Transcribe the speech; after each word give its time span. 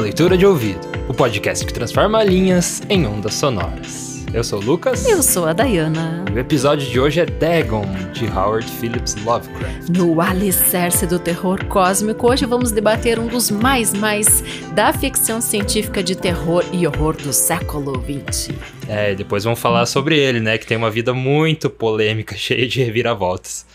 Leitura 0.00 0.36
de 0.36 0.46
Ouvido, 0.46 0.80
o 1.08 1.12
podcast 1.12 1.64
que 1.66 1.74
transforma 1.74 2.24
linhas 2.24 2.80
em 2.88 3.06
ondas 3.06 3.34
sonoras. 3.34 4.24
Eu 4.32 4.42
sou 4.42 4.58
o 4.58 4.64
Lucas. 4.64 5.06
Eu 5.06 5.22
sou 5.22 5.44
a 5.44 5.52
Dayana. 5.52 6.24
E 6.30 6.32
o 6.32 6.38
episódio 6.38 6.88
de 6.88 6.98
hoje 6.98 7.20
é 7.20 7.26
Dagon, 7.26 7.84
de 8.14 8.26
Howard 8.26 8.66
Phillips 8.70 9.14
Lovecraft. 9.16 9.90
No 9.90 10.20
alicerce 10.22 11.06
do 11.06 11.18
terror 11.18 11.62
cósmico, 11.66 12.30
hoje 12.30 12.46
vamos 12.46 12.72
debater 12.72 13.18
um 13.18 13.26
dos 13.26 13.50
mais 13.50 13.92
mais 13.92 14.42
da 14.72 14.90
ficção 14.90 15.38
científica 15.38 16.02
de 16.02 16.16
terror 16.16 16.64
e 16.72 16.86
horror 16.86 17.16
do 17.16 17.32
século 17.32 18.00
XX. 18.00 18.54
É, 18.88 19.12
e 19.12 19.16
depois 19.16 19.44
vamos 19.44 19.58
falar 19.58 19.84
sobre 19.84 20.18
ele, 20.18 20.40
né, 20.40 20.56
que 20.56 20.66
tem 20.66 20.78
uma 20.78 20.90
vida 20.90 21.12
muito 21.12 21.68
polêmica, 21.68 22.34
cheia 22.38 22.66
de 22.66 22.82
reviravoltas. 22.82 23.66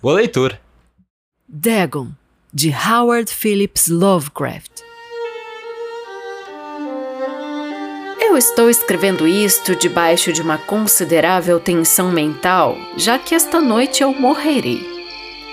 Boa 0.00 0.14
leitura. 0.14 0.58
Dagon, 1.46 2.08
de 2.52 2.70
Howard 2.70 3.30
Phillips 3.30 3.88
Lovecraft. 3.88 4.83
Eu 8.34 8.38
estou 8.38 8.68
escrevendo 8.68 9.28
isto 9.28 9.76
debaixo 9.76 10.32
de 10.32 10.42
uma 10.42 10.58
considerável 10.58 11.60
tensão 11.60 12.10
mental, 12.10 12.76
já 12.96 13.16
que 13.16 13.32
esta 13.32 13.60
noite 13.60 14.02
eu 14.02 14.12
morrerei. 14.12 14.84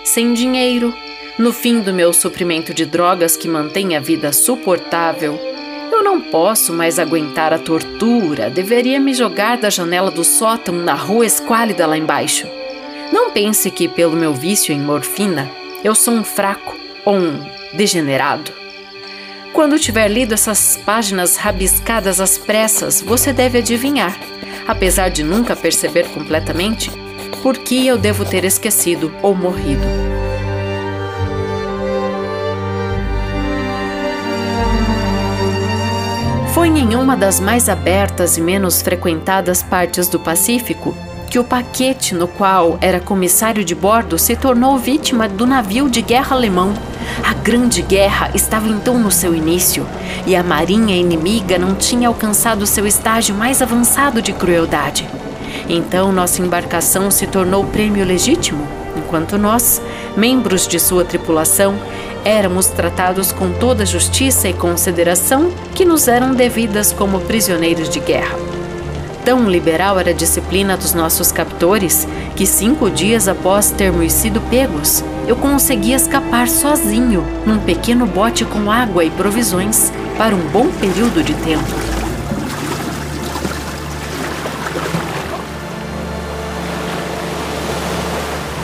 Sem 0.04 0.34
dinheiro, 0.34 0.92
no 1.38 1.54
fim 1.54 1.82
do 1.82 1.94
meu 1.94 2.12
suprimento 2.12 2.74
de 2.74 2.84
drogas 2.84 3.38
que 3.38 3.48
mantém 3.48 3.96
a 3.96 4.00
vida 4.00 4.34
suportável, 4.34 5.40
eu 5.92 6.04
não 6.04 6.20
posso 6.20 6.74
mais 6.74 6.98
aguentar 6.98 7.54
a 7.54 7.60
tortura, 7.60 8.50
deveria 8.50 9.00
me 9.00 9.14
jogar 9.14 9.60
da 9.60 9.70
janela 9.70 10.10
do 10.10 10.24
sótão 10.24 10.74
na 10.74 10.96
rua 10.96 11.28
esquálida 11.28 11.86
lá 11.86 11.96
embaixo. 11.96 12.48
Não 13.14 13.30
pense 13.30 13.70
que, 13.70 13.88
pelo 13.88 14.18
meu 14.18 14.34
vício 14.34 14.74
em 14.74 14.80
morfina, 14.80 15.52
eu 15.84 15.94
sou 15.94 16.16
um 16.16 16.24
fraco 16.24 16.76
ou 17.06 17.14
um 17.14 17.46
degenerado. 17.76 18.61
Quando 19.54 19.78
tiver 19.78 20.08
lido 20.08 20.34
essas 20.34 20.78
páginas 20.78 21.36
rabiscadas 21.36 22.22
às 22.22 22.38
pressas, 22.38 23.02
você 23.02 23.34
deve 23.34 23.58
adivinhar, 23.58 24.18
apesar 24.66 25.10
de 25.10 25.24
nunca 25.24 25.58
perceber 25.58 26.08
completamente, 26.10 26.90
por 27.44 27.58
que 27.58 27.86
eu 27.86 27.98
devo 27.98 28.24
ter 28.24 28.46
esquecido 28.46 29.14
ou 29.22 29.36
morrido. 29.36 29.82
Foi 36.54 36.70
em 36.70 36.96
uma 36.96 37.18
das 37.18 37.42
mais 37.42 37.68
abertas 37.68 38.38
e 38.38 38.42
menos 38.42 38.82
frequentadas 38.82 39.62
partes 39.62 40.08
do 40.08 40.20
Pacífico 40.20 40.96
que 41.32 41.40
o 41.40 41.46
paquete 41.46 42.14
no 42.14 42.28
qual 42.28 42.78
era 42.82 43.00
comissário 43.00 43.64
de 43.64 43.74
bordo 43.74 44.20
se 44.20 44.36
tornou 44.36 44.78
vítima 44.78 45.30
do 45.30 45.48
navio 45.48 45.90
de 45.90 46.02
guerra 46.02 46.36
alemão. 46.36 46.74
A 47.24 47.34
Grande 47.34 47.82
Guerra 47.82 48.32
estava 48.36 48.68
então 48.68 49.00
no 49.00 49.10
seu 49.10 49.34
início 49.34 49.88
e 50.28 50.36
a 50.36 50.44
marinha 50.44 50.94
inimiga 50.94 51.58
não 51.58 51.74
tinha 51.74 52.10
alcançado 52.10 52.68
seu 52.68 52.86
estágio 52.86 53.34
mais 53.34 53.62
avançado 53.62 54.22
de 54.22 54.34
crueldade. 54.34 55.08
Então 55.70 56.12
nossa 56.12 56.42
embarcação 56.42 57.10
se 57.10 57.26
tornou 57.26 57.64
prêmio 57.64 58.06
legítimo, 58.06 58.68
enquanto 58.98 59.38
nós, 59.38 59.82
membros 60.18 60.68
de 60.68 60.82
sua 60.82 61.06
tripulação, 61.06 61.80
éramos 62.26 62.66
tratados 62.66 63.32
com 63.32 63.54
toda 63.54 63.84
a 63.84 63.86
justiça 63.86 64.50
e 64.50 64.54
consideração 64.54 65.50
que 65.74 65.86
nos 65.86 66.10
eram 66.10 66.34
devidas 66.34 66.92
como 66.92 67.22
prisioneiros 67.22 67.90
de 67.90 68.02
guerra. 68.02 68.51
Tão 69.24 69.48
liberal 69.48 70.00
era 70.00 70.10
a 70.10 70.14
disciplina 70.14 70.76
dos 70.76 70.96
nossos 70.96 71.32
captores 71.32 72.08
que 72.36 72.48
cinco 72.48 72.90
dias 72.90 73.28
após 73.28 73.70
termos 73.70 74.12
sido 74.14 74.42
pegos, 74.50 75.04
eu 75.28 75.36
consegui 75.36 75.94
escapar 75.94 76.48
sozinho 76.48 77.24
num 77.46 77.60
pequeno 77.60 78.08
bote 78.08 78.44
com 78.46 78.72
água 78.72 79.06
e 79.06 79.12
provisões 79.12 79.92
para 80.18 80.36
um 80.36 80.40
bom 80.48 80.70
período 80.72 81.24
de 81.24 81.36
tempo. 81.36 81.64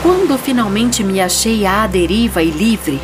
Quando 0.02 0.40
finalmente 0.40 1.04
me 1.04 1.22
achei 1.22 1.68
à 1.68 1.86
deriva 1.86 2.42
e 2.42 2.50
livre, 2.50 3.00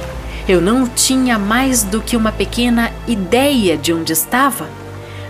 eu 0.49 0.59
não 0.59 0.88
tinha 0.88 1.38
mais 1.38 1.83
do 1.83 2.01
que 2.01 2.17
uma 2.17 2.31
pequena 2.31 2.91
ideia 3.07 3.78
de 3.78 3.94
onde 3.94 4.11
estava 4.11 4.82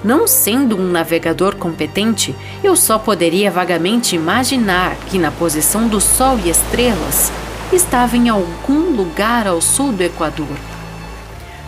não 0.03 0.28
sendo 0.28 0.78
um 0.78 0.91
navegador 0.91 1.56
competente, 1.56 2.36
eu 2.64 2.75
só 2.75 3.00
poderia 3.00 3.50
vagamente 3.50 4.16
imaginar 4.16 4.96
que, 5.09 5.18
na 5.18 5.31
posição 5.31 5.88
do 5.88 6.02
Sol 6.02 6.38
e 6.44 6.50
estrelas, 6.50 7.31
estava 7.72 8.18
em 8.18 8.30
algum 8.30 8.96
lugar 8.96 9.47
ao 9.47 9.62
sul 9.62 9.92
do 9.92 10.03
Equador. 10.03 10.58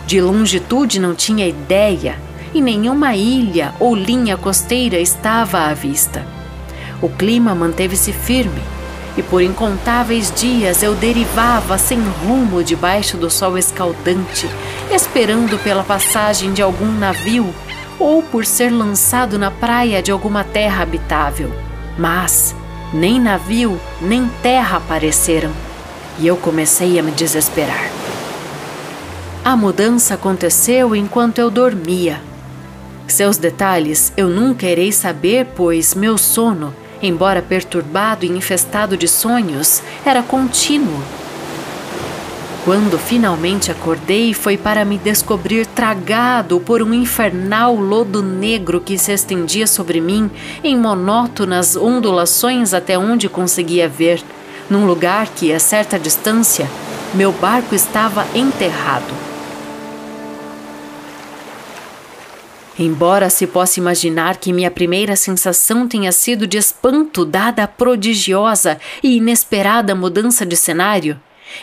De 0.06 0.20
longitude 0.20 1.00
não 1.00 1.14
tinha 1.14 1.48
ideia 1.48 2.16
e 2.54 2.60
nenhuma 2.60 3.16
ilha 3.16 3.74
ou 3.80 3.94
linha 3.94 4.36
costeira 4.36 4.98
estava 4.98 5.60
à 5.60 5.74
vista. 5.74 6.24
O 7.02 7.08
clima 7.08 7.54
manteve-se 7.54 8.12
firme 8.12 8.62
e 9.16 9.22
por 9.22 9.42
incontáveis 9.42 10.32
dias 10.34 10.82
eu 10.82 10.94
derivava 10.94 11.78
sem 11.78 11.98
rumo 11.98 12.62
debaixo 12.62 13.16
do 13.16 13.30
sol 13.30 13.56
escaldante, 13.56 14.48
esperando 14.90 15.58
pela 15.62 15.82
passagem 15.82 16.52
de 16.52 16.62
algum 16.62 16.92
navio 16.92 17.52
ou 17.98 18.22
por 18.22 18.44
ser 18.44 18.70
lançado 18.70 19.38
na 19.38 19.50
praia 19.50 20.02
de 20.02 20.10
alguma 20.10 20.44
terra 20.44 20.82
habitável. 20.82 21.50
Mas 21.98 22.54
nem 22.92 23.20
navio 23.20 23.80
nem 24.00 24.28
terra 24.42 24.78
apareceram 24.78 25.50
e 26.18 26.26
eu 26.26 26.36
comecei 26.36 26.98
a 26.98 27.02
me 27.02 27.12
desesperar. 27.12 27.90
A 29.44 29.56
mudança 29.56 30.14
aconteceu 30.14 30.94
enquanto 30.94 31.38
eu 31.38 31.50
dormia. 31.50 32.20
Seus 33.06 33.36
detalhes 33.36 34.12
eu 34.16 34.28
nunca 34.28 34.66
irei 34.66 34.90
saber, 34.90 35.46
pois 35.54 35.94
meu 35.94 36.18
sono, 36.18 36.74
embora 37.00 37.40
perturbado 37.40 38.24
e 38.24 38.28
infestado 38.28 38.96
de 38.96 39.06
sonhos, 39.06 39.82
era 40.04 40.22
contínuo 40.22 41.00
quando 42.66 42.98
finalmente 42.98 43.70
acordei, 43.70 44.34
foi 44.34 44.56
para 44.56 44.84
me 44.84 44.98
descobrir 44.98 45.68
tragado 45.68 46.58
por 46.58 46.82
um 46.82 46.92
infernal 46.92 47.76
lodo 47.76 48.24
negro 48.24 48.80
que 48.80 48.98
se 48.98 49.12
estendia 49.12 49.68
sobre 49.68 50.00
mim 50.00 50.28
em 50.64 50.76
monótonas 50.76 51.76
ondulações 51.76 52.74
até 52.74 52.98
onde 52.98 53.28
conseguia 53.28 53.88
ver, 53.88 54.20
num 54.68 54.84
lugar 54.84 55.28
que, 55.28 55.52
a 55.52 55.60
certa 55.60 55.96
distância, 55.96 56.68
meu 57.14 57.30
barco 57.30 57.72
estava 57.72 58.26
enterrado. 58.34 59.14
Embora 62.76 63.30
se 63.30 63.46
possa 63.46 63.78
imaginar 63.78 64.38
que 64.38 64.52
minha 64.52 64.72
primeira 64.72 65.14
sensação 65.14 65.86
tenha 65.86 66.10
sido 66.10 66.48
de 66.48 66.58
espanto 66.58 67.24
dada 67.24 67.62
a 67.62 67.68
prodigiosa 67.68 68.76
e 69.04 69.18
inesperada 69.18 69.94
mudança 69.94 70.44
de 70.44 70.56
cenário, 70.56 71.16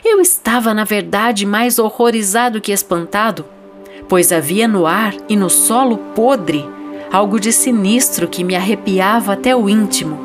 eu 0.04 0.20
estava, 0.20 0.74
na 0.74 0.84
verdade, 0.84 1.46
mais 1.46 1.80
horrorizado 1.80 2.62
que 2.62 2.72
espantado, 2.72 3.46
pois 4.08 4.32
havia 4.32 4.68
no 4.68 4.86
ar 4.86 5.14
e 5.28 5.36
no 5.36 5.50
solo 5.50 5.98
podre 6.16 6.66
algo 7.12 7.40
de 7.40 7.52
sinistro 7.52 8.28
que 8.28 8.44
me 8.44 8.56
arrepiava 8.56 9.34
até 9.34 9.56
o 9.56 9.70
íntimo. 9.70 10.20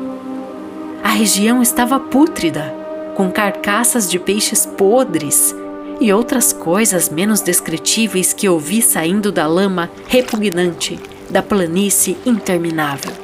A 1.03 1.09
região 1.09 1.61
estava 1.61 1.99
pútrida, 1.99 2.73
com 3.15 3.29
carcaças 3.31 4.09
de 4.09 4.17
peixes 4.17 4.65
podres 4.65 5.55
e 5.99 6.11
outras 6.11 6.51
coisas 6.51 7.09
menos 7.09 7.41
descritíveis 7.41 8.33
que 8.33 8.47
eu 8.47 8.57
vi 8.57 8.81
saindo 8.81 9.31
da 9.31 9.45
lama 9.45 9.89
repugnante 10.07 10.99
da 11.29 11.43
planície 11.43 12.17
interminável. 12.25 13.18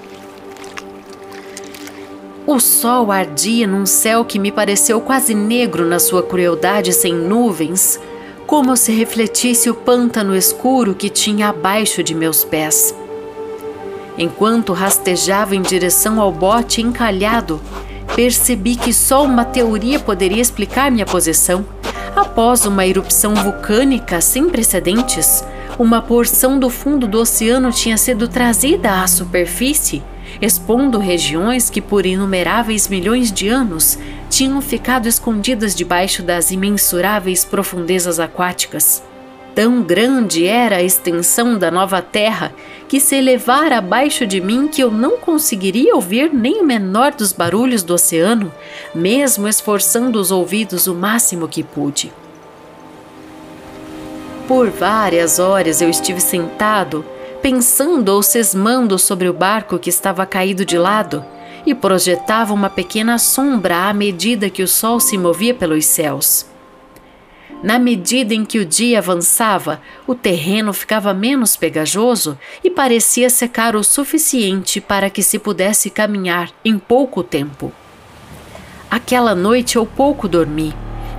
O 2.48 2.60
sol 2.60 3.12
ardia 3.12 3.66
num 3.66 3.88
céu 3.88 4.24
que 4.24 4.38
me 4.38 4.52
pareceu 4.52 5.02
quase 5.02 5.34
negro 5.34 5.84
na 5.84 5.98
sua 5.98 6.22
crueldade 6.22 6.94
sem 6.94 7.12
nuvens, 7.12 8.00
como 8.46 8.78
se 8.78 8.92
refletisse 8.92 9.68
o 9.68 9.74
pântano 9.74 10.36
escuro 10.36 10.94
que 10.94 11.10
tinha 11.10 11.50
abaixo 11.50 12.04
de 12.04 12.14
meus 12.14 12.44
pés. 12.44 12.94
Enquanto 14.16 14.74
rastejava 14.74 15.56
em 15.56 15.62
direção 15.64 16.22
ao 16.22 16.32
bote 16.32 16.84
encalhado, 16.84 17.60
percebi 18.16 18.76
que 18.76 18.94
só 18.94 19.24
uma 19.24 19.44
teoria 19.44 20.00
poderia 20.00 20.42
explicar 20.42 20.92
minha 20.92 21.06
posição. 21.06 21.66
Após 22.16 22.64
uma 22.68 22.86
erupção 22.86 23.34
vulcânica 23.34 24.22
sem 24.22 24.50
precedentes, 24.50 25.44
uma 25.80 26.00
porção 26.00 26.60
do 26.60 26.70
fundo 26.70 27.08
do 27.08 27.18
oceano 27.18 27.72
tinha 27.72 27.98
sido 27.98 28.28
trazida 28.28 29.02
à 29.02 29.08
superfície 29.08 30.04
expondo 30.42 30.98
regiões 30.98 31.70
que 31.70 31.82
por 31.82 32.06
inumeráveis 32.06 32.88
milhões 32.88 33.32
de 33.32 33.48
anos 33.48 33.98
tinham 34.30 34.62
ficado 34.62 35.08
escondidas 35.08 35.76
debaixo 35.76 36.22
das 36.24 36.52
imensuráveis 36.52 37.46
profundezas 37.46 38.20
aquáticas. 38.20 39.04
Tão 39.56 39.82
grande 39.82 40.46
era 40.46 40.78
a 40.78 40.84
extensão 40.84 41.58
da 41.58 41.72
nova 41.72 42.02
terra 42.02 42.54
que 42.90 43.00
se 43.00 43.16
elevara 43.16 43.78
abaixo 43.78 44.28
de 44.28 44.42
mim 44.42 44.68
que 44.68 44.84
eu 44.84 44.92
não 44.92 45.18
conseguiria 45.18 45.96
ouvir 45.96 46.34
nem 46.34 46.62
o 46.62 46.66
menor 46.66 47.14
dos 47.14 47.32
barulhos 47.32 47.82
do 47.82 47.94
oceano, 47.94 48.52
mesmo 48.94 49.48
esforçando 49.48 50.20
os 50.20 50.30
ouvidos 50.30 50.88
o 50.88 50.94
máximo 50.94 51.48
que 51.48 51.64
pude. 51.64 52.12
Por 54.46 54.70
várias 54.70 55.40
horas 55.40 55.82
eu 55.82 55.90
estive 55.90 56.20
sentado, 56.20 57.06
pensando 57.46 58.10
ou 58.10 58.24
cismando 58.24 58.98
sobre 58.98 59.30
o 59.30 59.34
barco 59.34 59.78
que 59.78 59.88
estava 59.88 60.26
caído 60.26 60.66
de 60.66 60.80
lado 60.80 61.24
e 61.64 61.76
projetava 61.76 62.52
uma 62.52 62.72
pequena 62.72 63.20
sombra 63.20 63.88
à 63.88 63.94
medida 63.94 64.50
que 64.50 64.64
o 64.64 64.68
sol 64.68 65.00
se 65.00 65.16
movia 65.16 65.54
pelos 65.54 65.86
céus. 65.86 66.48
Na 67.62 67.78
medida 67.78 68.34
em 68.34 68.44
que 68.44 68.58
o 68.58 68.66
dia 68.66 68.98
avançava, 68.98 69.80
o 70.08 70.16
terreno 70.16 70.74
ficava 70.74 71.14
menos 71.14 71.56
pegajoso 71.56 72.36
e 72.64 72.72
parecia 72.72 73.30
secar 73.30 73.76
o 73.76 73.84
suficiente 73.84 74.82
para 74.82 75.08
que 75.08 75.22
se 75.22 75.38
pudesse 75.38 75.92
caminhar 75.92 76.50
em 76.66 76.80
pouco 76.80 77.22
tempo. 77.22 77.72
Aquela 78.90 79.36
noite 79.36 79.76
eu 79.76 79.86
pouco 79.86 80.28
dormi 80.28 80.74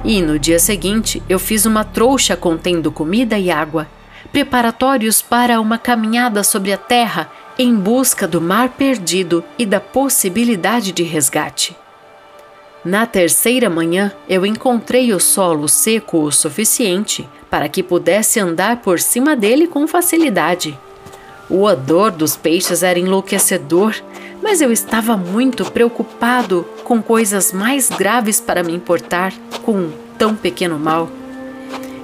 e 0.05 0.21
no 0.21 0.41
dia 0.41 0.59
seguinte 0.59 1.23
eu 1.29 1.39
fiz 1.39 1.67
uma 1.67 1.85
trouxa 1.85 2.37
contendo 2.37 2.91
comida 2.91 3.39
e 3.39 3.49
água, 3.49 3.87
preparatórios 4.37 5.23
para 5.23 5.59
uma 5.63 5.79
caminhada 5.79 6.45
sobre 6.45 6.71
a 6.71 6.77
terra 6.77 7.33
em 7.59 7.75
busca 7.75 8.29
do 8.29 8.39
mar 8.39 8.69
perdido 8.69 9.43
e 9.59 9.65
da 9.65 9.81
possibilidade 9.81 10.93
de 10.93 11.03
resgate. 11.03 11.75
Na 12.85 13.07
terceira 13.07 13.71
manhã, 13.71 14.13
eu 14.29 14.45
encontrei 14.45 15.15
o 15.15 15.19
solo 15.19 15.67
seco 15.71 16.19
o 16.19 16.31
suficiente 16.31 17.27
para 17.49 17.67
que 17.67 17.83
pudesse 17.83 18.39
andar 18.39 18.83
por 18.83 19.01
cima 19.01 19.35
dele 19.35 19.67
com 19.67 19.89
facilidade. 19.89 20.79
O 21.49 21.63
odor 21.63 22.11
dos 22.11 22.37
peixes 22.37 22.83
era 22.83 22.99
enlouquecedor, 22.99 23.95
mas 24.43 24.61
eu 24.61 24.71
estava 24.71 25.17
muito 25.17 25.65
preocupado 25.73 26.69
com 26.85 27.03
coisas 27.03 27.55
mais 27.55 27.89
graves 27.89 28.39
para 28.39 28.63
me 28.63 28.75
importar 28.75 29.33
com 29.63 29.73
um 29.73 29.93
tão 30.19 30.37
pequeno 30.37 30.79
mal. 30.79 31.09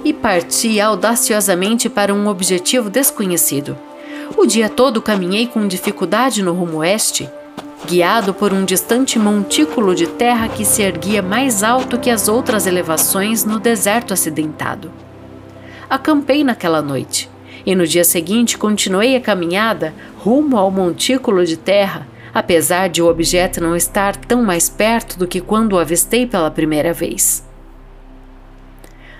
E 0.03 0.11
parti 0.11 0.81
audaciosamente 0.81 1.89
para 1.89 2.13
um 2.13 2.27
objetivo 2.27 2.89
desconhecido. 2.89 3.77
O 4.35 4.45
dia 4.45 4.67
todo 4.67 5.01
caminhei 5.01 5.47
com 5.47 5.67
dificuldade 5.67 6.43
no 6.43 6.53
rumo 6.53 6.77
oeste, 6.77 7.29
guiado 7.85 8.33
por 8.33 8.53
um 8.53 8.65
distante 8.65 9.19
montículo 9.19 9.93
de 9.93 10.07
terra 10.07 10.47
que 10.47 10.65
se 10.65 10.81
erguia 10.81 11.21
mais 11.21 11.63
alto 11.63 11.99
que 11.99 12.09
as 12.09 12.27
outras 12.27 12.65
elevações 12.65 13.45
no 13.45 13.59
deserto 13.59 14.13
acidentado. 14.13 14.91
Acampei 15.89 16.43
naquela 16.43 16.81
noite 16.81 17.29
e 17.65 17.75
no 17.75 17.85
dia 17.85 18.03
seguinte 18.03 18.57
continuei 18.57 19.15
a 19.15 19.21
caminhada 19.21 19.93
rumo 20.17 20.57
ao 20.57 20.71
montículo 20.71 21.45
de 21.45 21.55
terra, 21.55 22.07
apesar 22.33 22.89
de 22.89 23.01
o 23.01 23.07
objeto 23.07 23.61
não 23.61 23.75
estar 23.75 24.15
tão 24.15 24.43
mais 24.43 24.67
perto 24.69 25.17
do 25.17 25.27
que 25.27 25.39
quando 25.39 25.73
o 25.73 25.79
avistei 25.79 26.25
pela 26.25 26.51
primeira 26.51 26.91
vez. 26.91 27.43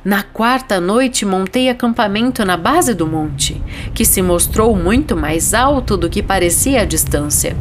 Na 0.05 0.21
quarta 0.21 0.81
noite, 0.81 1.25
montei 1.25 1.69
acampamento 1.69 2.43
na 2.43 2.57
base 2.57 2.93
do 2.93 3.07
monte, 3.07 3.63
que 3.93 4.03
se 4.03 4.21
mostrou 4.21 4.75
muito 4.75 5.15
mais 5.15 5.53
alto 5.53 5.95
do 5.95 6.09
que 6.09 6.21
parecia 6.21 6.81
à 6.81 6.85
distância. 6.85 7.55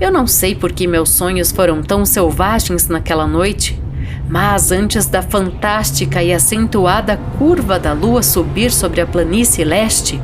Eu 0.00 0.10
não 0.10 0.26
sei 0.26 0.52
por 0.52 0.72
que 0.72 0.84
meus 0.84 1.10
sonhos 1.10 1.52
foram 1.52 1.80
tão 1.80 2.04
selvagens 2.04 2.88
naquela 2.88 3.24
noite, 3.24 3.80
mas 4.28 4.72
antes 4.72 5.06
da 5.06 5.22
fantástica 5.22 6.20
e 6.24 6.32
acentuada 6.32 7.16
curva 7.38 7.78
da 7.78 7.92
lua 7.92 8.20
subir 8.20 8.72
sobre 8.72 9.00
a 9.00 9.06
planície 9.06 9.62
leste, 9.62 10.20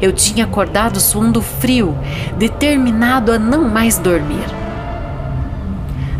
eu 0.00 0.10
tinha 0.10 0.44
acordado 0.44 0.98
suando 1.00 1.42
frio, 1.42 1.94
determinado 2.38 3.30
a 3.30 3.38
não 3.38 3.68
mais 3.68 3.98
dormir. 3.98 4.46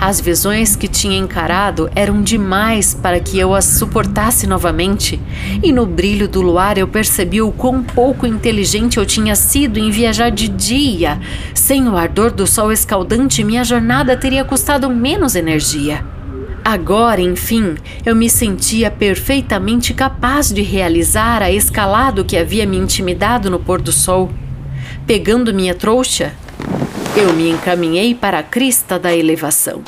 As 0.01 0.19
visões 0.19 0.75
que 0.75 0.89
tinha 0.89 1.19
encarado 1.19 1.91
eram 1.95 2.23
demais 2.23 2.95
para 2.95 3.21
que 3.21 3.39
eu 3.39 3.55
as 3.55 3.67
suportasse 3.67 4.47
novamente, 4.47 5.21
e 5.63 5.71
no 5.73 5.85
brilho 5.85 6.27
do 6.27 6.41
luar 6.41 6.79
eu 6.79 6.89
percebi 6.89 7.43
o 7.43 7.53
quão 7.53 7.83
pouco 7.83 8.27
inteligente 8.27 8.97
eu 8.97 9.05
tinha 9.05 9.37
sido 9.37 9.79
em 9.79 9.91
viajar 9.91 10.31
de 10.31 10.49
dia. 10.49 11.21
Sem 11.53 11.87
o 11.87 11.99
ardor 11.99 12.31
do 12.31 12.47
sol 12.47 12.73
escaldante, 12.73 13.45
minha 13.45 13.63
jornada 13.63 14.17
teria 14.17 14.43
custado 14.43 14.89
menos 14.89 15.35
energia. 15.35 16.03
Agora, 16.65 17.21
enfim, 17.21 17.75
eu 18.05 18.17
me 18.17 18.31
sentia 18.31 18.91
perfeitamente 18.91 19.93
capaz 19.93 20.51
de 20.51 20.63
realizar 20.63 21.43
a 21.43 21.53
escalada 21.53 22.25
que 22.25 22.39
havia 22.39 22.67
me 22.67 22.79
intimidado 22.79 23.51
no 23.51 23.59
pôr 23.59 23.83
do 23.83 23.93
sol. 23.93 24.31
Pegando 25.07 25.53
minha 25.53 25.75
trouxa, 25.75 26.33
eu 27.17 27.33
me 27.33 27.51
encaminhei 27.51 28.15
para 28.15 28.39
a 28.39 28.43
crista 28.43 28.97
da 28.97 29.15
elevação. 29.15 29.83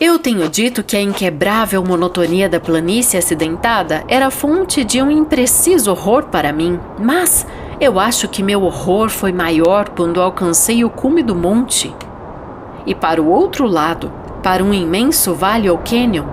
Eu 0.00 0.18
tenho 0.18 0.48
dito 0.48 0.82
que 0.82 0.96
a 0.96 1.02
inquebrável 1.02 1.84
monotonia 1.84 2.48
da 2.48 2.58
planície 2.58 3.18
acidentada 3.18 4.02
era 4.08 4.30
fonte 4.30 4.82
de 4.82 5.02
um 5.02 5.10
impreciso 5.10 5.90
horror 5.90 6.24
para 6.24 6.54
mim, 6.54 6.80
mas 6.98 7.46
eu 7.78 8.00
acho 8.00 8.28
que 8.28 8.42
meu 8.42 8.62
horror 8.62 9.10
foi 9.10 9.30
maior 9.30 9.90
quando 9.90 10.22
alcancei 10.22 10.84
o 10.84 10.90
cume 10.90 11.22
do 11.22 11.34
monte. 11.34 11.94
E 12.86 12.94
para 12.94 13.20
o 13.20 13.28
outro 13.28 13.66
lado, 13.66 14.10
para 14.42 14.64
um 14.64 14.72
imenso 14.72 15.34
vale 15.34 15.68
ou 15.68 15.76
cânion, 15.76 16.24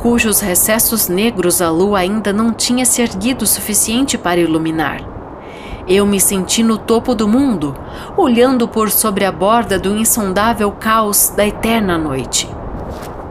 cujos 0.00 0.40
recessos 0.40 1.08
negros 1.08 1.62
a 1.62 1.70
lua 1.70 2.00
ainda 2.00 2.30
não 2.30 2.52
tinha 2.52 2.84
se 2.84 3.00
erguido 3.00 3.44
o 3.44 3.48
suficiente 3.48 4.18
para 4.18 4.38
iluminar. 4.38 5.17
Eu 5.88 6.04
me 6.04 6.20
senti 6.20 6.62
no 6.62 6.76
topo 6.76 7.14
do 7.14 7.26
mundo, 7.26 7.74
olhando 8.14 8.68
por 8.68 8.90
sobre 8.90 9.24
a 9.24 9.32
borda 9.32 9.78
do 9.78 9.96
insondável 9.96 10.70
caos 10.70 11.32
da 11.34 11.46
eterna 11.46 11.96
noite. 11.96 12.46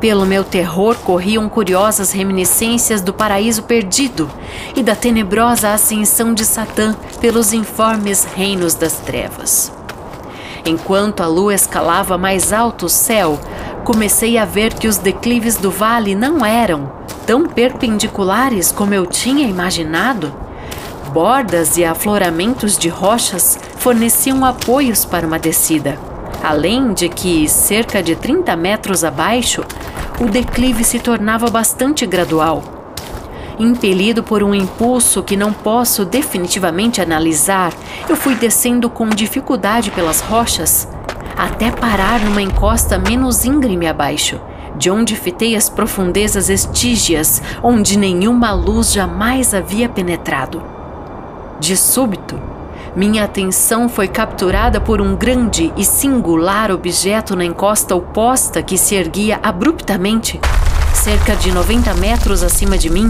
Pelo 0.02 0.26
meu 0.26 0.44
terror 0.44 0.96
corriam 1.04 1.48
curiosas 1.48 2.12
reminiscências 2.12 3.00
do 3.00 3.14
paraíso 3.14 3.62
perdido 3.62 4.28
e 4.76 4.82
da 4.82 4.96
tenebrosa 4.96 5.72
ascensão 5.72 6.34
de 6.34 6.44
Satã 6.44 6.96
pelos 7.22 7.54
informes 7.54 8.24
reinos 8.24 8.74
das 8.74 8.94
trevas. 8.94 9.72
Enquanto 10.66 11.22
a 11.22 11.28
lua 11.28 11.54
escalava 11.54 12.18
mais 12.18 12.52
alto 12.52 12.88
o 12.88 12.90
céu, 12.90 13.40
comecei 13.84 14.36
a 14.36 14.46
ver 14.46 14.74
que 14.74 14.88
os 14.88 14.98
declives 14.98 15.58
do 15.58 15.70
vale 15.70 16.16
não 16.16 16.44
eram 16.44 16.92
tão 17.28 17.46
perpendiculares 17.46 18.72
como 18.72 18.96
eu 18.96 19.06
tinha 19.06 19.48
imaginado 19.48 20.47
Bordas 21.08 21.78
e 21.78 21.86
afloramentos 21.86 22.78
de 22.78 22.90
rochas 22.90 23.58
forneciam 23.78 24.44
apoios 24.44 25.06
para 25.06 25.26
uma 25.26 25.40
descida, 25.40 25.98
além 26.44 26.94
de 26.94 27.08
que, 27.08 27.48
cerca 27.48 28.04
de 28.04 28.16
30 28.16 28.56
metros 28.56 29.04
abaixo, 29.04 29.64
o 30.20 30.26
declive 30.26 30.84
se 30.84 31.00
tornava 31.00 31.50
bastante 31.50 32.06
gradual. 32.06 32.62
Impelido 33.58 34.22
por 34.22 34.44
um 34.44 34.54
impulso 34.54 35.24
que 35.24 35.38
não 35.38 35.54
posso 35.54 36.06
definitivamente 36.06 37.02
analisar, 37.02 37.74
eu 38.08 38.16
fui 38.16 38.36
descendo 38.36 38.90
com 38.90 39.10
dificuldade 39.10 39.90
pelas 39.92 40.20
rochas, 40.20 40.88
até 41.36 41.72
parar 41.72 42.20
numa 42.20 42.42
encosta 42.42 43.00
menos 43.00 43.46
íngreme 43.46 43.88
abaixo, 43.88 44.40
de 44.76 44.92
onde 44.92 45.16
fitei 45.16 45.56
as 45.56 45.70
profundezas 45.70 46.50
estígias 46.50 47.42
onde 47.64 47.98
nenhuma 47.98 48.52
luz 48.52 48.92
jamais 48.92 49.54
havia 49.54 49.90
penetrado. 49.90 50.77
De 51.60 51.76
súbito, 51.76 52.40
minha 52.96 53.24
atenção 53.24 53.90
foi 53.90 54.08
capturada 54.08 54.80
por 54.80 55.02
um 55.02 55.16
grande 55.16 55.74
e 55.76 55.84
singular 55.84 56.70
objeto 56.72 57.36
na 57.36 57.44
encosta 57.44 57.96
oposta 57.96 58.62
que 58.62 58.78
se 58.78 58.94
erguia 58.94 59.40
abruptamente, 59.42 60.40
cerca 60.94 61.36
de 61.36 61.52
90 61.52 61.96
metros 61.96 62.44
acima 62.44 62.78
de 62.78 62.92
mim. 62.92 63.08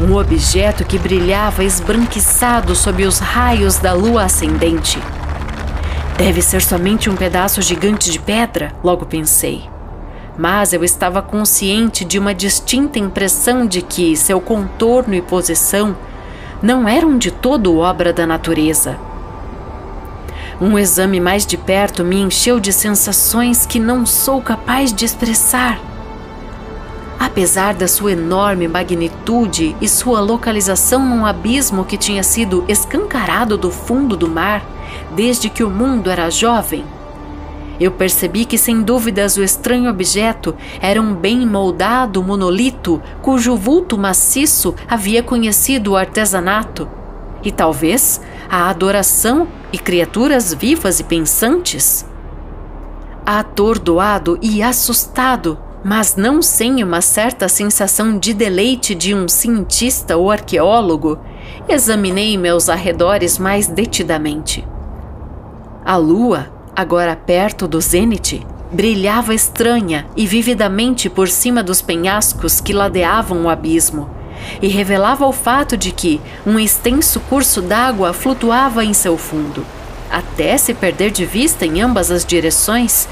Um 0.00 0.14
objeto 0.14 0.84
que 0.84 0.98
brilhava 0.98 1.64
esbranquiçado 1.64 2.76
sob 2.76 3.04
os 3.04 3.18
raios 3.18 3.78
da 3.78 3.92
lua 3.92 4.24
ascendente. 4.24 5.00
Deve 6.16 6.42
ser 6.42 6.62
somente 6.62 7.10
um 7.10 7.16
pedaço 7.16 7.60
gigante 7.60 8.10
de 8.12 8.20
pedra, 8.20 8.72
logo 8.82 9.06
pensei. 9.06 9.68
Mas 10.38 10.72
eu 10.72 10.84
estava 10.84 11.20
consciente 11.20 12.04
de 12.04 12.18
uma 12.18 12.34
distinta 12.34 12.98
impressão 12.98 13.66
de 13.66 13.82
que 13.82 14.16
seu 14.16 14.40
contorno 14.40 15.14
e 15.14 15.22
posição 15.22 15.96
não 16.62 16.88
eram 16.88 17.18
de 17.18 17.30
todo 17.30 17.76
obra 17.76 18.12
da 18.12 18.26
natureza. 18.26 18.98
Um 20.60 20.78
exame 20.78 21.20
mais 21.20 21.44
de 21.44 21.56
perto 21.56 22.02
me 22.02 22.16
encheu 22.16 22.58
de 22.58 22.72
sensações 22.72 23.66
que 23.66 23.78
não 23.78 24.06
sou 24.06 24.40
capaz 24.40 24.92
de 24.92 25.04
expressar. 25.04 25.78
Apesar 27.20 27.74
da 27.74 27.86
sua 27.86 28.12
enorme 28.12 28.66
magnitude 28.66 29.76
e 29.80 29.88
sua 29.88 30.20
localização 30.20 31.04
num 31.04 31.26
abismo 31.26 31.84
que 31.84 31.98
tinha 31.98 32.22
sido 32.22 32.64
escancarado 32.68 33.58
do 33.58 33.70
fundo 33.70 34.16
do 34.16 34.28
mar 34.28 34.62
desde 35.14 35.50
que 35.50 35.62
o 35.62 35.70
mundo 35.70 36.10
era 36.10 36.30
jovem, 36.30 36.84
eu 37.78 37.92
percebi 37.92 38.44
que, 38.44 38.56
sem 38.56 38.82
dúvidas, 38.82 39.36
o 39.36 39.42
estranho 39.42 39.90
objeto 39.90 40.54
era 40.80 41.00
um 41.00 41.14
bem 41.14 41.46
moldado 41.46 42.22
monolito 42.22 43.02
cujo 43.20 43.56
vulto 43.56 43.98
maciço 43.98 44.74
havia 44.88 45.22
conhecido 45.22 45.92
o 45.92 45.96
artesanato 45.96 46.88
e 47.42 47.52
talvez 47.52 48.20
a 48.48 48.68
adoração 48.68 49.46
e 49.72 49.78
criaturas 49.78 50.52
vivas 50.52 51.00
e 51.00 51.04
pensantes. 51.04 52.06
Atordoado 53.24 54.38
e 54.40 54.62
assustado, 54.62 55.58
mas 55.84 56.16
não 56.16 56.40
sem 56.40 56.82
uma 56.82 57.00
certa 57.00 57.48
sensação 57.48 58.18
de 58.18 58.32
deleite 58.32 58.94
de 58.94 59.14
um 59.14 59.28
cientista 59.28 60.16
ou 60.16 60.30
arqueólogo, 60.30 61.18
examinei 61.68 62.36
meus 62.38 62.68
arredores 62.68 63.38
mais 63.38 63.66
detidamente. 63.68 64.66
A 65.84 65.96
lua, 65.96 66.55
agora 66.76 67.16
perto 67.16 67.66
do 67.66 67.80
zênite, 67.80 68.46
brilhava 68.70 69.34
estranha 69.34 70.06
e 70.14 70.26
vividamente 70.26 71.08
por 71.08 71.26
cima 71.26 71.62
dos 71.62 71.80
penhascos 71.80 72.60
que 72.60 72.74
ladeavam 72.74 73.44
o 73.44 73.48
abismo, 73.48 74.10
e 74.60 74.68
revelava 74.68 75.26
o 75.26 75.32
fato 75.32 75.74
de 75.74 75.90
que 75.90 76.20
um 76.46 76.58
extenso 76.58 77.18
curso 77.20 77.62
d'água 77.62 78.12
flutuava 78.12 78.84
em 78.84 78.92
seu 78.92 79.16
fundo, 79.16 79.64
até 80.10 80.58
se 80.58 80.74
perder 80.74 81.10
de 81.10 81.24
vista 81.24 81.64
em 81.64 81.80
ambas 81.80 82.10
as 82.10 82.26
direções, 82.26 83.08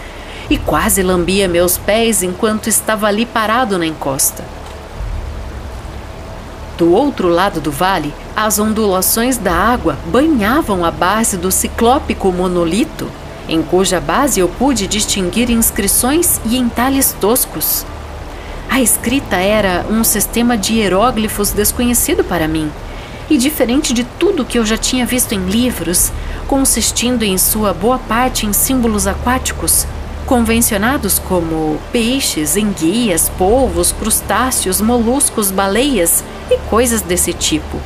e 0.51 0.59
quase 0.59 1.03
lambia 1.03 1.49
meus 1.49 1.79
pés 1.79 2.23
enquanto 2.23 2.69
estava 2.69 3.07
ali 3.07 3.25
parado 3.25 3.79
na 3.79 3.87
encosta. 3.87 4.45
Do 6.77 6.93
outro 6.93 7.29
lado 7.29 7.63
do 7.63 7.71
vale, 7.71 8.13
as 8.37 8.59
ondulações 8.59 9.39
da 9.39 9.55
água 9.55 9.97
banhavam 10.07 10.85
a 10.85 10.91
base 10.91 11.39
do 11.39 11.51
ciclópico 11.51 12.31
monolito, 12.31 13.09
em 13.49 13.63
cuja 13.63 14.01
base 14.01 14.41
eu 14.41 14.49
pude 14.49 14.87
distinguir 14.87 15.51
inscrições 15.51 16.41
e 16.47 16.57
entalhes 16.57 17.15
toscos. 17.21 17.85
A 18.71 18.81
escrita 18.81 19.37
era 19.37 19.87
um 19.89 20.03
sistema 20.03 20.57
de 20.57 20.75
hieróglifos 20.75 21.53
desconhecido 21.53 22.25
para 22.25 22.49
mim 22.49 22.71
e 23.29 23.37
diferente 23.37 23.93
de 23.93 24.05
tudo 24.05 24.45
que 24.45 24.59
eu 24.59 24.67
já 24.67 24.77
tinha 24.77 25.07
visto 25.07 25.33
em 25.33 25.47
livros, 25.47 26.13
consistindo 26.47 27.23
em 27.23 27.39
sua 27.39 27.73
boa 27.73 27.99
parte 27.99 28.47
em 28.47 28.53
símbolos 28.53 29.07
aquáticos, 29.07 29.87
convencionados 30.27 31.19
como 31.19 31.79
peixes, 31.93 32.57
enguias, 32.57 33.29
polvos, 33.31 33.93
crustáceos, 33.93 34.81
moluscos, 34.81 35.51
baleias 35.51 36.25
e 36.51 36.59
coisas 36.69 37.03
desse 37.03 37.33
tipo. 37.33 37.81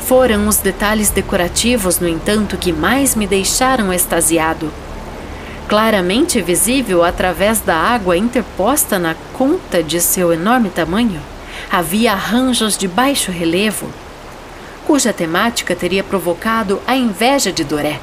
Foram 0.00 0.48
os 0.48 0.58
detalhes 0.58 1.10
decorativos, 1.10 1.98
no 1.98 2.08
entanto, 2.08 2.58
que 2.58 2.72
mais 2.72 3.14
me 3.14 3.26
deixaram 3.26 3.92
extasiado. 3.92 4.70
Claramente 5.68 6.42
visível 6.42 7.02
através 7.02 7.60
da 7.60 7.74
água 7.74 8.16
interposta 8.18 8.98
na 8.98 9.14
conta 9.32 9.82
de 9.82 9.98
seu 9.98 10.30
enorme 10.30 10.68
tamanho, 10.68 11.20
havia 11.70 12.12
arranjos 12.12 12.76
de 12.76 12.86
baixo 12.86 13.32
relevo, 13.32 13.88
cuja 14.86 15.10
temática 15.10 15.74
teria 15.74 16.04
provocado 16.04 16.82
a 16.86 16.94
inveja 16.94 17.50
de 17.50 17.64
Doré. 17.64 17.98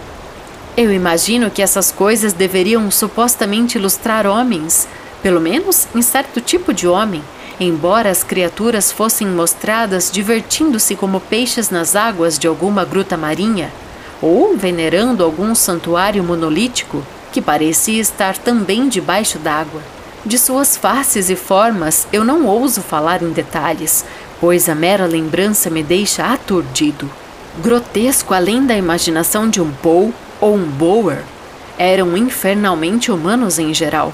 Eu 0.75 0.91
imagino 0.91 1.51
que 1.51 1.61
essas 1.61 1.91
coisas 1.91 2.33
deveriam 2.33 2.89
supostamente 2.89 3.77
ilustrar 3.77 4.25
homens, 4.25 4.87
pelo 5.21 5.39
menos 5.39 5.87
em 5.93 6.01
certo 6.01 6.41
tipo 6.41 6.73
de 6.73 6.87
homem, 6.87 7.21
embora 7.59 8.09
as 8.09 8.23
criaturas 8.23 8.91
fossem 8.91 9.27
mostradas 9.27 10.09
divertindo-se 10.11 10.95
como 10.95 11.19
peixes 11.19 11.69
nas 11.69 11.95
águas 11.95 12.39
de 12.39 12.47
alguma 12.47 12.83
gruta 12.83 13.15
marinha, 13.15 13.71
ou 14.19 14.57
venerando 14.57 15.23
algum 15.23 15.53
santuário 15.53 16.23
monolítico 16.23 17.03
que 17.31 17.41
parecia 17.41 18.01
estar 18.01 18.37
também 18.37 18.89
debaixo 18.89 19.39
d'água. 19.39 19.81
De 20.25 20.37
suas 20.37 20.77
faces 20.77 21.29
e 21.29 21.35
formas 21.35 22.07
eu 22.11 22.23
não 22.23 22.45
ouso 22.45 22.81
falar 22.81 23.23
em 23.23 23.31
detalhes, 23.31 24.05
pois 24.39 24.69
a 24.69 24.75
mera 24.75 25.05
lembrança 25.05 25.69
me 25.69 25.81
deixa 25.81 26.25
aturdido. 26.25 27.09
Grotesco 27.59 28.33
além 28.33 28.65
da 28.65 28.75
imaginação 28.75 29.49
de 29.49 29.61
um 29.61 29.71
Poe 29.71 30.13
ou 30.39 30.55
um 30.55 30.65
Boer, 30.65 31.23
eram 31.77 32.15
infernalmente 32.15 33.11
humanos 33.11 33.57
em 33.57 33.73
geral 33.73 34.13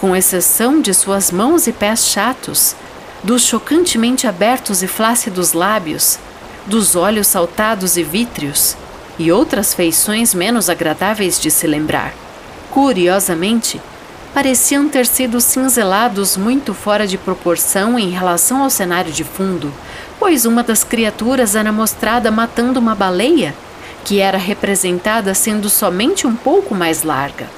com 0.00 0.16
exceção 0.16 0.80
de 0.80 0.94
suas 0.94 1.30
mãos 1.30 1.66
e 1.66 1.72
pés 1.72 2.06
chatos, 2.06 2.74
dos 3.22 3.42
chocantemente 3.42 4.26
abertos 4.26 4.82
e 4.82 4.86
flácidos 4.86 5.52
lábios, 5.52 6.18
dos 6.66 6.96
olhos 6.96 7.26
saltados 7.26 7.98
e 7.98 8.02
vítreos, 8.02 8.74
e 9.18 9.30
outras 9.30 9.74
feições 9.74 10.32
menos 10.32 10.70
agradáveis 10.70 11.38
de 11.38 11.50
se 11.50 11.66
lembrar. 11.66 12.14
Curiosamente, 12.70 13.80
pareciam 14.32 14.88
ter 14.88 15.04
sido 15.04 15.40
cinzelados 15.40 16.36
muito 16.36 16.72
fora 16.72 17.06
de 17.06 17.18
proporção 17.18 17.98
em 17.98 18.10
relação 18.10 18.62
ao 18.62 18.70
cenário 18.70 19.12
de 19.12 19.24
fundo, 19.24 19.72
pois 20.18 20.44
uma 20.44 20.62
das 20.62 20.84
criaturas 20.84 21.56
era 21.56 21.72
mostrada 21.72 22.30
matando 22.30 22.78
uma 22.78 22.94
baleia, 22.94 23.54
que 24.04 24.20
era 24.20 24.38
representada 24.38 25.34
sendo 25.34 25.68
somente 25.68 26.26
um 26.26 26.34
pouco 26.34 26.74
mais 26.74 27.02
larga. 27.02 27.48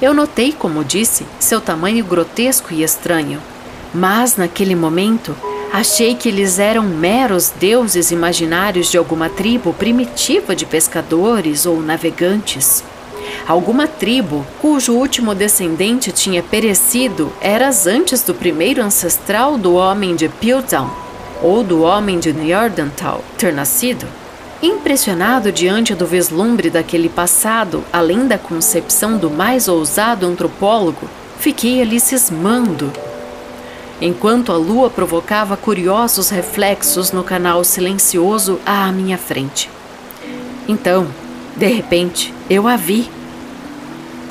Eu 0.00 0.14
notei, 0.14 0.52
como 0.52 0.84
disse, 0.84 1.26
seu 1.40 1.60
tamanho 1.60 2.04
grotesco 2.04 2.72
e 2.72 2.82
estranho, 2.82 3.40
mas 3.92 4.36
naquele 4.36 4.74
momento 4.74 5.34
achei 5.72 6.14
que 6.14 6.28
eles 6.28 6.58
eram 6.58 6.84
meros 6.84 7.50
deuses 7.50 8.10
imaginários 8.10 8.90
de 8.90 8.96
alguma 8.98 9.28
tribo 9.28 9.72
primitiva 9.72 10.54
de 10.54 10.66
pescadores 10.66 11.66
ou 11.66 11.80
navegantes. 11.80 12.84
Alguma 13.46 13.88
tribo 13.88 14.46
cujo 14.60 14.92
último 14.92 15.34
descendente 15.34 16.12
tinha 16.12 16.42
perecido 16.42 17.32
eras 17.40 17.86
antes 17.86 18.22
do 18.22 18.34
primeiro 18.34 18.82
ancestral 18.82 19.58
do 19.58 19.74
homem 19.74 20.14
de 20.14 20.28
Piltdown 20.28 20.88
ou 21.42 21.64
do 21.64 21.82
homem 21.82 22.20
de 22.20 22.32
Jordantal 22.32 23.22
ter 23.36 23.52
nascido. 23.52 24.06
Impressionado 24.62 25.50
diante 25.50 25.92
do 25.92 26.06
vislumbre 26.06 26.70
daquele 26.70 27.08
passado, 27.08 27.82
além 27.92 28.28
da 28.28 28.38
concepção 28.38 29.16
do 29.16 29.28
mais 29.28 29.66
ousado 29.66 30.24
antropólogo, 30.24 31.08
fiquei 31.40 31.82
ali 31.82 31.98
cismando. 31.98 32.92
Enquanto 34.00 34.52
a 34.52 34.56
lua 34.56 34.88
provocava 34.88 35.56
curiosos 35.56 36.30
reflexos 36.30 37.10
no 37.10 37.24
canal 37.24 37.64
silencioso 37.64 38.60
à 38.64 38.92
minha 38.92 39.18
frente. 39.18 39.68
Então, 40.68 41.08
de 41.56 41.66
repente, 41.66 42.32
eu 42.48 42.68
a 42.68 42.76
vi. 42.76 43.10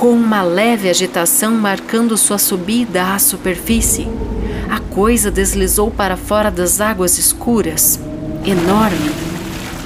Com 0.02 0.14
uma 0.14 0.42
leve 0.42 0.90
agitação 0.90 1.52
marcando 1.52 2.18
sua 2.18 2.40
subida 2.40 3.14
à 3.14 3.20
superfície, 3.20 4.08
a 4.68 4.80
coisa 4.80 5.30
deslizou 5.30 5.92
para 5.92 6.18
fora 6.18 6.50
das 6.50 6.82
águas 6.82 7.20
escuras, 7.20 8.00
enorme 8.44 9.12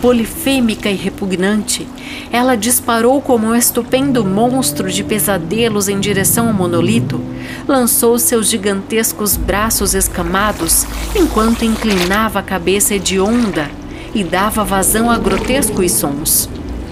polifêmica 0.01 0.89
e 0.89 0.95
repugnante, 0.95 1.85
ela 2.31 2.55
disparou 2.55 3.19
como 3.21 3.47
um 3.47 3.55
estupendo 3.55 4.23
monstro 4.23 4.89
de 4.89 5.03
pesadelos 5.03 5.89
em 5.89 5.99
direção 5.99 6.47
ao 6.47 6.53
monolito, 6.53 7.19
lançou 7.67 8.17
seus 8.17 8.47
gigantescos 8.47 9.35
braços 9.35 9.93
escamados 9.93 10.87
enquanto 11.13 11.65
inclinava 11.65 12.39
a 12.39 12.43
cabeça 12.43 12.95
hedionda 12.95 13.69
e 14.13 14.23
dava 14.23 14.63
vazão 14.63 15.11
a 15.11 15.17
grotescos 15.17 15.91
sons. 15.91 16.49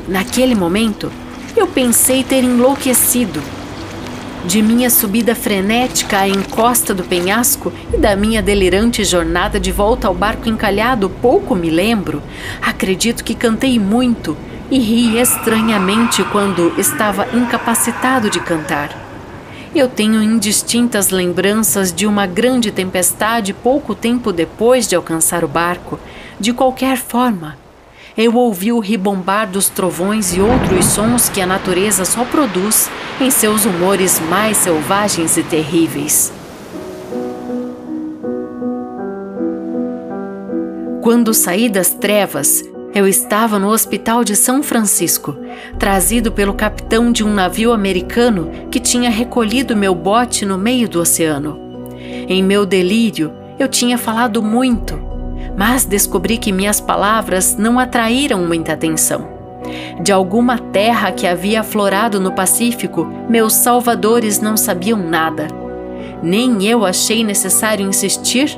Naquele 0.09 0.55
momento, 0.55 1.09
eu 1.55 1.67
pensei 1.67 2.23
ter 2.23 2.43
enlouquecido 2.43 3.41
de 4.45 4.61
minha 4.61 4.89
subida 4.89 5.33
frenética 5.33 6.19
à 6.19 6.27
encosta 6.27 6.93
do 6.93 7.03
penhasco 7.03 7.71
e 7.93 7.97
da 7.97 8.15
minha 8.15 8.41
delirante 8.41 9.03
jornada 9.03 9.59
de 9.59 9.71
volta 9.71 10.07
ao 10.07 10.13
barco 10.13 10.49
encalhado, 10.49 11.09
pouco 11.09 11.55
me 11.55 11.69
lembro. 11.69 12.21
Acredito 12.61 13.23
que 13.23 13.35
cantei 13.35 13.79
muito 13.79 14.35
e 14.69 14.79
ri 14.79 15.17
estranhamente 15.17 16.23
quando 16.25 16.73
estava 16.77 17.27
incapacitado 17.33 18.29
de 18.29 18.39
cantar. 18.41 18.89
Eu 19.73 19.87
tenho 19.87 20.21
indistintas 20.21 21.09
lembranças 21.09 21.93
de 21.93 22.05
uma 22.05 22.27
grande 22.27 22.69
tempestade 22.69 23.53
pouco 23.53 23.95
tempo 23.95 24.31
depois 24.31 24.87
de 24.87 24.95
alcançar 24.95 25.43
o 25.43 25.47
barco. 25.47 25.97
De 26.39 26.51
qualquer 26.51 26.97
forma, 26.97 27.57
eu 28.15 28.35
ouvi 28.35 28.71
o 28.71 28.79
ribombar 28.79 29.49
dos 29.49 29.69
trovões 29.69 30.35
e 30.35 30.39
outros 30.39 30.85
sons 30.85 31.29
que 31.29 31.41
a 31.41 31.47
natureza 31.47 32.05
só 32.05 32.23
produz 32.23 32.89
em 33.19 33.31
seus 33.31 33.65
humores 33.65 34.19
mais 34.29 34.57
selvagens 34.57 35.35
e 35.35 35.43
terríveis. 35.43 36.31
Quando 41.01 41.33
saí 41.33 41.67
das 41.67 41.89
trevas, 41.89 42.63
eu 42.93 43.07
estava 43.07 43.57
no 43.57 43.69
hospital 43.69 44.23
de 44.23 44.35
São 44.35 44.61
Francisco, 44.61 45.35
trazido 45.79 46.31
pelo 46.31 46.53
capitão 46.53 47.11
de 47.11 47.23
um 47.23 47.33
navio 47.33 47.73
americano 47.73 48.51
que 48.69 48.79
tinha 48.79 49.09
recolhido 49.09 49.75
meu 49.75 49.95
bote 49.95 50.45
no 50.45 50.57
meio 50.57 50.87
do 50.87 51.01
oceano. 51.01 51.59
Em 52.29 52.43
meu 52.43 52.63
delírio, 52.65 53.33
eu 53.57 53.67
tinha 53.67 53.97
falado 53.97 54.41
muito 54.41 55.12
mas 55.57 55.85
descobri 55.85 56.37
que 56.37 56.51
minhas 56.51 56.79
palavras 56.79 57.55
não 57.55 57.79
atraíram 57.79 58.45
muita 58.45 58.73
atenção. 58.73 59.27
De 60.01 60.11
alguma 60.11 60.57
terra 60.57 61.11
que 61.11 61.25
havia 61.25 61.61
aflorado 61.61 62.19
no 62.19 62.33
Pacífico, 62.33 63.05
meus 63.29 63.53
salvadores 63.53 64.39
não 64.39 64.57
sabiam 64.57 64.97
nada. 64.97 65.47
Nem 66.21 66.65
eu 66.65 66.85
achei 66.85 67.23
necessário 67.23 67.87
insistir 67.87 68.57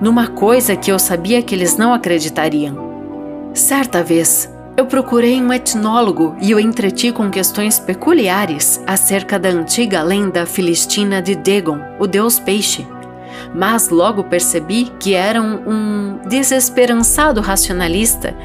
numa 0.00 0.28
coisa 0.28 0.76
que 0.76 0.90
eu 0.90 0.98
sabia 0.98 1.42
que 1.42 1.54
eles 1.54 1.76
não 1.76 1.92
acreditariam. 1.92 2.90
Certa 3.52 4.02
vez, 4.02 4.50
eu 4.76 4.86
procurei 4.86 5.40
um 5.42 5.52
etnólogo 5.52 6.36
e 6.40 6.54
o 6.54 6.60
entreti 6.60 7.12
com 7.12 7.28
questões 7.28 7.78
peculiares 7.78 8.80
acerca 8.86 9.38
da 9.38 9.50
antiga 9.50 10.02
lenda 10.02 10.46
filistina 10.46 11.20
de 11.20 11.34
Dagon, 11.34 11.78
o 11.98 12.06
deus 12.06 12.38
peixe 12.38 12.86
mas 13.54 13.88
logo 13.88 14.24
percebi 14.24 14.90
que 14.98 15.14
era 15.14 15.40
um, 15.40 16.18
desesperançado 16.28 17.40
racionalista 17.40 18.36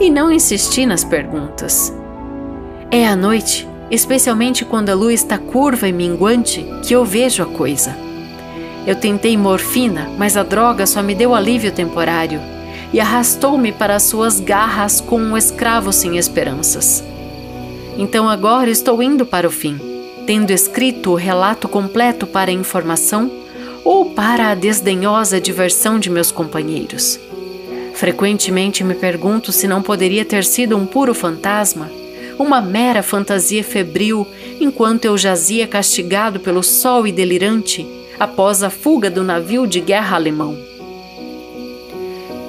e 0.00 0.10
não 0.10 0.30
insisti 0.30 0.86
nas 0.86 1.04
perguntas. 1.04 1.92
É 2.90 3.06
à 3.06 3.16
noite, 3.16 3.68
especialmente 3.90 4.64
quando 4.64 4.90
a 4.90 4.94
lua 4.94 5.12
está 5.12 5.38
curva 5.38 5.88
e 5.88 5.92
minguante, 5.92 6.64
que 6.84 6.94
eu 6.94 7.04
vejo 7.04 7.42
a 7.42 7.46
coisa. 7.46 7.96
Eu 8.86 8.96
tentei 8.96 9.36
morfina, 9.36 10.10
mas 10.18 10.36
a 10.36 10.42
droga 10.42 10.86
só 10.86 11.02
me 11.02 11.14
deu 11.14 11.34
alívio 11.34 11.72
temporário 11.72 12.40
e 12.92 13.00
arrastou-me 13.00 13.72
para 13.72 13.98
suas 13.98 14.38
garras 14.38 15.00
como 15.00 15.24
um 15.24 15.36
escravo 15.36 15.92
sem 15.92 16.16
esperanças. 16.16 17.02
Então 17.96 18.28
agora 18.28 18.70
estou 18.70 19.02
indo 19.02 19.24
para 19.24 19.48
o 19.48 19.50
fim, 19.50 19.80
tendo 20.26 20.50
escrito 20.50 21.12
o 21.12 21.16
relato 21.16 21.68
completo 21.68 22.26
para 22.26 22.50
a 22.50 22.54
informação 22.54 23.43
ou 23.84 24.06
para 24.06 24.50
a 24.50 24.54
desdenhosa 24.54 25.40
diversão 25.40 25.98
de 25.98 26.08
meus 26.08 26.30
companheiros. 26.30 27.20
Frequentemente 27.94 28.82
me 28.82 28.94
pergunto 28.94 29.52
se 29.52 29.68
não 29.68 29.82
poderia 29.82 30.24
ter 30.24 30.44
sido 30.44 30.76
um 30.76 30.86
puro 30.86 31.14
fantasma, 31.14 31.90
uma 32.38 32.60
mera 32.60 33.02
fantasia 33.02 33.62
febril, 33.62 34.26
enquanto 34.60 35.04
eu 35.04 35.16
jazia 35.16 35.66
castigado 35.68 36.40
pelo 36.40 36.62
sol 36.62 37.06
e 37.06 37.12
delirante 37.12 37.86
após 38.18 38.62
a 38.62 38.70
fuga 38.70 39.10
do 39.10 39.22
navio 39.22 39.66
de 39.66 39.80
guerra 39.80 40.16
alemão. 40.16 40.58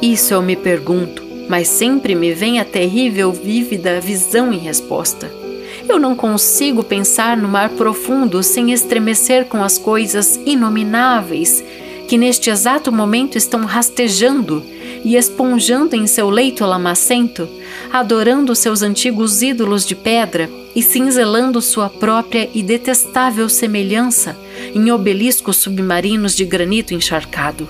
Isso 0.02 0.34
eu 0.34 0.42
me 0.42 0.56
pergunto, 0.56 1.24
mas 1.48 1.68
sempre 1.68 2.16
me 2.16 2.34
vem 2.34 2.60
a 2.60 2.66
terrível, 2.66 3.32
vívida 3.32 4.00
visão 4.00 4.52
em 4.52 4.58
resposta. 4.58 5.45
Eu 5.88 6.00
não 6.00 6.16
consigo 6.16 6.84
pensar 6.84 7.38
no 7.38 7.48
mar 7.48 7.70
profundo 7.70 8.42
sem 8.42 8.72
estremecer 8.72 9.46
com 9.46 9.64
as 9.64 9.78
coisas 9.78 10.40
inomináveis 10.46 11.64
que 12.08 12.18
neste 12.18 12.50
exato 12.50 12.92
momento 12.92 13.38
estão 13.38 13.66
rastejando 13.66 14.64
e 15.04 15.16
esponjando 15.16 15.96
em 15.96 16.08
seu 16.08 16.30
leito 16.30 16.66
lamacento, 16.66 17.48
adorando 17.92 18.56
seus 18.56 18.82
antigos 18.82 19.42
ídolos 19.42 19.86
de 19.86 19.96
pedra 19.96 20.50
e 20.76 20.82
cinzelando 20.82 21.62
sua 21.62 21.90
própria 21.90 22.50
e 22.54 22.62
detestável 22.62 23.48
semelhança 23.48 24.38
em 24.74 24.92
obeliscos 24.92 25.58
submarinos 25.58 26.36
de 26.36 26.46
granito 26.46 26.94
encharcado. 26.94 27.68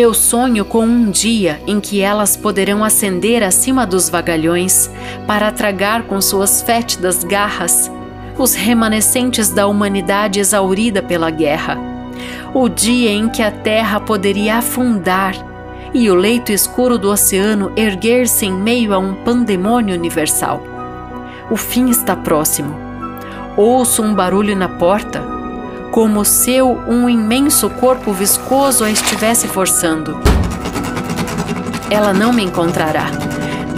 Eu 0.00 0.14
sonho 0.14 0.64
com 0.64 0.84
um 0.84 1.10
dia 1.10 1.60
em 1.66 1.80
que 1.80 2.00
elas 2.00 2.36
poderão 2.36 2.84
ascender 2.84 3.42
acima 3.42 3.84
dos 3.84 4.08
vagalhões 4.08 4.88
para 5.26 5.50
tragar 5.50 6.04
com 6.04 6.20
suas 6.20 6.62
fétidas 6.62 7.24
garras 7.24 7.90
os 8.38 8.54
remanescentes 8.54 9.50
da 9.50 9.66
humanidade 9.66 10.38
exaurida 10.38 11.02
pela 11.02 11.30
guerra. 11.30 11.76
O 12.54 12.68
dia 12.68 13.10
em 13.10 13.28
que 13.28 13.42
a 13.42 13.50
terra 13.50 13.98
poderia 13.98 14.58
afundar 14.58 15.34
e 15.92 16.08
o 16.08 16.14
leito 16.14 16.52
escuro 16.52 16.96
do 16.96 17.10
oceano 17.10 17.72
erguer-se 17.74 18.46
em 18.46 18.52
meio 18.52 18.94
a 18.94 18.98
um 18.98 19.16
pandemônio 19.24 19.96
universal. 19.96 20.62
O 21.50 21.56
fim 21.56 21.90
está 21.90 22.14
próximo. 22.14 22.72
Ouço 23.56 24.00
um 24.00 24.14
barulho 24.14 24.54
na 24.54 24.68
porta 24.68 25.37
como 25.92 26.24
se 26.24 26.60
um 26.62 27.08
imenso 27.08 27.68
corpo 27.70 28.12
viscoso 28.12 28.84
a 28.84 28.90
estivesse 28.90 29.48
forçando. 29.48 30.18
Ela 31.90 32.12
não 32.12 32.32
me 32.32 32.44
encontrará. 32.44 33.06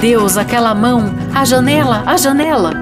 Deus, 0.00 0.37
aquela 0.37 0.75
mão, 0.75 1.14
a 1.35 1.45
janela, 1.45 2.02
a 2.07 2.17
janela! 2.17 2.73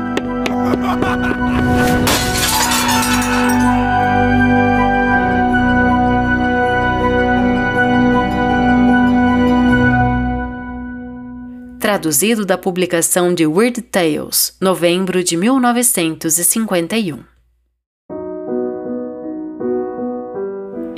Traduzido 11.78 12.44
da 12.44 12.58
publicação 12.58 13.34
de 13.34 13.46
Weird 13.46 13.80
Tales, 13.82 14.56
novembro 14.60 15.24
de 15.24 15.36
1951. 15.36 17.37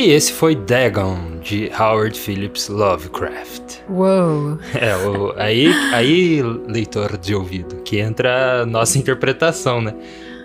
E 0.00 0.12
esse 0.12 0.32
foi 0.32 0.54
Dagon, 0.54 1.40
de 1.42 1.70
Howard 1.78 2.18
Phillips 2.18 2.68
Lovecraft. 2.70 3.80
Uou! 3.90 4.58
É, 4.74 4.96
o, 4.96 5.34
aí, 5.36 5.70
aí, 5.92 6.42
leitor 6.66 7.18
de 7.18 7.34
ouvido, 7.34 7.76
que 7.82 7.98
entra 7.98 8.62
a 8.62 8.66
nossa 8.66 8.96
interpretação, 8.96 9.82
né? 9.82 9.92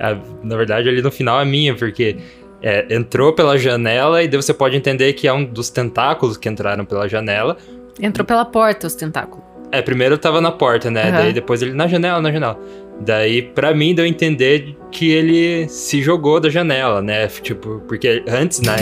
A, 0.01 0.17
na 0.43 0.57
verdade, 0.57 0.89
ali 0.89 1.01
no 1.01 1.09
final 1.09 1.39
é 1.39 1.45
minha, 1.45 1.73
porque 1.73 2.17
é, 2.61 2.93
entrou 2.93 3.31
pela 3.31 3.57
janela 3.57 4.21
e 4.21 4.27
daí 4.27 4.41
você 4.41 4.53
pode 4.53 4.75
entender 4.75 5.13
que 5.13 5.25
é 5.25 5.31
um 5.31 5.45
dos 5.45 5.69
tentáculos 5.69 6.35
que 6.35 6.49
entraram 6.49 6.83
pela 6.83 7.07
janela. 7.07 7.55
Entrou 7.97 8.25
pela 8.25 8.43
porta 8.43 8.87
os 8.87 8.93
tentáculos. 8.93 9.41
É, 9.71 9.81
primeiro 9.81 10.17
tava 10.17 10.41
na 10.41 10.51
porta, 10.51 10.91
né? 10.91 11.05
Uhum. 11.05 11.11
Daí 11.11 11.33
depois 11.33 11.61
ele 11.61 11.71
na 11.71 11.87
janela, 11.87 12.21
na 12.21 12.29
janela. 12.29 12.59
Daí, 12.99 13.41
para 13.41 13.73
mim, 13.73 13.95
deu 13.95 14.03
a 14.03 14.07
entender 14.07 14.75
que 14.95 15.11
ele 15.11 15.67
se 15.67 16.01
jogou 16.01 16.39
da 16.39 16.49
janela, 16.49 17.01
né? 17.01 17.27
Tipo, 17.27 17.81
porque 17.85 18.23
antes, 18.25 18.61
na. 18.61 18.75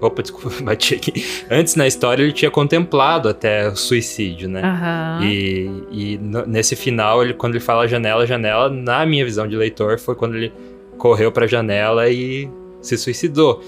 Opa, 0.00 0.20
desculpa, 0.20 0.50
bati 0.64 0.96
aqui. 0.96 1.24
Antes 1.48 1.76
na 1.76 1.86
história 1.86 2.24
ele 2.24 2.32
tinha 2.32 2.50
contemplado 2.50 3.28
até 3.28 3.68
o 3.68 3.76
suicídio, 3.76 4.48
né? 4.48 4.62
Uhum. 4.64 5.24
E, 5.24 5.82
e 5.92 6.20
nesse 6.48 6.74
final, 6.74 7.22
ele, 7.22 7.34
quando 7.34 7.54
ele 7.54 7.62
fala 7.62 7.86
janela, 7.86 8.26
janela, 8.26 8.68
na 8.68 9.06
minha 9.06 9.24
visão 9.24 9.46
de 9.46 9.54
leitor, 9.54 10.00
foi 10.00 10.16
quando 10.16 10.34
ele 10.34 10.52
correu 10.98 11.30
pra 11.30 11.46
janela 11.46 12.08
e 12.10 12.50
se 12.82 12.98
suicidou. 12.98 13.62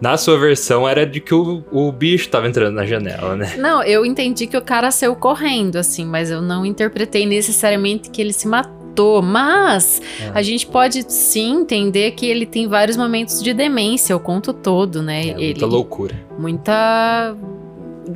Na 0.00 0.16
sua 0.16 0.38
versão 0.38 0.88
era 0.88 1.04
de 1.04 1.18
que 1.18 1.34
o, 1.34 1.64
o 1.72 1.90
bicho 1.90 2.28
tava 2.28 2.46
entrando 2.46 2.76
na 2.76 2.86
janela, 2.86 3.34
né? 3.34 3.56
Não, 3.58 3.82
eu 3.82 4.06
entendi 4.06 4.46
que 4.46 4.56
o 4.56 4.62
cara 4.62 4.92
saiu 4.92 5.16
correndo, 5.16 5.74
assim, 5.74 6.04
mas 6.04 6.30
eu 6.30 6.40
não 6.40 6.64
interpretei 6.64 7.26
necessariamente 7.26 8.10
que 8.10 8.22
ele 8.22 8.32
se 8.32 8.46
matou. 8.46 8.77
Mas 9.22 10.02
é. 10.20 10.30
a 10.34 10.42
gente 10.42 10.66
pode 10.66 11.10
sim 11.12 11.60
entender 11.60 12.12
que 12.12 12.26
ele 12.26 12.46
tem 12.46 12.66
vários 12.66 12.96
momentos 12.96 13.42
de 13.42 13.52
demência, 13.54 14.16
o 14.16 14.20
conto 14.20 14.52
todo, 14.52 15.02
né? 15.02 15.28
É, 15.28 15.34
muita 15.34 15.42
ele, 15.42 15.64
loucura. 15.64 16.14
Muita. 16.38 17.36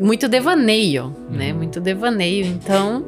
Muito 0.01 0.27
devaneio, 0.27 1.09
né? 1.09 1.15
uhum. 1.15 1.37
né? 1.37 1.53
Muito 1.53 1.81
devaneio. 1.81 2.47
Então, 2.47 3.05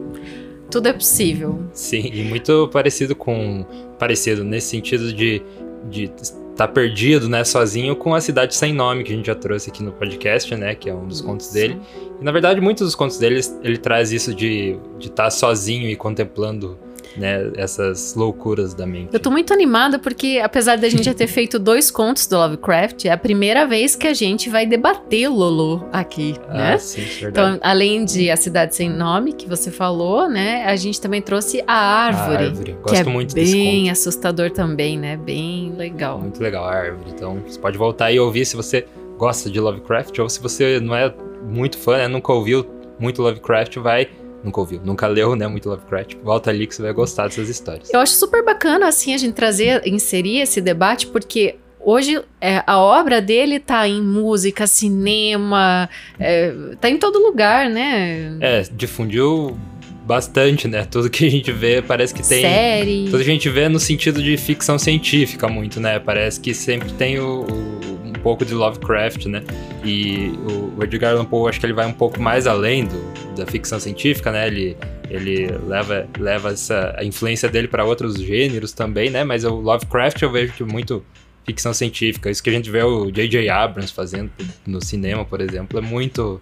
tudo 0.71 0.89
é 0.89 0.93
possível. 0.93 1.65
Sim, 1.73 2.11
e 2.13 2.23
muito 2.25 2.69
parecido 2.69 3.15
com. 3.17 3.65
Parecido 3.99 4.45
nesse 4.45 4.69
sentido 4.69 5.13
de, 5.13 5.43
de 5.91 6.11
tá 6.57 6.69
perdido, 6.69 7.29
né, 7.29 7.43
sozinho 7.45 7.97
com 7.97 8.15
a 8.15 8.21
Cidade 8.21 8.55
Sem 8.55 8.73
Nome, 8.73 9.03
que 9.03 9.13
a 9.13 9.17
gente 9.17 9.27
já 9.27 9.35
trouxe 9.35 9.71
aqui 9.71 9.83
no 9.83 9.93
podcast, 9.93 10.55
né, 10.55 10.75
que 10.75 10.89
é 10.89 10.95
um 10.95 11.07
dos 11.07 11.21
contos 11.21 11.53
dele. 11.53 11.81
E 12.21 12.25
na 12.25 12.31
verdade, 12.31 12.61
muitos 12.61 12.87
dos 12.87 12.95
contos 12.95 13.19
dele, 13.19 13.41
ele 13.63 13.77
traz 13.77 14.13
isso 14.13 14.35
de 14.35 14.79
estar 15.01 15.25
tá 15.25 15.31
sozinho 15.31 15.89
e 15.89 15.97
contemplando 15.97 16.79
né, 17.17 17.51
essas 17.57 18.15
loucuras 18.15 18.75
da 18.75 18.87
mente. 18.87 19.11
Eu 19.13 19.21
tô 19.21 19.31
muito 19.31 19.53
animada 19.53 19.99
porque, 19.99 20.41
apesar 20.43 20.77
da 20.77 20.89
gente 20.89 21.05
já 21.05 21.15
ter 21.15 21.27
feito 21.29 21.59
dois 21.59 21.91
contos 21.91 22.27
do 22.27 22.37
Lovecraft, 22.37 23.05
é 23.07 23.11
a 23.11 23.17
primeira 23.17 23.67
vez 23.67 23.95
que 23.97 24.07
a 24.07 24.15
gente 24.15 24.49
vai 24.49 24.67
debater 24.67 25.29
Lolo 25.29 25.87
aqui, 25.93 26.35
ah, 26.49 26.55
né? 26.55 26.79
Sim, 26.79 27.03
é 27.03 27.05
verdade. 27.05 27.29
Então, 27.29 27.59
além 27.63 28.05
de 28.05 28.31
A 28.31 28.37
Cidade 28.37 28.75
Sem 28.75 28.91
Nome, 28.91 29.33
que 29.33 29.49
você 29.49 29.71
falou, 29.71 30.29
né, 30.29 30.65
a 30.65 30.77
gente 30.77 31.01
também 31.01 31.23
trouxe 31.23 31.63
A 31.67 31.75
Árvore. 31.75 32.45
A 32.45 32.49
Árvore. 32.49 32.73
Gosto 32.73 32.95
que 32.95 32.97
é 32.97 33.05
muito 33.05 33.35
bem 33.35 33.91
assustador 33.91 34.51
também, 34.51 34.99
né? 34.99 35.17
Bem 35.17 35.73
legal. 35.77 36.19
Muito 36.19 36.43
legal 36.43 36.65
a 36.65 36.73
Árvore. 36.73 37.11
Então, 37.15 37.43
você 37.47 37.59
pode 37.59 37.79
voltar 37.79 38.13
e 38.13 38.19
ouvir 38.19 38.45
se 38.45 38.57
você 38.57 38.87
gosta 39.17 39.51
de 39.51 39.61
Lovecraft 39.61 40.19
ou 40.19 40.29
se 40.29 40.41
você 40.41 40.81
não 40.81 40.95
é 40.95 41.13
muito 41.45 41.79
fã, 41.79 41.99
né, 41.99 42.09
nunca 42.09 42.33
ouviu 42.33 42.67
muito 42.99 43.23
Lovecraft, 43.23 43.77
vai 43.79 44.09
nunca 44.45 44.61
ouviu, 44.61 44.81
nunca 44.85 45.07
leu, 45.07 45.35
né, 45.35 45.49
muito 45.49 45.69
Lovecraft, 45.69 46.17
volta 46.23 46.51
ali 46.51 46.67
que 46.67 46.75
você 46.75 46.83
vai 46.83 46.93
gostar 46.93 47.25
dessas 47.25 47.49
histórias. 47.49 47.93
Eu 47.93 48.01
acho 48.01 48.13
super 48.13 48.45
bacana, 48.45 48.87
assim, 48.87 49.15
a 49.15 49.19
gente 49.19 49.35
trazer, 49.35 49.83
inserir 49.87 50.41
esse 50.41 50.61
debate, 50.61 51.07
porque 51.07 51.57
hoje 51.81 52.21
é, 52.41 52.63
a 52.67 52.79
obra 52.79 53.21
dele 53.21 53.59
tá 53.59 53.89
em 53.89 54.03
música, 54.03 54.67
cinema, 54.67 55.89
é, 56.19 56.53
tá 56.81 56.89
em 56.89 56.99
todo 56.99 57.19
lugar, 57.19 57.69
né? 57.71 58.37
É, 58.41 58.63
difundiu 58.73 59.57
bastante, 60.05 60.69
né? 60.69 60.87
Tudo 60.91 61.09
que 61.09 61.27
a 61.27 61.31
gente 61.31 61.51
vê 61.51 61.83
parece 61.83 62.15
que 62.15 62.27
tem. 62.27 62.43
Série. 62.43 63.05
Tudo 63.07 63.25
que 63.25 63.31
a 63.31 63.33
gente 63.33 63.49
vê 63.49 63.69
no 63.69 63.81
sentido 63.81 64.23
de 64.23 64.37
ficção 64.37 64.79
científica, 64.79 65.49
muito, 65.49 65.81
né? 65.81 65.99
Parece 65.99 66.41
que 66.41 66.53
sempre 66.55 66.93
tem 66.93 67.19
o, 67.19 67.41
o 67.43 67.94
pouco 68.25 68.45
de 68.45 68.55
Lovecraft, 68.55 69.27
né? 69.27 69.45
E 69.85 70.33
o, 70.51 70.83
Edgar 70.83 71.13
Allan 71.13 71.27
Poe, 71.27 71.51
acho 71.51 71.61
que 71.61 71.67
ele 71.67 71.75
vai 71.75 71.87
um 71.87 71.93
pouco 71.93 72.21
mais 72.21 72.47
além 72.47 72.87
do, 72.87 73.35
da 73.37 73.47
ficção 73.47 73.79
científica, 73.79 74.33
né? 74.33 74.47
Ele, 74.47 74.77
ele 75.11 75.47
leva, 75.69 76.09
leva 76.19 76.53
essa, 76.53 76.97
a 76.99 77.05
influência 77.05 77.51
dele 77.51 77.69
para 77.69 77.85
outros 77.85 78.17
gêneros 78.17 78.73
também, 78.73 79.11
né? 79.11 79.23
Mas 79.23 79.45
o 79.45 79.51
Lovecraft 79.51 80.23
eu 80.23 80.33
vejo 80.33 80.55
que 80.55 80.65
muito 80.65 81.05
ficção 81.45 81.75
científica. 81.75 82.31
Isso 82.31 82.43
que 82.43 82.49
a 82.49 82.53
gente 82.53 82.71
vê 82.71 82.83
o 82.83 83.11
J.J. 83.11 83.51
Abrams 83.51 83.93
fazendo 83.93 84.31
no 84.67 84.83
cinema, 84.83 85.25
por 85.27 85.43
exemplo, 85.43 85.79
é 85.79 85.83
muito 85.83 86.41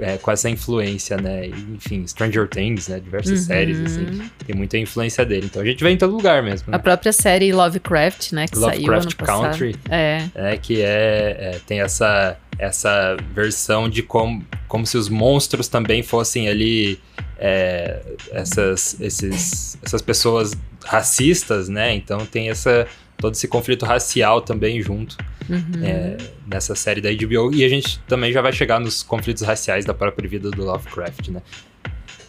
é, 0.00 0.16
com 0.16 0.30
essa 0.30 0.48
influência, 0.48 1.16
né? 1.16 1.46
Enfim, 1.46 2.06
Stranger 2.06 2.48
Things, 2.48 2.88
né? 2.88 3.00
Diversas 3.00 3.40
Uhum. 3.40 3.46
séries, 3.46 3.80
assim, 3.80 4.30
tem 4.46 4.54
muita 4.56 4.78
influência 4.78 5.24
dele. 5.24 5.46
Então 5.46 5.62
a 5.62 5.64
gente 5.64 5.82
vê 5.82 5.90
em 5.90 5.96
todo 5.96 6.14
lugar 6.14 6.42
mesmo. 6.42 6.66
A 6.68 6.72
Né? 6.72 6.78
própria 6.78 7.12
série 7.12 7.52
Lovecraft, 7.52 8.32
né? 8.32 8.46
Que 8.46 8.56
saiu 8.56 8.66
ano 8.92 9.04
Lovecraft 9.04 9.14
passado. 9.16 9.42
Country, 9.42 9.76
É. 9.90 10.24
é, 10.34 10.56
que 10.56 10.80
é, 10.82 11.36
é, 11.54 11.60
tem 11.66 11.80
essa, 11.80 12.36
essa 12.58 13.16
versão 13.34 13.88
de 13.88 14.02
como, 14.02 14.44
como 14.66 14.86
se 14.86 14.96
os 14.96 15.08
monstros 15.08 15.68
também 15.68 16.02
fossem 16.02 16.48
ali 16.48 16.98
é, 17.38 18.00
essas, 18.32 19.00
esses, 19.00 19.78
essas 19.84 20.02
pessoas 20.02 20.52
racistas, 20.84 21.68
né? 21.68 21.94
Então 21.94 22.24
tem 22.26 22.50
essa 22.50 22.86
todo 23.20 23.34
esse 23.34 23.48
conflito 23.48 23.84
racial 23.84 24.40
também 24.40 24.80
junto 24.80 25.16
Uhum. 25.48 25.82
é, 25.82 26.16
nessa 26.46 26.74
série 26.74 27.00
da 27.00 27.10
HBO. 27.10 27.54
E 27.54 27.64
a 27.64 27.68
gente 27.68 27.98
também 28.00 28.32
já 28.32 28.40
vai 28.42 28.52
chegar 28.52 28.78
nos 28.78 29.02
conflitos 29.02 29.42
raciais 29.42 29.84
da 29.84 29.94
própria 29.94 30.28
vida 30.28 30.50
do 30.50 30.64
Lovecraft, 30.64 31.28
né? 31.28 31.42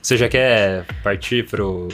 Você 0.01 0.15
já 0.15 0.29
quer 0.29 0.85
partir 1.03 1.45
pro, 1.47 1.89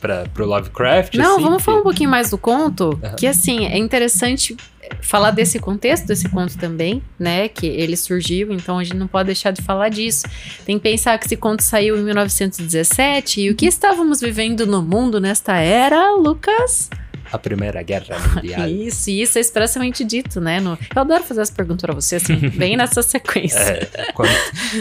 pra, 0.00 0.24
pro 0.32 0.46
Lovecraft? 0.46 1.14
Não, 1.16 1.34
assim? 1.34 1.42
vamos 1.42 1.62
falar 1.64 1.78
um 1.78 1.80
Que- 1.80 1.84
pouquinho 1.88 2.10
mais 2.10 2.30
do 2.30 2.38
conto, 2.38 2.98
Aham. 3.02 3.16
que 3.16 3.26
assim, 3.26 3.66
é 3.66 3.76
interessante 3.76 4.56
falar 5.00 5.30
desse 5.30 5.58
contexto 5.58 6.06
desse 6.06 6.28
conto 6.28 6.56
também, 6.58 7.02
né, 7.18 7.48
que 7.48 7.66
ele 7.66 7.96
surgiu, 7.96 8.52
então 8.52 8.78
a 8.78 8.84
gente 8.84 8.96
não 8.96 9.06
pode 9.08 9.26
deixar 9.28 9.50
de 9.50 9.62
falar 9.62 9.88
disso. 9.88 10.24
Tem 10.66 10.76
que 10.78 10.82
pensar 10.82 11.18
que 11.18 11.24
esse 11.26 11.36
conto 11.38 11.62
saiu 11.62 11.96
em 11.98 12.02
1917 12.04 13.40
e 13.40 13.50
o 13.50 13.54
que 13.54 13.64
estávamos 13.66 14.20
vivendo 14.20 14.66
no 14.66 14.82
mundo 14.82 15.18
nesta 15.20 15.56
era, 15.56 16.14
Lucas? 16.16 16.90
A 17.34 17.38
Primeira 17.38 17.82
Guerra 17.82 18.16
Mundial. 18.34 18.68
Isso, 18.70 19.10
isso 19.10 19.38
é 19.38 19.40
expressamente 19.40 20.04
dito, 20.04 20.40
né? 20.40 20.60
no- 20.60 20.78
Eu 20.94 21.02
adoro 21.02 21.22
fazer 21.24 21.40
as 21.40 21.50
perguntas 21.50 21.82
pra 21.82 21.94
você, 21.94 22.16
assim, 22.16 22.36
bem 22.50 22.76
nessa 22.76 23.02
sequência. 23.02 23.58
É, 23.58 24.12
quando, 24.12 24.30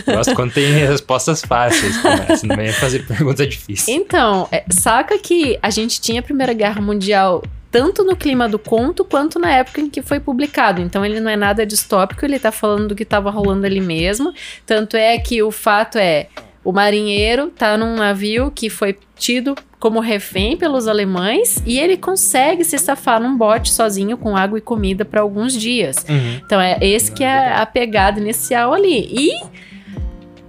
gosto 0.05 0.35
quando 0.35 0.53
tem 0.53 0.71
respostas 0.71 1.41
fáceis, 1.41 1.97
começa, 1.97 2.45
não 2.47 2.55
vem 2.55 2.71
fazer 2.71 3.05
pergunta 3.07 3.45
difícil. 3.47 3.93
Então, 3.93 4.47
é, 4.51 4.63
saca 4.69 5.17
que 5.17 5.57
a 5.61 5.69
gente 5.69 5.99
tinha 5.99 6.19
a 6.19 6.23
Primeira 6.23 6.53
Guerra 6.53 6.81
Mundial 6.81 7.43
tanto 7.71 8.03
no 8.03 8.15
clima 8.15 8.47
do 8.47 8.59
conto 8.59 9.03
quanto 9.03 9.39
na 9.39 9.49
época 9.51 9.81
em 9.81 9.89
que 9.89 10.03
foi 10.03 10.19
publicado. 10.19 10.79
Então 10.79 11.03
ele 11.03 11.19
não 11.19 11.31
é 11.31 11.35
nada 11.35 11.65
distópico, 11.65 12.23
ele 12.23 12.37
tá 12.37 12.51
falando 12.51 12.89
do 12.89 12.95
que 12.95 13.03
tava 13.03 13.31
rolando 13.31 13.65
ali 13.65 13.81
mesmo. 13.81 14.31
Tanto 14.63 14.95
é 14.95 15.17
que 15.17 15.41
o 15.41 15.49
fato 15.49 15.97
é 15.97 16.27
o 16.63 16.71
marinheiro 16.71 17.47
tá 17.47 17.77
num 17.77 17.95
navio 17.95 18.51
que 18.51 18.69
foi 18.69 18.97
tido 19.17 19.55
como 19.79 19.99
refém 19.99 20.55
pelos 20.55 20.87
alemães 20.87 21.61
e 21.65 21.77
ele 21.77 21.97
consegue 21.97 22.63
se 22.63 22.77
safar 22.77 23.21
num 23.21 23.37
bote 23.37 23.71
sozinho 23.71 24.17
com 24.17 24.37
água 24.37 24.57
e 24.57 24.61
comida 24.61 25.03
para 25.03 25.21
alguns 25.21 25.53
dias. 25.53 26.05
Uhum. 26.07 26.41
Então 26.45 26.61
é 26.61 26.77
esse 26.81 27.11
que 27.11 27.23
é 27.23 27.53
a 27.53 27.65
pegada 27.65 28.19
inicial 28.19 28.73
ali. 28.73 29.09
E 29.11 29.41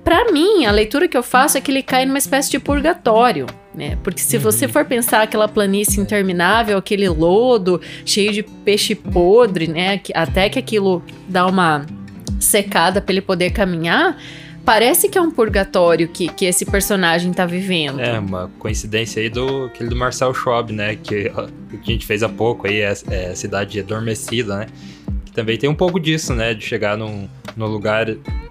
Pra 0.05 0.31
mim, 0.31 0.67
a 0.67 0.71
leitura 0.71 1.09
que 1.09 1.17
eu 1.17 1.23
faço 1.23 1.57
é 1.57 1.63
que 1.63 1.71
ele 1.71 1.83
cai 1.83 2.05
numa 2.05 2.19
espécie 2.19 2.51
de 2.51 2.59
purgatório, 2.59 3.47
né? 3.75 3.97
Porque 4.05 4.21
se 4.21 4.37
você 4.37 4.69
for 4.69 4.85
pensar 4.85 5.23
aquela 5.23 5.49
planície 5.49 5.99
interminável, 5.99 6.77
aquele 6.77 7.09
lodo 7.09 7.81
cheio 8.05 8.31
de 8.31 8.43
peixe 8.43 8.95
podre, 8.95 9.67
né? 9.67 9.99
Até 10.13 10.51
que 10.51 10.59
aquilo 10.59 11.03
dá 11.27 11.47
uma 11.47 11.87
secada 12.39 13.01
pra 13.01 13.15
ele 13.15 13.23
poder 13.23 13.51
caminhar, 13.51 14.19
parece 14.65 15.09
que 15.09 15.19
é 15.19 15.21
um 15.21 15.31
purgatório 15.31 16.09
que, 16.09 16.29
que 16.29 16.45
esse 16.45 16.65
personagem 16.65 17.33
tá 17.33 17.45
vivendo. 17.47 18.01
É, 18.01 18.19
uma 18.19 18.51
coincidência 18.59 19.23
aí 19.23 19.29
do 19.29 19.67
aquele 19.67 19.89
do 19.91 19.97
Marcel 19.97 20.33
Schwab, 20.35 20.73
né? 20.73 20.97
Que, 20.97 21.31
que 21.83 21.91
a 21.91 21.93
gente 21.93 22.07
fez 22.07 22.23
há 22.23 22.29
pouco 22.29 22.67
aí, 22.67 22.81
é, 22.81 22.95
é 23.11 23.27
a 23.31 23.37
cidade 23.37 23.79
adormecida, 23.81 24.59
né? 24.59 24.67
Que 25.25 25.33
também 25.33 25.59
tem 25.59 25.69
um 25.69 25.75
pouco 25.75 26.01
disso, 26.01 26.35
né? 26.35 26.55
De 26.55 26.65
chegar 26.65 26.97
num, 26.97 27.29
num 27.57 27.67
lugar 27.67 28.07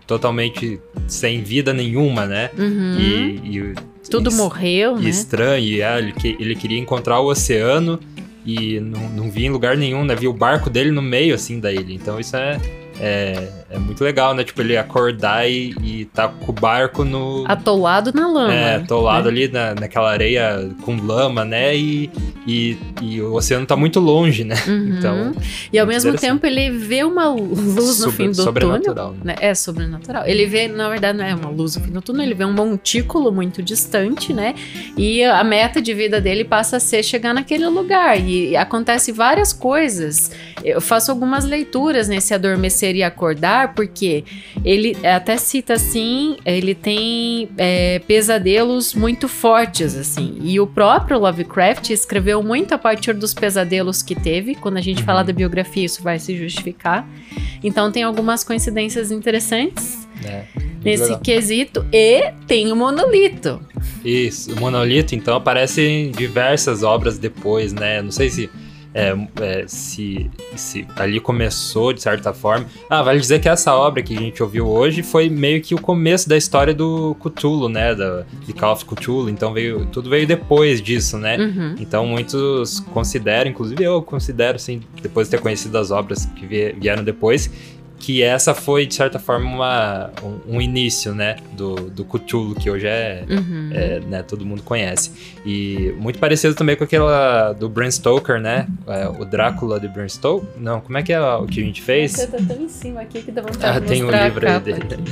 totalmente 0.06 0.80
sem 1.08 1.41
vida 1.41 1.73
nenhuma, 1.73 2.26
né? 2.26 2.49
Uhum. 2.58 2.97
E, 2.99 3.58
e- 3.58 3.73
Tudo 4.10 4.30
e- 4.30 4.34
morreu, 4.36 4.97
e 4.99 5.04
né? 5.04 5.10
estranho, 5.10 5.63
e 5.63 5.82
é, 5.82 5.97
ele, 5.99 6.13
ele 6.39 6.56
queria 6.56 6.78
encontrar 6.80 7.19
o 7.19 7.28
oceano 7.28 7.99
e 8.45 8.80
não, 8.80 9.10
não 9.10 9.32
via 9.32 9.47
em 9.47 9.49
lugar 9.49 9.78
nenhum, 9.78 10.04
né? 10.04 10.15
Via 10.15 10.30
o 10.30 10.34
barco 10.34 10.69
dele 10.69 10.91
no 10.91 11.02
meio, 11.02 11.34
assim, 11.34 11.60
da 11.60 11.71
ilha. 11.71 11.93
Então 11.93 12.19
isso 12.19 12.36
é, 12.36 12.60
é, 12.99 13.47
é 13.73 13.79
muito 13.79 14.03
legal, 14.03 14.33
né? 14.36 14.43
Tipo, 14.43 14.62
ele 14.62 14.77
acordar 14.77 15.49
e, 15.49 15.73
e 15.81 16.05
tá 16.05 16.27
com 16.27 16.51
o 16.51 16.53
barco 16.53 17.03
no... 17.03 17.43
Atolado 17.47 18.12
na 18.13 18.27
lama. 18.27 18.53
É, 18.53 18.75
atolado 18.75 19.23
né? 19.25 19.29
ali 19.31 19.47
na, 19.47 19.73
naquela 19.73 20.12
areia 20.12 20.69
com 20.83 20.95
lama, 20.95 21.43
né? 21.43 21.75
E, 21.75 22.09
e, 22.45 22.77
e 23.01 23.21
o 23.21 23.33
oceano 23.33 23.65
tá 23.65 23.75
muito 23.75 23.99
longe, 23.99 24.43
né? 24.43 24.55
Uhum. 24.67 24.95
Então, 24.97 25.31
E 25.71 25.79
ao 25.79 25.88
mesmo 25.88 26.09
interessante. 26.09 26.31
tempo 26.41 26.45
ele 26.45 26.69
vê 26.69 27.03
uma 27.03 27.27
luz 27.29 27.59
no 27.65 27.81
Sobre- 27.81 28.15
fim 28.15 28.25
do 28.29 28.36
túnel. 28.36 28.45
sobrenatural, 28.45 29.12
né? 29.13 29.17
né? 29.23 29.36
É 29.39 29.55
sobrenatural. 29.55 30.23
Ele 30.25 30.45
vê, 30.45 30.67
na 30.67 30.89
verdade, 30.89 31.17
não 31.17 31.25
é 31.25 31.33
uma 31.33 31.49
luz 31.49 31.75
no 31.75 31.83
fim 31.83 31.91
do 31.91 32.01
túnel, 32.01 32.23
ele 32.25 32.36
vê 32.36 32.45
um 32.45 32.53
montículo 32.53 33.31
muito 33.31 33.63
distante, 33.63 34.33
né? 34.33 34.53
E 34.97 35.23
a 35.23 35.43
meta 35.43 35.81
de 35.81 35.93
vida 35.93 36.21
dele 36.21 36.43
passa 36.43 36.77
a 36.77 36.79
ser 36.79 37.01
chegar 37.03 37.33
naquele 37.33 37.67
lugar. 37.67 38.19
E 38.19 38.55
acontece 38.55 39.12
várias 39.12 39.51
coisas. 39.51 40.31
Eu 40.63 40.79
faço 40.79 41.12
algumas 41.12 41.43
leituras 41.43 42.07
nesse 42.07 42.33
adormecer 42.33 42.95
e 42.95 43.03
acordar, 43.03 43.62
porque 43.67 44.23
ele 44.63 44.95
até 45.06 45.38
cita 45.38 45.73
assim, 45.73 46.38
ele 46.45 46.73
tem 46.76 47.49
é, 47.58 47.99
pesadelos 47.99 48.93
muito 48.93 49.28
fortes, 49.28 49.95
assim. 49.95 50.38
E 50.41 50.60
o 50.60 50.67
próprio 50.67 51.19
Lovecraft 51.19 51.89
escreveu 51.89 52.41
muito 52.43 52.73
a 52.73 52.78
partir 52.78 53.13
dos 53.13 53.34
pesadelos 53.34 54.02
que 54.02 54.15
teve. 54.15 54.56
Quando 54.56 54.78
a 54.78 54.82
gente 54.82 54.99
Uhum. 54.99 55.06
falar 55.06 55.23
da 55.23 55.34
biografia, 55.34 55.86
isso 55.86 56.02
vai 56.04 56.19
se 56.19 56.36
justificar. 56.38 57.08
Então 57.63 57.91
tem 57.91 58.04
algumas 58.04 58.43
coincidências 58.43 59.12
interessantes 59.12 60.08
É, 60.26 60.43
nesse 60.84 61.04
legal. 61.04 61.19
quesito. 61.19 61.86
E 61.91 62.32
tem 62.47 62.71
o 62.71 62.76
monolito. 62.76 63.60
Isso, 64.06 64.54
o 64.54 64.60
monolito, 64.60 65.15
então, 65.15 65.36
aparece 65.36 65.82
em 65.82 66.12
diversas 66.12 66.84
obras 66.84 67.17
depois, 67.17 67.73
né? 67.73 68.02
Não 68.02 68.12
sei 68.12 68.30
se, 68.30 68.49
é, 68.93 69.15
é, 69.41 69.65
se, 69.67 70.29
se 70.56 70.86
ali 70.95 71.19
começou, 71.19 71.91
de 71.93 72.01
certa 72.01 72.34
forma. 72.34 72.65
Ah, 72.89 73.01
vale 73.01 73.19
dizer 73.19 73.39
que 73.39 73.49
essa 73.49 73.73
obra 73.75 74.01
que 74.03 74.15
a 74.15 74.19
gente 74.19 74.41
ouviu 74.43 74.67
hoje 74.67 75.01
foi 75.01 75.29
meio 75.29 75.62
que 75.62 75.73
o 75.73 75.82
começo 75.82 76.29
da 76.29 76.38
história 76.38 76.73
do 76.73 77.15
Cthulhu, 77.19 77.69
né? 77.69 77.95
Da, 77.95 78.23
de 78.45 78.53
Call 78.53 78.73
of 78.73 78.86
Cthulhu, 78.86 79.29
então 79.29 79.53
veio, 79.53 79.86
tudo 79.88 80.10
veio 80.10 80.27
depois 80.27 80.82
disso, 80.82 81.17
né? 81.17 81.38
Uhum. 81.38 81.75
Então 81.79 82.06
muitos 82.06 82.79
consideram, 82.79 83.49
inclusive 83.49 83.84
eu 83.84 84.01
considero, 84.01 84.56
assim, 84.56 84.82
depois 85.01 85.27
de 85.27 85.32
ter 85.32 85.41
conhecido 85.41 85.77
as 85.77 85.91
obras 85.91 86.25
que 86.25 86.45
vie- 86.45 86.73
vieram 86.73 87.03
depois, 87.03 87.49
que 88.06 88.22
essa 88.22 88.54
foi, 88.54 88.86
de 88.86 88.94
certa 88.96 89.18
forma, 89.18 89.46
uma, 89.50 90.12
um, 90.22 90.58
um 90.58 90.62
início, 90.62 91.16
né, 91.16 91.38
do, 91.54 91.76
do 91.89 92.04
Cthulhu, 92.04 92.54
que 92.54 92.70
hoje 92.70 92.86
é, 92.86 93.24
Uhum. 93.30 93.70
é, 93.72 94.00
né, 94.02 94.22
todo 94.22 94.46
mundo 94.46 94.62
conhece. 94.62 95.10
E 95.46 95.94
muito 95.98 96.20
parecido 96.20 96.54
também 96.54 96.76
com 96.76 96.84
aquela 96.84 97.54
do 97.54 97.70
Bram 97.70 97.89
Stoker, 97.89 98.42
né, 98.42 98.68
é, 98.88 99.08
o 99.08 99.24
Drácula 99.24 99.80
de 99.80 99.88
Bram 99.88 100.06
Stoker. 100.10 100.50
Não, 100.58 100.82
como 100.82 100.98
é 100.98 101.02
que 101.02 101.13
é 101.13 101.22
o 101.22 101.46
que 101.46 101.62
a 101.62 101.63
gente 101.63 101.82
fez? 101.82 102.12
Você 102.12 102.28
tá 102.28 102.38
tão 102.46 102.62
em 102.62 102.68
cima 102.68 103.00
aqui 103.00 103.22
que 103.22 103.32
dá 103.32 103.42
vontade 103.42 103.78
Ah, 103.78 103.80
de 103.80 103.88
tem 103.88 104.04
um 104.04 104.12
livro 104.12 104.50
aí 104.50 104.60
dele. 104.60 104.82
aqui. 104.84 105.04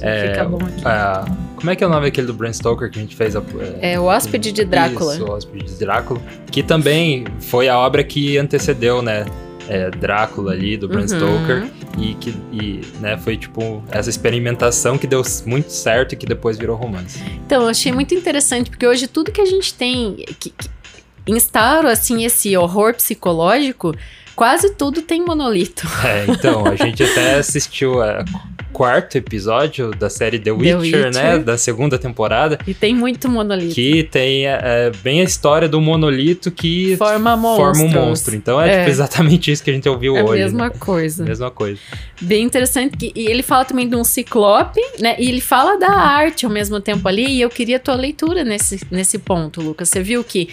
É, 0.00 0.28
Fica 0.30 0.44
bom 0.46 0.56
aqui. 0.56 0.82
Ah, 0.86 1.24
como 1.56 1.70
é 1.70 1.76
que 1.76 1.84
é 1.84 1.86
o 1.86 1.90
nome 1.90 2.06
daquele 2.06 2.28
do 2.28 2.32
Bram 2.34 2.50
Stoker 2.52 2.90
que 2.90 2.98
a 2.98 3.02
gente 3.02 3.14
fez? 3.14 3.36
a- 3.36 3.42
É 3.82 4.00
o 4.00 4.04
Hóspede 4.04 4.52
de 4.52 4.64
Drácula. 4.64 5.12
Isso, 5.14 5.24
o 5.26 5.30
Hóspede 5.32 5.64
de 5.66 5.78
Drácula. 5.78 6.18
Que 6.50 6.62
também 6.62 7.26
foi 7.40 7.68
a 7.68 7.78
obra 7.78 8.02
que 8.02 8.38
antecedeu, 8.38 9.02
né? 9.02 9.26
é, 9.70 9.90
Drácula 9.90 10.52
ali, 10.52 10.78
do 10.78 10.88
Bram 10.88 11.02
Uhum. 11.02 11.08
Stoker. 11.08 11.66
E 12.00 12.14
que 12.14 12.30
e, 12.52 12.80
né, 13.00 13.16
foi 13.18 13.36
tipo 13.36 13.82
essa 13.90 14.08
experimentação 14.08 14.96
que 14.96 15.06
deu 15.06 15.22
muito 15.44 15.70
certo 15.70 16.12
e 16.12 16.16
que 16.16 16.26
depois 16.26 16.56
virou 16.56 16.76
romance. 16.76 17.20
Então, 17.44 17.62
eu 17.62 17.68
achei 17.68 17.92
muito 17.92 18.14
interessante, 18.14 18.70
porque 18.70 18.86
hoje 18.86 19.06
tudo 19.06 19.32
que 19.32 19.40
a 19.40 19.46
gente 19.46 19.74
tem 19.74 20.24
que, 20.38 20.50
que 20.50 20.68
instaura, 21.26 21.92
assim, 21.92 22.24
esse 22.24 22.56
horror 22.56 22.94
psicológico, 22.94 23.94
quase 24.34 24.74
tudo 24.74 25.02
tem 25.02 25.24
monolito. 25.24 25.86
É, 26.04 26.24
então, 26.30 26.64
a 26.66 26.76
gente 26.76 27.02
até 27.04 27.34
assistiu 27.34 27.96
o 27.96 28.02
quarto 28.72 29.16
episódio 29.16 29.90
da 29.90 30.08
série 30.10 30.38
The 30.38 30.50
Witcher, 30.52 30.78
Witcher. 30.78 31.12
né? 31.14 31.38
Da 31.38 31.56
segunda 31.58 31.98
temporada. 31.98 32.58
E 32.66 32.74
tem 32.74 32.94
muito 32.94 33.28
monolito. 33.28 33.74
Que 33.74 34.02
tem 34.04 34.46
é, 34.46 34.90
bem 35.02 35.20
a 35.20 35.24
história 35.24 35.68
do 35.68 35.80
monolito 35.80 36.50
que 36.50 36.96
Forma 36.96 37.36
forma 37.36 37.82
um 37.82 37.88
monstro. 37.88 38.34
Então 38.34 38.60
é, 38.60 38.68
É. 38.68 38.78
tipo, 38.78 38.90
exatamente 38.90 39.50
isso 39.50 39.62
que 39.64 39.70
a 39.70 39.72
gente 39.74 39.88
ouviu 39.88 40.16
É 40.16 40.20
a 40.20 40.24
hoje. 40.24 40.42
mesma 40.42 40.68
né? 40.68 40.74
coisa. 40.78 41.24
Mesma 41.24 41.50
coisa. 41.50 41.80
Bem 42.20 42.44
interessante. 42.44 42.96
que- 42.96 43.12
e 43.14 43.26
ele 43.26 43.42
fala 43.42 43.64
também 43.64 43.88
de 43.88 43.96
um 43.96 44.04
ciclope, 44.04 44.80
né? 45.00 45.16
E 45.18 45.28
ele 45.28 45.40
fala 45.40 45.76
da 45.76 45.90
arte 45.90 46.44
ao 46.46 46.52
mesmo 46.52 46.80
tempo 46.80 47.06
ali. 47.08 47.26
E 47.26 47.40
eu 47.40 47.48
queria 47.50 47.76
a 47.76 47.80
tua 47.80 47.94
leitura 47.94 48.44
nesse, 48.44 48.80
nesse 48.90 49.18
ponto, 49.18 49.60
Lucas. 49.60 49.88
Você 49.88 50.00
viu 50.02 50.22
que 50.24 50.48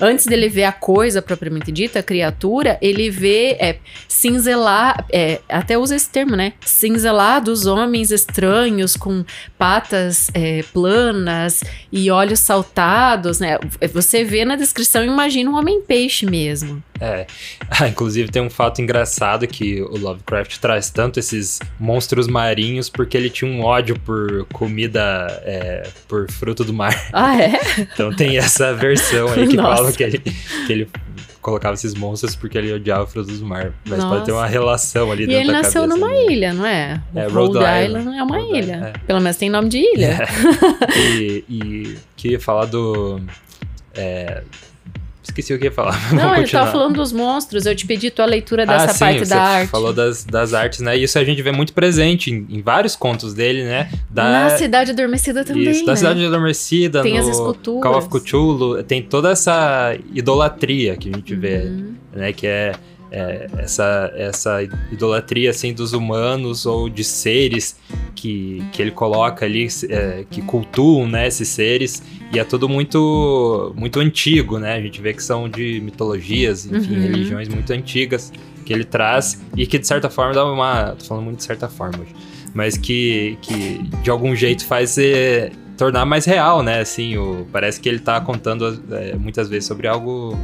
antes 0.00 0.26
dele 0.26 0.48
ver 0.48 0.64
a 0.64 0.72
coisa 0.72 1.20
propriamente 1.22 1.70
dita, 1.72 1.98
a 1.98 2.02
criatura, 2.02 2.78
ele 2.80 3.10
vê 3.10 3.56
é, 3.60 3.76
cinzelar, 4.08 5.04
é, 5.12 5.40
até 5.48 5.76
usa 5.78 5.96
esse 5.96 6.08
termo, 6.08 6.36
né? 6.36 6.52
Cinzelados 6.64 7.59
uns 7.60 7.66
homens 7.66 8.10
estranhos 8.10 8.96
com 8.96 9.24
patas 9.58 10.30
é, 10.32 10.62
planas 10.72 11.62
e 11.92 12.10
olhos 12.10 12.40
saltados, 12.40 13.38
né? 13.40 13.58
Você 13.92 14.24
vê 14.24 14.44
na 14.44 14.56
descrição, 14.56 15.04
imagina 15.04 15.50
um 15.50 15.56
homem-peixe 15.56 16.24
mesmo. 16.24 16.82
É, 17.00 17.26
ah, 17.70 17.88
inclusive 17.88 18.30
tem 18.30 18.42
um 18.42 18.50
fato 18.50 18.80
engraçado 18.80 19.46
que 19.46 19.82
o 19.82 19.96
Lovecraft 19.96 20.58
traz 20.58 20.90
tanto 20.90 21.18
esses 21.18 21.58
monstros 21.78 22.26
marinhos 22.26 22.88
porque 22.88 23.16
ele 23.16 23.30
tinha 23.30 23.50
um 23.50 23.62
ódio 23.62 23.98
por 24.00 24.46
comida, 24.52 25.00
é, 25.44 25.88
por 26.08 26.30
fruto 26.30 26.64
do 26.64 26.72
mar. 26.72 27.08
Ah, 27.12 27.40
é? 27.40 27.58
então 27.92 28.14
tem 28.14 28.38
essa 28.38 28.74
versão 28.74 29.28
aí 29.32 29.46
que 29.46 29.56
fala 29.60 29.92
que 29.92 30.02
ele, 30.02 30.18
que 30.18 30.72
ele 30.72 30.88
colocava 31.40 31.74
esses 31.74 31.94
monstros 31.94 32.34
porque 32.36 32.56
ele 32.58 32.72
odiava 32.72 33.06
frutos 33.06 33.40
do 33.40 33.46
mar. 33.46 33.72
Mas 33.86 33.98
Nossa. 33.98 34.14
pode 34.14 34.26
ter 34.26 34.32
uma 34.32 34.46
relação 34.46 35.10
ali 35.10 35.24
e 35.24 35.26
dentro 35.26 35.46
da 35.46 35.52
cabeça. 35.54 35.78
E 35.78 35.82
ele 35.82 35.86
nasceu 35.86 35.98
numa 35.98 36.08
né? 36.08 36.26
ilha, 36.26 36.52
não 36.52 36.66
é? 36.66 37.02
É, 37.14 37.22
Rhode, 37.22 37.34
Rhode 37.34 37.56
Island. 37.58 37.86
Island. 37.86 38.18
é 38.18 38.22
uma 38.22 38.38
Rhode 38.38 38.58
ilha. 38.58 38.92
É. 38.94 38.98
Pelo 39.06 39.20
menos 39.20 39.36
tem 39.36 39.50
nome 39.50 39.68
de 39.68 39.78
ilha. 39.78 40.18
É. 40.22 40.98
e, 40.98 41.44
e 41.48 41.98
queria 42.16 42.40
falar 42.40 42.66
do... 42.66 43.20
É, 43.94 44.42
Esqueci 45.30 45.54
o 45.54 45.58
que 45.58 45.66
ia 45.66 45.72
falar. 45.72 45.96
Não, 46.12 46.34
ele 46.34 46.48
tava 46.48 46.70
falando 46.70 46.96
dos 46.96 47.12
monstros. 47.12 47.64
Eu 47.64 47.74
te 47.74 47.86
pedi 47.86 48.10
tua 48.10 48.26
leitura 48.26 48.66
dessa 48.66 48.86
ah, 48.86 48.92
sim, 48.92 48.98
parte 48.98 49.24
da 49.26 49.40
arte. 49.40 49.70
falou 49.70 49.92
das, 49.92 50.24
das 50.24 50.52
artes, 50.52 50.80
né? 50.80 50.96
Isso 50.96 51.18
a 51.18 51.24
gente 51.24 51.40
vê 51.40 51.52
muito 51.52 51.72
presente 51.72 52.30
em, 52.30 52.46
em 52.50 52.60
vários 52.60 52.96
contos 52.96 53.32
dele, 53.32 53.64
né? 53.64 53.90
Da... 54.10 54.24
Na 54.24 54.50
Cidade 54.50 54.90
Adormecida 54.90 55.44
também, 55.44 55.70
Isso, 55.70 55.84
da 55.86 55.92
né? 55.92 55.96
Cidade 55.96 56.24
Adormecida, 56.24 57.02
tem 57.02 57.14
no 57.14 57.20
as 57.20 57.28
esculturas. 57.28 57.82
Call 57.82 57.98
of 57.98 58.08
Cthulhu. 58.08 58.82
Tem 58.82 59.02
toda 59.02 59.30
essa 59.30 59.96
idolatria 60.12 60.96
que 60.96 61.08
a 61.08 61.12
gente 61.12 61.34
vê, 61.34 61.58
uhum. 61.58 61.94
né? 62.12 62.32
Que 62.32 62.46
é 62.46 62.72
é, 63.10 63.46
essa, 63.58 64.12
essa 64.14 64.62
idolatria 64.92 65.50
assim 65.50 65.72
dos 65.72 65.92
humanos 65.92 66.66
ou 66.66 66.88
de 66.88 67.02
seres 67.02 67.76
que, 68.14 68.62
que 68.72 68.80
ele 68.80 68.90
coloca 68.90 69.44
ali 69.44 69.68
é, 69.88 70.24
que 70.30 70.40
cultuam 70.42 71.08
né, 71.08 71.26
esses 71.26 71.48
seres. 71.48 72.02
E 72.32 72.38
é 72.38 72.44
tudo 72.44 72.68
muito 72.68 73.74
muito 73.76 73.98
antigo 73.98 74.58
né? 74.58 74.74
A 74.74 74.80
gente 74.80 75.00
vê 75.00 75.12
que 75.12 75.22
são 75.22 75.48
de 75.48 75.80
mitologias 75.80 76.64
enfim 76.66 76.94
uhum. 76.94 77.02
religiões 77.02 77.48
muito 77.48 77.72
antigas 77.72 78.32
que 78.64 78.72
ele 78.72 78.84
traz 78.84 79.40
e 79.56 79.66
que 79.66 79.78
de 79.78 79.86
certa 79.86 80.08
forma 80.08 80.32
dá 80.32 80.44
uma 80.44 80.94
tô 80.96 81.04
falando 81.04 81.24
muito 81.24 81.38
de 81.38 81.44
certa 81.44 81.68
forma 81.68 81.98
hoje, 82.02 82.14
mas 82.54 82.76
que, 82.76 83.36
que 83.42 83.82
de 84.02 84.10
algum 84.10 84.34
jeito 84.36 84.64
faz 84.64 84.96
é, 84.96 85.50
tornar 85.76 86.04
mais 86.04 86.24
real 86.24 86.62
né? 86.62 86.80
Assim 86.80 87.16
o, 87.16 87.46
parece 87.50 87.80
que 87.80 87.88
ele 87.88 87.98
está 87.98 88.20
contando 88.20 88.80
é, 88.92 89.16
muitas 89.16 89.48
vezes 89.48 89.66
sobre 89.66 89.88
algo 89.88 90.38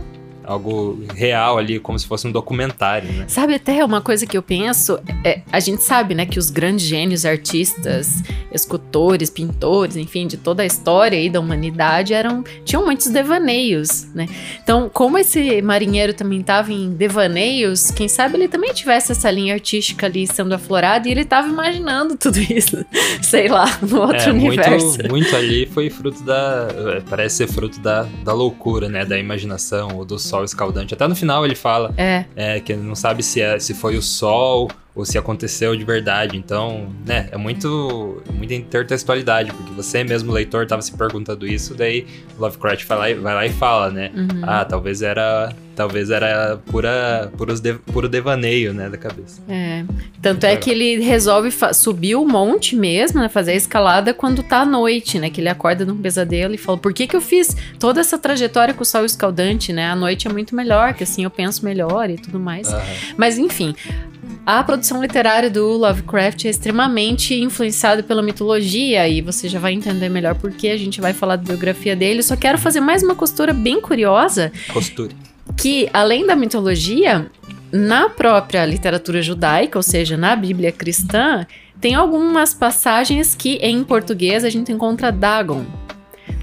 algo 0.46 1.04
real 1.14 1.58
ali, 1.58 1.78
como 1.80 1.98
se 1.98 2.06
fosse 2.06 2.26
um 2.26 2.32
documentário, 2.32 3.12
né? 3.12 3.24
Sabe 3.28 3.54
até 3.54 3.84
uma 3.84 4.00
coisa 4.00 4.24
que 4.24 4.36
eu 4.36 4.42
penso, 4.42 4.98
é, 5.24 5.40
a 5.50 5.58
gente 5.58 5.82
sabe, 5.82 6.14
né, 6.14 6.24
que 6.24 6.38
os 6.38 6.50
grandes 6.50 6.86
gênios 6.86 7.26
artistas, 7.26 8.22
escultores, 8.52 9.28
pintores, 9.28 9.96
enfim, 9.96 10.26
de 10.26 10.36
toda 10.36 10.62
a 10.62 10.66
história 10.66 11.18
aí 11.18 11.28
da 11.28 11.40
humanidade 11.40 12.14
eram 12.14 12.44
tinham 12.64 12.84
muitos 12.84 13.08
devaneios, 13.08 14.06
né? 14.14 14.28
Então, 14.62 14.88
como 14.92 15.18
esse 15.18 15.60
marinheiro 15.62 16.14
também 16.14 16.40
estava 16.40 16.72
em 16.72 16.90
devaneios, 16.90 17.90
quem 17.90 18.08
sabe 18.08 18.36
ele 18.36 18.48
também 18.48 18.72
tivesse 18.72 19.12
essa 19.12 19.30
linha 19.30 19.54
artística 19.54 20.06
ali 20.06 20.26
sendo 20.26 20.54
aflorada 20.54 21.08
e 21.08 21.10
ele 21.10 21.22
estava 21.22 21.48
imaginando 21.48 22.16
tudo 22.16 22.38
isso, 22.38 22.84
sei 23.20 23.48
lá, 23.48 23.78
no 23.82 24.02
outro 24.02 24.30
é, 24.30 24.32
universo. 24.32 24.98
Muito, 24.98 25.08
muito 25.10 25.36
ali 25.36 25.66
foi 25.66 25.90
fruto 25.90 26.22
da, 26.22 26.68
parece 27.08 27.36
ser 27.36 27.48
fruto 27.48 27.80
da, 27.80 28.06
da 28.22 28.32
loucura, 28.32 28.88
né, 28.88 29.04
da 29.04 29.18
imaginação 29.18 29.96
ou 29.96 30.04
do 30.04 30.18
sol 30.18 30.35
sol 30.36 30.44
escaldante. 30.44 30.94
Até 30.94 31.06
no 31.06 31.16
final 31.16 31.44
ele 31.44 31.54
fala 31.54 31.92
é. 31.96 32.24
É, 32.34 32.60
que 32.60 32.72
ele 32.72 32.82
não 32.82 32.94
sabe 32.94 33.22
se, 33.22 33.40
é, 33.40 33.58
se 33.58 33.74
foi 33.74 33.96
o 33.96 34.02
sol 34.02 34.70
ou 34.94 35.04
se 35.04 35.18
aconteceu 35.18 35.76
de 35.76 35.84
verdade. 35.84 36.36
Então, 36.36 36.88
né, 37.04 37.28
é 37.30 37.36
muito 37.36 38.22
muita 38.32 38.54
intertextualidade, 38.54 39.52
porque 39.52 39.72
você 39.72 40.02
mesmo, 40.02 40.32
leitor, 40.32 40.64
estava 40.64 40.82
se 40.82 40.92
perguntando 40.92 41.46
isso, 41.46 41.74
daí 41.74 42.06
Lovecraft 42.38 42.86
vai 42.86 42.98
lá 42.98 43.10
e, 43.10 43.14
vai 43.14 43.34
lá 43.34 43.46
e 43.46 43.52
fala, 43.52 43.90
né? 43.90 44.10
Uhum. 44.14 44.42
Ah, 44.42 44.64
talvez 44.64 45.02
era 45.02 45.54
talvez 45.76 46.10
era 46.10 46.58
pura, 46.66 47.30
puros 47.36 47.60
de, 47.60 47.74
puro 47.74 48.08
devaneio, 48.08 48.72
né, 48.72 48.88
da 48.88 48.96
cabeça. 48.96 49.40
É. 49.46 49.84
Tanto 50.22 50.44
é 50.44 50.56
que 50.56 50.70
ele 50.70 50.98
resolve 51.00 51.52
subir 51.74 52.16
o 52.16 52.26
monte 52.26 52.74
mesmo, 52.74 53.20
né, 53.20 53.28
fazer 53.28 53.52
a 53.52 53.54
escalada 53.54 54.14
quando 54.14 54.42
tá 54.42 54.62
à 54.62 54.66
noite, 54.66 55.18
né, 55.18 55.28
que 55.28 55.40
ele 55.40 55.50
acorda 55.50 55.84
num 55.84 55.96
pesadelo 55.96 56.54
e 56.54 56.58
fala, 56.58 56.78
por 56.78 56.94
que 56.94 57.06
que 57.06 57.14
eu 57.14 57.20
fiz 57.20 57.54
toda 57.78 58.00
essa 58.00 58.18
trajetória 58.18 58.72
com 58.72 58.82
o 58.82 58.86
sol 58.86 59.04
escaldante, 59.04 59.72
né, 59.72 59.88
a 59.90 59.94
noite 59.94 60.26
é 60.26 60.32
muito 60.32 60.56
melhor, 60.56 60.94
que 60.94 61.04
assim 61.04 61.24
eu 61.24 61.30
penso 61.30 61.64
melhor 61.64 62.08
e 62.08 62.16
tudo 62.16 62.40
mais. 62.40 62.72
Uhum. 62.72 62.80
Mas 63.18 63.36
enfim, 63.36 63.74
a 64.46 64.62
produção 64.62 65.02
literária 65.02 65.50
do 65.50 65.76
Lovecraft 65.76 66.46
é 66.46 66.48
extremamente 66.48 67.34
influenciada 67.34 68.02
pela 68.02 68.22
mitologia 68.22 69.06
e 69.06 69.20
você 69.20 69.48
já 69.48 69.58
vai 69.58 69.74
entender 69.74 70.08
melhor 70.08 70.36
porque 70.36 70.68
a 70.68 70.76
gente 70.76 71.00
vai 71.00 71.12
falar 71.12 71.36
da 71.36 71.42
biografia 71.42 71.94
dele. 71.94 72.22
Só 72.22 72.36
quero 72.36 72.56
fazer 72.56 72.80
mais 72.80 73.02
uma 73.02 73.14
costura 73.14 73.52
bem 73.52 73.80
curiosa. 73.80 74.52
Costure. 74.72 75.14
Que 75.54 75.88
além 75.92 76.26
da 76.26 76.34
mitologia, 76.34 77.30
na 77.72 78.08
própria 78.08 78.64
literatura 78.64 79.20
judaica, 79.20 79.78
ou 79.78 79.82
seja, 79.82 80.16
na 80.16 80.34
Bíblia 80.34 80.72
cristã, 80.72 81.46
tem 81.80 81.94
algumas 81.94 82.54
passagens 82.54 83.34
que 83.34 83.56
em 83.56 83.84
português 83.84 84.44
a 84.44 84.50
gente 84.50 84.72
encontra 84.72 85.12
Dagon, 85.12 85.64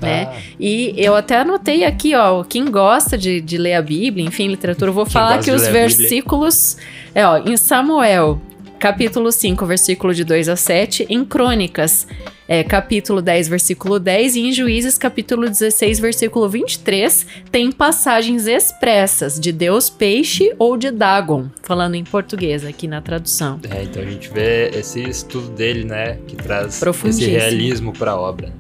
né? 0.01 0.27
Ah. 0.29 0.37
E 0.59 0.93
eu 0.97 1.15
até 1.15 1.39
anotei 1.39 1.83
aqui, 1.83 2.15
ó, 2.15 2.43
quem 2.43 2.65
gosta 2.65 3.17
de, 3.17 3.41
de 3.41 3.57
ler 3.57 3.75
a 3.75 3.81
Bíblia, 3.81 4.25
enfim, 4.25 4.47
literatura, 4.47 4.89
eu 4.89 4.93
vou 4.93 5.05
quem 5.05 5.13
falar 5.13 5.39
que 5.39 5.51
os 5.51 5.67
versículos, 5.67 6.77
é, 7.15 7.25
ó, 7.25 7.37
em 7.37 7.57
Samuel, 7.57 8.39
capítulo 8.79 9.31
5, 9.31 9.65
versículo 9.65 10.13
de 10.13 10.23
2 10.23 10.49
a 10.49 10.55
7, 10.55 11.05
em 11.09 11.23
Crônicas, 11.23 12.07
é, 12.47 12.63
capítulo 12.63 13.21
10, 13.21 13.47
versículo 13.47 13.99
10, 13.99 14.35
e 14.35 14.41
em 14.41 14.51
Juízes, 14.51 14.97
capítulo 14.97 15.49
16, 15.49 15.99
versículo 15.99 16.49
23, 16.49 17.25
tem 17.51 17.71
passagens 17.71 18.47
expressas 18.47 19.39
de 19.39 19.51
Deus 19.51 19.89
peixe 19.89 20.53
ou 20.59 20.77
de 20.77 20.91
Dagon, 20.91 21.47
falando 21.61 21.95
em 21.95 22.03
português 22.03 22.65
aqui 22.65 22.87
na 22.87 23.01
tradução. 23.01 23.59
É, 23.69 23.83
então 23.83 24.01
a 24.01 24.05
gente 24.05 24.29
vê 24.29 24.69
esse 24.69 25.01
estudo 25.01 25.49
dele, 25.49 25.85
né, 25.85 26.17
que 26.27 26.35
traz 26.35 26.81
esse 27.05 27.25
realismo 27.25 27.93
para 27.93 28.11
a 28.11 28.19
obra. 28.19 28.51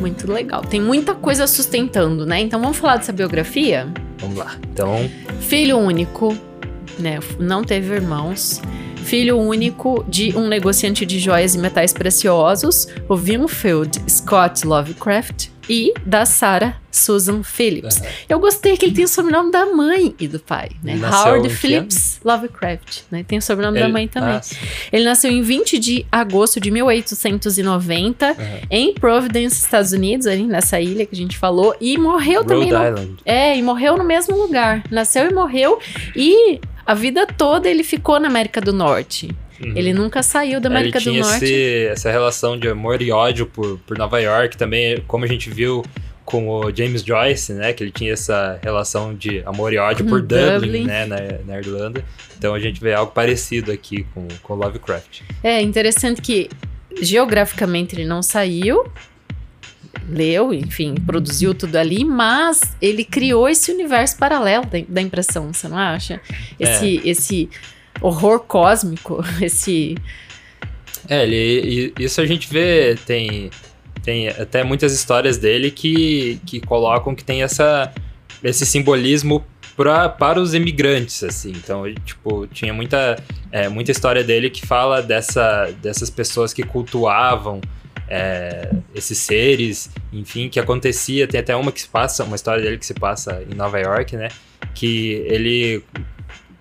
Muito 0.00 0.30
legal. 0.30 0.62
Tem 0.62 0.80
muita 0.80 1.14
coisa 1.14 1.46
sustentando, 1.46 2.26
né? 2.26 2.40
Então 2.40 2.60
vamos 2.60 2.76
falar 2.76 2.96
dessa 2.96 3.12
biografia? 3.12 3.86
Vamos 4.18 4.36
lá. 4.36 4.56
Então. 4.72 5.08
Filho 5.40 5.78
único, 5.78 6.36
né? 6.98 7.20
Não 7.38 7.62
teve 7.62 7.94
irmãos. 7.94 8.60
Filho 9.04 9.38
único 9.38 10.04
de 10.08 10.36
um 10.36 10.48
negociante 10.48 11.04
de 11.04 11.18
joias 11.18 11.54
e 11.54 11.58
metais 11.58 11.92
preciosos, 11.92 12.88
o 13.08 13.14
Winfield 13.14 14.00
Scott 14.08 14.66
Lovecraft, 14.66 15.48
e 15.68 15.92
da 16.04 16.24
Sarah 16.24 16.76
Susan 16.90 17.42
Phillips. 17.42 17.98
Uhum. 17.98 18.06
Eu 18.28 18.38
gostei 18.38 18.76
que 18.76 18.86
ele 18.86 18.94
tem 18.94 19.04
o 19.04 19.08
sobrenome 19.08 19.50
da 19.50 19.66
mãe 19.66 20.14
e 20.18 20.28
do 20.28 20.38
pai, 20.38 20.70
né? 20.82 20.96
Howard 20.96 21.48
Phillips 21.50 22.20
Lovecraft, 22.24 23.02
né? 23.10 23.24
Tem 23.26 23.38
o 23.38 23.42
sobrenome 23.42 23.78
ele... 23.78 23.86
da 23.86 23.92
mãe 23.92 24.06
também. 24.06 24.36
Ah, 24.36 24.40
ele 24.92 25.04
nasceu 25.04 25.30
em 25.30 25.42
20 25.42 25.78
de 25.78 26.06
agosto 26.10 26.60
de 26.60 26.70
1890 26.70 28.26
uhum. 28.26 28.34
em 28.70 28.94
Providence, 28.94 29.56
Estados 29.56 29.92
Unidos, 29.92 30.26
ali 30.26 30.44
nessa 30.44 30.80
ilha 30.80 31.04
que 31.06 31.14
a 31.14 31.18
gente 31.18 31.36
falou, 31.36 31.74
e 31.80 31.98
morreu 31.98 32.42
Rhode 32.42 32.48
também. 32.48 32.68
Island. 32.68 33.10
No... 33.10 33.16
É, 33.24 33.56
e 33.56 33.62
morreu 33.62 33.96
no 33.96 34.04
mesmo 34.04 34.36
lugar. 34.36 34.84
Nasceu 34.90 35.28
e 35.28 35.34
morreu 35.34 35.78
e 36.14 36.60
a 36.86 36.94
vida 36.94 37.26
toda 37.26 37.68
ele 37.68 37.82
ficou 37.82 38.18
na 38.20 38.28
América 38.28 38.60
do 38.60 38.72
Norte. 38.72 39.30
Uhum. 39.60 39.72
Ele 39.76 39.92
nunca 39.92 40.22
saiu 40.22 40.60
da 40.60 40.68
América 40.68 40.98
ele 40.98 41.04
tinha 41.04 41.22
do 41.22 41.28
Norte. 41.28 41.44
Esse, 41.44 41.86
essa 41.86 42.10
relação 42.10 42.58
de 42.58 42.68
amor 42.68 43.00
e 43.00 43.10
ódio 43.10 43.46
por, 43.46 43.78
por 43.80 43.96
Nova 43.96 44.20
York 44.20 44.56
também, 44.56 45.02
como 45.06 45.24
a 45.24 45.28
gente 45.28 45.48
viu 45.48 45.84
com 46.24 46.48
o 46.48 46.74
James 46.74 47.02
Joyce, 47.02 47.52
né? 47.52 47.72
Que 47.72 47.84
ele 47.84 47.90
tinha 47.90 48.12
essa 48.12 48.58
relação 48.62 49.14
de 49.14 49.42
amor 49.44 49.72
e 49.72 49.78
ódio 49.78 50.06
por 50.06 50.22
Dublin, 50.22 50.54
Dublin, 50.54 50.84
né? 50.84 51.06
Na, 51.06 51.16
na, 51.46 51.58
Irlanda. 51.58 52.04
Então 52.36 52.54
a 52.54 52.60
gente 52.60 52.80
vê 52.80 52.94
algo 52.94 53.12
parecido 53.12 53.70
aqui 53.70 54.06
com, 54.14 54.26
com 54.42 54.54
Lovecraft. 54.54 55.22
É 55.42 55.60
interessante 55.60 56.20
que 56.20 56.48
geograficamente 57.00 57.94
ele 57.94 58.04
não 58.04 58.22
saiu, 58.22 58.84
leu, 60.08 60.52
enfim, 60.52 60.94
produziu 60.94 61.54
tudo 61.54 61.76
ali, 61.76 62.04
mas 62.04 62.76
ele 62.80 63.04
criou 63.04 63.48
esse 63.48 63.70
universo 63.72 64.16
paralelo 64.16 64.66
da, 64.66 64.78
da 64.88 65.02
impressão, 65.02 65.52
você 65.52 65.68
não 65.68 65.78
acha? 65.78 66.20
Esse, 66.58 66.98
é. 66.98 67.08
esse 67.08 67.48
horror 68.00 68.40
cósmico, 68.40 69.24
esse. 69.40 69.96
É, 71.08 71.22
ele, 71.22 71.92
isso 71.98 72.20
a 72.20 72.26
gente 72.26 72.48
vê, 72.48 72.96
tem, 73.06 73.50
tem 74.02 74.28
até 74.28 74.64
muitas 74.64 74.92
histórias 74.92 75.36
dele 75.36 75.70
que, 75.70 76.40
que 76.46 76.60
colocam 76.60 77.14
que 77.14 77.24
tem 77.24 77.42
essa, 77.42 77.92
esse 78.42 78.64
simbolismo 78.64 79.44
pra, 79.76 80.08
para 80.08 80.40
os 80.40 80.54
imigrantes, 80.54 81.22
assim. 81.22 81.50
Então, 81.50 81.84
tipo, 82.04 82.46
tinha 82.46 82.72
muita, 82.72 83.22
é, 83.50 83.68
muita 83.68 83.90
história 83.90 84.24
dele 84.24 84.50
que 84.50 84.66
fala 84.66 85.02
dessa, 85.02 85.70
dessas 85.82 86.10
pessoas 86.10 86.52
que 86.52 86.62
cultuavam 86.62 87.60
é, 88.08 88.70
esses 88.94 89.18
seres, 89.18 89.90
enfim, 90.12 90.48
que 90.48 90.60
acontecia. 90.60 91.26
Tem 91.26 91.40
até 91.40 91.54
uma 91.56 91.72
que 91.72 91.80
se 91.80 91.88
passa, 91.88 92.24
uma 92.24 92.36
história 92.36 92.62
dele 92.62 92.78
que 92.78 92.86
se 92.86 92.94
passa 92.94 93.42
em 93.50 93.54
Nova 93.54 93.78
York, 93.78 94.16
né? 94.16 94.28
Que 94.74 95.24
ele 95.26 95.82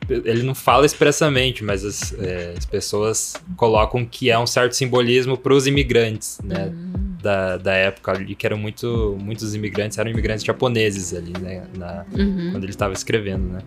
ele 0.09 0.43
não 0.43 0.53
fala 0.53 0.85
expressamente, 0.85 1.63
mas 1.63 1.85
as, 1.85 2.13
é, 2.19 2.55
as 2.57 2.65
pessoas 2.65 3.35
colocam 3.55 4.05
que 4.05 4.29
é 4.29 4.37
um 4.37 4.45
certo 4.45 4.73
simbolismo 4.73 5.37
para 5.37 5.53
os 5.53 5.65
imigrantes, 5.65 6.39
né? 6.43 6.65
Uhum. 6.65 7.13
Da, 7.21 7.55
da 7.55 7.73
época 7.73 8.11
ali, 8.11 8.35
que 8.35 8.45
eram 8.45 8.57
muito, 8.57 9.17
muitos 9.17 9.55
imigrantes, 9.55 9.97
eram 9.97 10.11
imigrantes 10.11 10.43
japoneses 10.43 11.13
ali, 11.13 11.33
né? 11.39 11.63
Na, 11.77 12.05
uhum. 12.11 12.49
Quando 12.51 12.63
ele 12.63 12.71
estava 12.71 12.93
escrevendo, 12.93 13.45
né? 13.53 13.59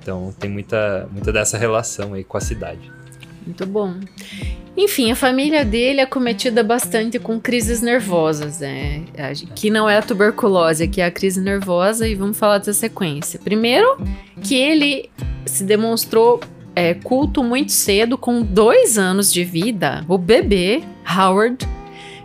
Então 0.00 0.32
tem 0.38 0.48
muita, 0.48 1.08
muita 1.10 1.32
dessa 1.32 1.58
relação 1.58 2.14
aí 2.14 2.24
com 2.24 2.36
a 2.36 2.40
cidade. 2.40 2.90
Muito 3.44 3.66
bom. 3.66 3.94
Enfim, 4.76 5.10
a 5.10 5.16
família 5.16 5.64
dele 5.64 6.00
é 6.00 6.06
cometida 6.06 6.62
bastante 6.62 7.18
com 7.18 7.40
crises 7.40 7.82
nervosas, 7.82 8.60
né? 8.60 9.02
Que 9.54 9.68
não 9.70 9.88
é 9.88 9.98
a 9.98 10.02
tuberculose, 10.02 10.84
aqui 10.84 11.00
é 11.00 11.06
a 11.06 11.10
crise 11.10 11.40
nervosa, 11.40 12.06
e 12.06 12.14
vamos 12.14 12.38
falar 12.38 12.58
dessa 12.58 12.72
sequência. 12.72 13.38
Primeiro, 13.42 13.98
que 14.42 14.54
ele 14.54 15.10
se 15.44 15.64
demonstrou 15.64 16.40
é, 16.74 16.94
culto 16.94 17.42
muito 17.42 17.72
cedo, 17.72 18.16
com 18.16 18.42
dois 18.42 18.96
anos 18.96 19.32
de 19.32 19.44
vida. 19.44 20.04
O 20.08 20.16
bebê, 20.16 20.82
Howard, 21.04 21.68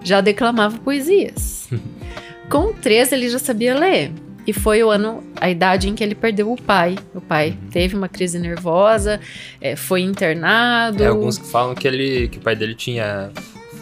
já 0.03 0.21
declamava 0.21 0.77
poesias. 0.77 1.67
com 2.49 2.71
três, 2.73 3.11
ele 3.11 3.27
já 3.27 3.39
sabia 3.39 3.77
ler. 3.77 4.11
E 4.47 4.53
foi 4.53 4.83
o 4.83 4.91
ano, 4.91 5.23
a 5.35 5.49
idade 5.49 5.89
em 5.89 5.95
que 5.95 6.03
ele 6.03 6.13
perdeu 6.13 6.51
o 6.51 6.61
pai. 6.61 6.95
O 7.13 7.21
pai 7.21 7.57
teve 7.71 7.95
uma 7.95 8.07
crise 8.07 8.37
nervosa, 8.37 9.19
é, 9.59 9.75
foi 9.75 10.01
internado. 10.01 11.03
É, 11.03 11.07
alguns 11.07 11.37
que 11.37 11.47
falam 11.47 11.73
que 11.73 11.87
ele, 11.87 12.27
que 12.27 12.37
o 12.37 12.41
pai 12.41 12.55
dele 12.55 12.75
tinha, 12.75 13.31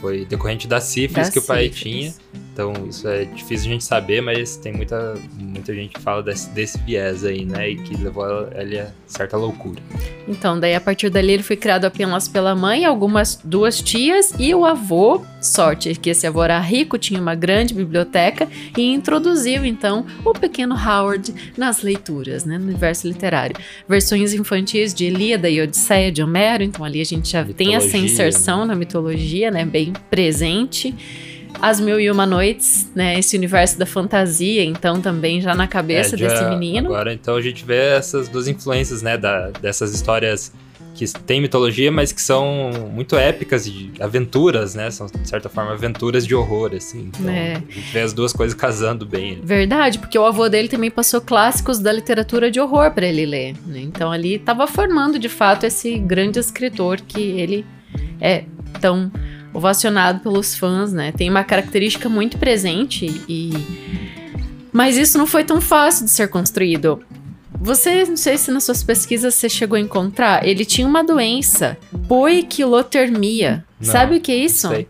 foi 0.03 0.25
decorrente 0.25 0.67
da 0.67 0.81
sífilis 0.81 1.29
que 1.29 1.39
o 1.39 1.41
pai 1.41 1.69
sífilis. 1.69 1.81
tinha. 1.81 2.13
Então 2.51 2.73
isso 2.87 3.07
é 3.07 3.23
difícil 3.23 3.69
a 3.69 3.73
gente 3.73 3.83
saber, 3.85 4.21
mas 4.21 4.57
tem 4.57 4.73
muita, 4.73 5.15
muita 5.39 5.73
gente 5.73 5.95
que 5.95 6.01
fala 6.01 6.21
desse, 6.21 6.49
desse 6.49 6.77
viés 6.79 7.23
aí, 7.23 7.45
né? 7.45 7.69
E 7.69 7.75
que 7.77 7.95
levou 7.95 8.47
ele 8.53 8.79
a 8.79 8.91
certa 9.07 9.37
loucura. 9.37 9.81
Então, 10.27 10.59
daí 10.59 10.75
a 10.75 10.81
partir 10.81 11.09
dali 11.09 11.33
ele 11.33 11.43
foi 11.43 11.55
criado 11.55 11.85
apenas 11.85 12.27
pela 12.27 12.53
mãe, 12.55 12.85
algumas 12.85 13.39
duas 13.43 13.81
tias 13.81 14.33
e 14.37 14.53
o 14.53 14.65
avô. 14.65 15.23
Sorte 15.41 15.95
que 15.95 16.09
esse 16.09 16.27
avô 16.27 16.43
era 16.43 16.59
rico, 16.59 16.97
tinha 16.97 17.19
uma 17.19 17.35
grande 17.35 17.73
biblioteca 17.73 18.47
e 18.77 18.93
introduziu 18.93 19.65
então 19.65 20.05
o 20.23 20.33
pequeno 20.33 20.75
Howard 20.75 21.33
nas 21.57 21.81
leituras, 21.81 22.45
né? 22.45 22.57
No 22.57 22.65
universo 22.65 23.07
literário. 23.07 23.55
Versões 23.87 24.33
infantis 24.33 24.93
de 24.93 25.05
Ilíada 25.05 25.49
e 25.49 25.61
Odisseia 25.61 26.11
de 26.11 26.21
Homero, 26.21 26.61
então 26.61 26.85
ali 26.85 27.01
a 27.01 27.05
gente 27.05 27.29
já 27.29 27.43
mitologia, 27.43 27.65
tem 27.65 27.75
essa 27.75 27.97
inserção 27.97 28.59
né? 28.59 28.67
na 28.67 28.75
mitologia, 28.75 29.49
né? 29.49 29.65
Bem 29.65 29.92
presente. 30.09 30.93
As 31.61 31.79
Mil 31.79 31.99
e 31.99 32.09
Uma 32.09 32.25
Noites, 32.25 32.91
né? 32.95 33.17
Esse 33.17 33.37
universo 33.37 33.77
da 33.77 33.85
fantasia, 33.85 34.63
então, 34.65 34.99
também 34.99 35.39
já 35.39 35.55
na 35.55 35.67
cabeça 35.67 36.15
é, 36.15 36.17
já, 36.17 36.27
desse 36.27 36.45
menino. 36.45 36.87
Agora, 36.87 37.13
então, 37.13 37.35
a 37.35 37.41
gente 37.41 37.63
vê 37.63 37.95
essas 37.95 38.27
duas 38.27 38.47
influências, 38.47 39.01
né? 39.01 39.17
Da, 39.17 39.51
dessas 39.51 39.93
histórias 39.93 40.51
que 40.93 41.05
têm 41.21 41.41
mitologia, 41.41 41.91
mas 41.91 42.11
que 42.11 42.21
são 42.21 42.71
muito 42.91 43.15
épicas 43.15 43.65
de 43.65 43.91
aventuras, 43.99 44.75
né? 44.75 44.91
São, 44.91 45.07
de 45.07 45.27
certa 45.27 45.49
forma, 45.49 45.71
aventuras 45.71 46.25
de 46.25 46.35
horror, 46.35 46.71
assim. 46.75 47.09
Então, 47.13 47.29
é. 47.29 47.53
a 47.53 47.59
gente 47.59 47.91
vê 47.91 48.01
as 48.01 48.13
duas 48.13 48.31
coisas 48.31 48.55
casando 48.55 49.05
bem. 49.05 49.39
Verdade, 49.43 49.97
porque 49.99 50.17
o 50.17 50.25
avô 50.25 50.47
dele 50.47 50.67
também 50.67 50.91
passou 50.91 51.19
clássicos 51.19 51.79
da 51.79 51.91
literatura 51.91 52.51
de 52.51 52.59
horror 52.59 52.91
para 52.91 53.05
ele 53.05 53.25
ler. 53.25 53.55
Né? 53.65 53.81
Então, 53.81 54.11
ali 54.11 54.35
estava 54.35 54.67
formando, 54.67 55.17
de 55.17 55.29
fato, 55.29 55.65
esse 55.65 55.97
grande 55.97 56.39
escritor 56.39 57.01
que 57.01 57.21
ele 57.21 57.65
é 58.21 58.43
tão 58.79 59.11
ovacionado 59.53 60.19
pelos 60.19 60.55
fãs, 60.55 60.91
né? 60.91 61.11
Tem 61.11 61.29
uma 61.29 61.43
característica 61.43 62.09
muito 62.09 62.37
presente 62.37 63.05
e 63.27 63.51
mas 64.73 64.97
isso 64.97 65.19
não 65.19 65.27
foi 65.27 65.43
tão 65.43 65.61
fácil 65.61 66.05
de 66.05 66.11
ser 66.11 66.27
construído. 66.29 66.99
Você, 67.61 68.03
não 68.05 68.17
sei 68.17 68.37
se 68.37 68.51
nas 68.51 68.63
suas 68.63 68.83
pesquisas 68.83 69.35
você 69.35 69.47
chegou 69.47 69.77
a 69.77 69.79
encontrar, 69.79 70.45
ele 70.45 70.65
tinha 70.65 70.87
uma 70.87 71.03
doença, 71.03 71.77
poiquilotermia. 72.09 73.63
Não, 73.79 73.91
Sabe 73.91 74.17
o 74.17 74.21
que 74.21 74.31
é 74.31 74.35
isso? 74.35 74.67
Sei. 74.67 74.87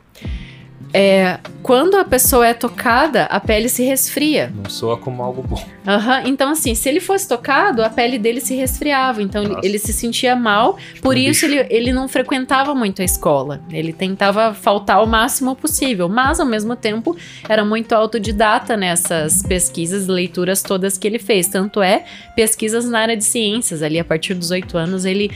É, 0.93 1.39
quando 1.63 1.95
a 1.97 2.03
pessoa 2.03 2.45
é 2.45 2.53
tocada, 2.53 3.23
a 3.23 3.39
pele 3.39 3.67
se 3.67 3.83
resfria. 3.83 4.53
Não 4.53 4.69
soa 4.69 4.95
como 4.95 5.23
algo 5.23 5.41
bom. 5.41 5.55
Uhum. 5.55 6.27
Então, 6.27 6.51
assim, 6.51 6.75
se 6.75 6.87
ele 6.87 6.99
fosse 6.99 7.27
tocado, 7.27 7.81
a 7.83 7.89
pele 7.89 8.19
dele 8.19 8.39
se 8.39 8.53
resfriava. 8.53 9.21
Então, 9.21 9.43
ele, 9.43 9.55
ele, 9.63 9.79
se 9.79 9.91
sentia 9.91 10.35
mal. 10.35 10.77
Tipo 10.77 11.01
por 11.01 11.15
um 11.15 11.19
isso, 11.19 11.45
ele, 11.45 11.65
ele 11.69 11.91
não 11.91 12.07
frequentava 12.07 12.75
muito 12.75 13.01
a 13.01 13.05
escola. 13.05 13.61
Ele 13.71 13.91
tentava 13.91 14.53
faltar 14.53 15.03
o 15.03 15.07
máximo 15.07 15.55
possível. 15.55 16.07
Mas, 16.07 16.39
ao 16.39 16.45
mesmo 16.45 16.75
tempo, 16.75 17.17
era 17.49 17.65
muito 17.65 17.93
autodidata 17.93 18.77
nessas 18.77 19.41
pesquisas, 19.41 20.07
leituras 20.07 20.61
todas 20.61 20.97
que 20.97 21.07
ele 21.07 21.17
fez. 21.17 21.47
Tanto 21.47 21.81
é, 21.81 22.03
pesquisas 22.35 22.85
na 22.85 22.99
área 22.99 23.17
de 23.17 23.23
ciências. 23.23 23.81
Ali, 23.81 23.97
a 23.99 24.05
partir 24.05 24.35
dos 24.35 24.51
oito 24.51 24.77
anos, 24.77 25.05
ele 25.05 25.31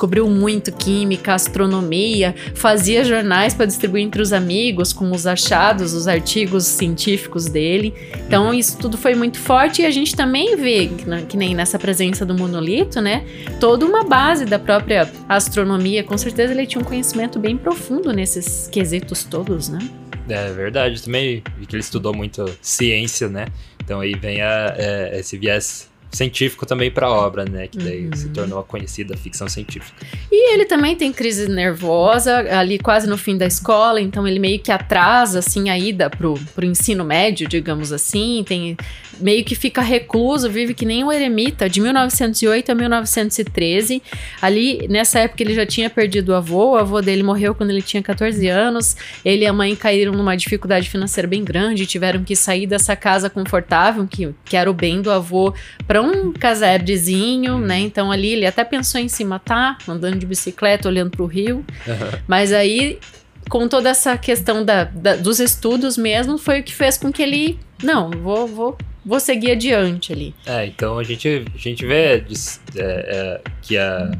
descobriu 0.00 0.30
muito 0.30 0.72
química, 0.72 1.34
astronomia, 1.34 2.34
fazia 2.54 3.04
jornais 3.04 3.52
para 3.52 3.66
distribuir 3.66 4.02
entre 4.02 4.22
os 4.22 4.32
amigos 4.32 4.94
com 4.94 5.10
os 5.12 5.26
achados, 5.26 5.92
os 5.92 6.08
artigos 6.08 6.64
científicos 6.64 7.44
dele. 7.44 7.92
Então, 8.26 8.54
isso 8.54 8.78
tudo 8.78 8.96
foi 8.96 9.14
muito 9.14 9.38
forte 9.38 9.82
e 9.82 9.84
a 9.84 9.90
gente 9.90 10.16
também 10.16 10.56
vê, 10.56 10.90
que 11.28 11.36
nem 11.36 11.54
nessa 11.54 11.78
presença 11.78 12.24
do 12.24 12.34
monolito, 12.34 12.98
né? 12.98 13.26
Toda 13.60 13.84
uma 13.84 14.02
base 14.02 14.46
da 14.46 14.58
própria 14.58 15.12
astronomia. 15.28 16.02
Com 16.02 16.16
certeza 16.16 16.54
ele 16.54 16.66
tinha 16.66 16.80
um 16.80 16.84
conhecimento 16.84 17.38
bem 17.38 17.58
profundo 17.58 18.10
nesses 18.10 18.68
quesitos 18.68 19.22
todos, 19.24 19.68
né? 19.68 19.80
É 20.30 20.50
verdade, 20.50 21.02
também 21.02 21.42
que 21.68 21.76
ele 21.76 21.82
estudou 21.82 22.14
muito 22.14 22.46
ciência, 22.62 23.28
né? 23.28 23.48
Então 23.84 24.00
aí 24.00 24.14
vem 24.14 24.40
a, 24.40 24.74
é, 24.78 25.18
esse 25.18 25.36
viés 25.36 25.89
científico 26.10 26.66
também 26.66 26.90
para 26.90 27.06
a 27.06 27.10
obra, 27.10 27.44
né? 27.44 27.66
Que 27.68 27.78
daí 27.78 28.06
uhum. 28.06 28.16
se 28.16 28.28
tornou 28.30 28.58
a 28.58 28.64
conhecida 28.64 29.16
ficção 29.16 29.48
científica. 29.48 30.06
E 30.30 30.54
ele 30.54 30.64
também 30.64 30.96
tem 30.96 31.12
crise 31.12 31.48
nervosa 31.48 32.38
ali 32.58 32.78
quase 32.78 33.08
no 33.08 33.16
fim 33.16 33.36
da 33.36 33.46
escola, 33.46 34.00
então 34.00 34.26
ele 34.26 34.38
meio 34.38 34.58
que 34.58 34.72
atrasa 34.72 35.38
assim 35.38 35.70
a 35.70 35.78
ida 35.78 36.10
pro, 36.10 36.34
pro 36.54 36.66
ensino 36.66 37.04
médio, 37.04 37.48
digamos 37.48 37.92
assim, 37.92 38.44
tem 38.46 38.76
meio 39.20 39.44
que 39.44 39.54
fica 39.54 39.80
recluso, 39.80 40.50
vive 40.50 40.74
que 40.74 40.84
nem 40.84 41.04
um 41.04 41.12
eremita 41.12 41.68
de 41.68 41.80
1908 41.80 42.72
a 42.72 42.74
1913. 42.74 44.02
Ali 44.40 44.86
nessa 44.88 45.20
época 45.20 45.42
ele 45.42 45.54
já 45.54 45.66
tinha 45.66 45.90
perdido 45.90 46.30
o 46.30 46.34
avô, 46.34 46.72
o 46.72 46.76
avô 46.76 47.00
dele 47.00 47.22
morreu 47.22 47.54
quando 47.54 47.70
ele 47.70 47.82
tinha 47.82 48.02
14 48.02 48.46
anos. 48.48 48.96
Ele 49.24 49.44
e 49.44 49.46
a 49.46 49.52
mãe 49.52 49.74
caíram 49.76 50.12
numa 50.12 50.36
dificuldade 50.36 50.88
financeira 50.88 51.28
bem 51.28 51.44
grande, 51.44 51.86
tiveram 51.86 52.24
que 52.24 52.34
sair 52.34 52.66
dessa 52.66 52.96
casa 52.96 53.28
confortável 53.30 54.06
que, 54.06 54.34
que 54.44 54.56
era 54.56 54.70
o 54.70 54.74
bem 54.74 55.00
do 55.02 55.10
avô 55.10 55.54
para 55.86 56.02
um 56.02 56.32
casebrezinho, 56.32 57.58
né? 57.58 57.78
Então 57.80 58.10
ali 58.10 58.32
ele 58.32 58.46
até 58.46 58.64
pensou 58.64 59.00
em 59.00 59.08
se 59.08 59.24
matar, 59.24 59.78
andando 59.86 60.18
de 60.18 60.26
bicicleta, 60.26 60.88
olhando 60.88 61.10
para 61.10 61.22
o 61.22 61.26
rio. 61.26 61.64
Uhum. 61.86 62.18
Mas 62.26 62.52
aí, 62.52 62.98
com 63.48 63.68
toda 63.68 63.88
essa 63.88 64.16
questão 64.16 64.64
da, 64.64 64.84
da, 64.84 65.16
dos 65.16 65.40
estudos 65.40 65.96
mesmo, 65.96 66.38
foi 66.38 66.60
o 66.60 66.62
que 66.62 66.74
fez 66.74 66.96
com 66.96 67.12
que 67.12 67.22
ele. 67.22 67.58
Não, 67.82 68.10
vou, 68.10 68.46
vou, 68.46 68.78
vou 69.04 69.20
seguir 69.20 69.52
adiante 69.52 70.12
ali. 70.12 70.34
É, 70.46 70.66
então 70.66 70.98
a 70.98 71.02
gente, 71.02 71.44
a 71.54 71.58
gente 71.58 71.84
vê 71.86 72.24
é, 72.24 72.24
é, 72.76 73.40
que 73.62 73.76
a. 73.76 74.10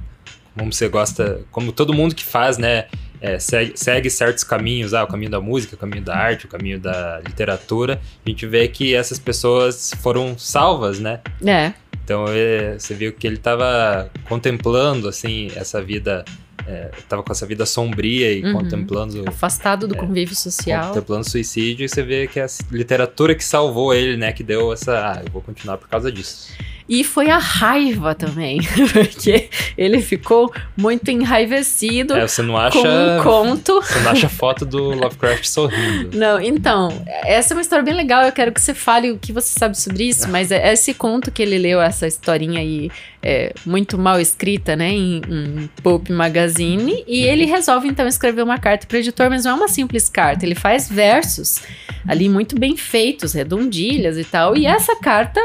Como 0.57 0.73
você 0.73 0.88
gosta. 0.88 1.40
Como 1.51 1.73
todo 1.73 1.93
mundo 1.95 2.14
que 2.14 2.25
faz, 2.25 2.59
né? 2.59 2.87
é, 3.21 3.38
segue, 3.38 3.73
segue, 3.77 4.11
certos 4.11 4.43
caminhos, 4.43 4.95
ah, 4.95 5.05
o 5.05 5.07
caminho 5.07 5.31
da 5.31 5.40
música, 5.40 5.75
o 5.75 5.79
caminho 5.79 6.03
da 6.03 6.16
arte, 6.16 6.47
o 6.47 6.49
caminho 6.49 6.81
da 6.81 7.21
literatura, 7.21 8.01
a 8.25 8.29
gente 8.29 8.47
vê 8.47 8.66
que 8.66 8.95
essas 8.95 9.19
pessoas 9.19 9.93
foram 10.03 10.38
salvas, 10.38 10.99
né? 10.99 11.21
É. 11.47 11.73
Então 12.03 12.25
é, 12.29 12.79
você 12.79 12.95
viu 12.95 13.12
que 13.12 13.27
ele 13.27 13.37
estava 13.37 14.11
contemplando 14.29 15.07
assim 15.07 15.49
essa 15.55 15.83
vida, 15.83 16.25
é, 16.70 16.90
com 17.16 17.33
essa 17.33 17.44
vida 17.46 17.66
sombria 17.66 18.33
e 18.33 18.44
uhum. 18.44 18.52
contemplando 18.52 19.24
afastado 19.26 19.88
do 19.88 19.94
é, 19.94 19.98
convívio 19.98 20.37
social, 20.37 20.88
contemplando 20.88 21.28
suicídio. 21.28 21.85
E 21.85 21.88
você 21.88 22.02
vê 22.02 22.26
que 22.28 22.38
é 22.38 22.44
a 22.44 22.48
literatura 22.70 23.35
que 23.35 23.44
salvou 23.44 23.92
ele, 23.92 24.16
né? 24.16 24.33
Que 24.33 24.44
deu 24.44 24.72
essa, 24.72 24.92
ah, 24.92 25.22
eu 25.24 25.33
vou 25.33 25.42
continuar 25.42 25.78
por 25.78 25.88
causa 25.88 26.12
disso. 26.12 26.52
E 26.90 27.04
foi 27.04 27.30
a 27.30 27.38
raiva 27.38 28.16
também, 28.16 28.59
porque 28.92 29.48
ele 29.78 30.02
ficou 30.02 30.52
muito 30.76 31.09
enraivecido 31.09 32.14
é, 32.14 32.26
você 32.26 32.42
não 32.42 32.56
acha, 32.56 32.83
com 32.83 32.88
um 32.88 33.22
conto. 33.22 33.80
Você 33.80 34.00
não 34.00 34.11
acha 34.11 34.28
foto 34.28 34.66
do 34.66 34.90
Lovecraft 34.90 35.44
sorrindo. 35.44 36.11
Não, 36.18 36.40
então, 36.40 36.90
essa 37.24 37.54
é 37.54 37.56
uma 37.56 37.61
história 37.61 37.85
bem 37.85 37.94
legal, 37.94 38.24
eu 38.24 38.33
quero 38.33 38.52
que 38.52 38.61
você 38.61 38.74
fale 38.74 39.12
o 39.12 39.18
que 39.18 39.33
você 39.33 39.56
sabe 39.56 39.78
sobre 39.78 40.09
isso, 40.09 40.28
mas 40.28 40.50
é 40.50 40.72
esse 40.72 40.92
conto 40.92 41.30
que 41.30 41.40
ele 41.40 41.59
leu, 41.59 41.80
essa 41.80 42.09
historinha 42.09 42.59
aí, 42.59 42.90
é, 43.22 43.52
muito 43.66 43.98
mal 43.98 44.18
escrita, 44.20 44.74
né, 44.74 44.90
em, 44.90 45.20
em 45.28 45.70
Pulp 45.83 46.09
Magazine, 46.09 47.04
e 47.06 47.22
ele 47.22 47.44
resolve 47.44 47.87
então 47.88 48.06
escrever 48.06 48.42
uma 48.42 48.59
carta 48.59 48.87
para 48.87 48.96
o 48.96 48.98
editor, 48.98 49.28
mas 49.28 49.44
não 49.44 49.52
é 49.52 49.54
uma 49.54 49.68
simples 49.68 50.09
carta, 50.09 50.44
ele 50.44 50.54
faz 50.54 50.88
versos 50.88 51.62
ali 52.09 52.28
muito 52.28 52.59
bem 52.59 52.76
feitos, 52.76 53.35
redondilhas 53.35 54.16
e 54.16 54.24
tal, 54.24 54.56
e 54.56 54.64
essa 54.64 54.96
carta, 54.96 55.40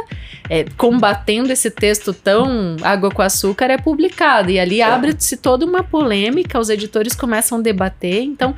é, 0.50 0.64
combatendo 0.78 1.52
esse 1.52 1.70
texto 1.70 2.14
tão 2.14 2.78
água 2.82 3.12
com 3.12 3.22
açúcar, 3.22 3.66
é 3.66 3.78
publicada, 3.78 4.52
e 4.52 4.60
ali 4.60 4.82
abre-se 4.82 5.38
toda 5.38 5.66
uma 5.66 5.84
polêmica, 5.84 6.60
os 6.60 6.70
editores 6.70 7.14
começam 7.14 7.58
a 7.58 7.62
debater, 7.62 8.22
então 8.22 8.56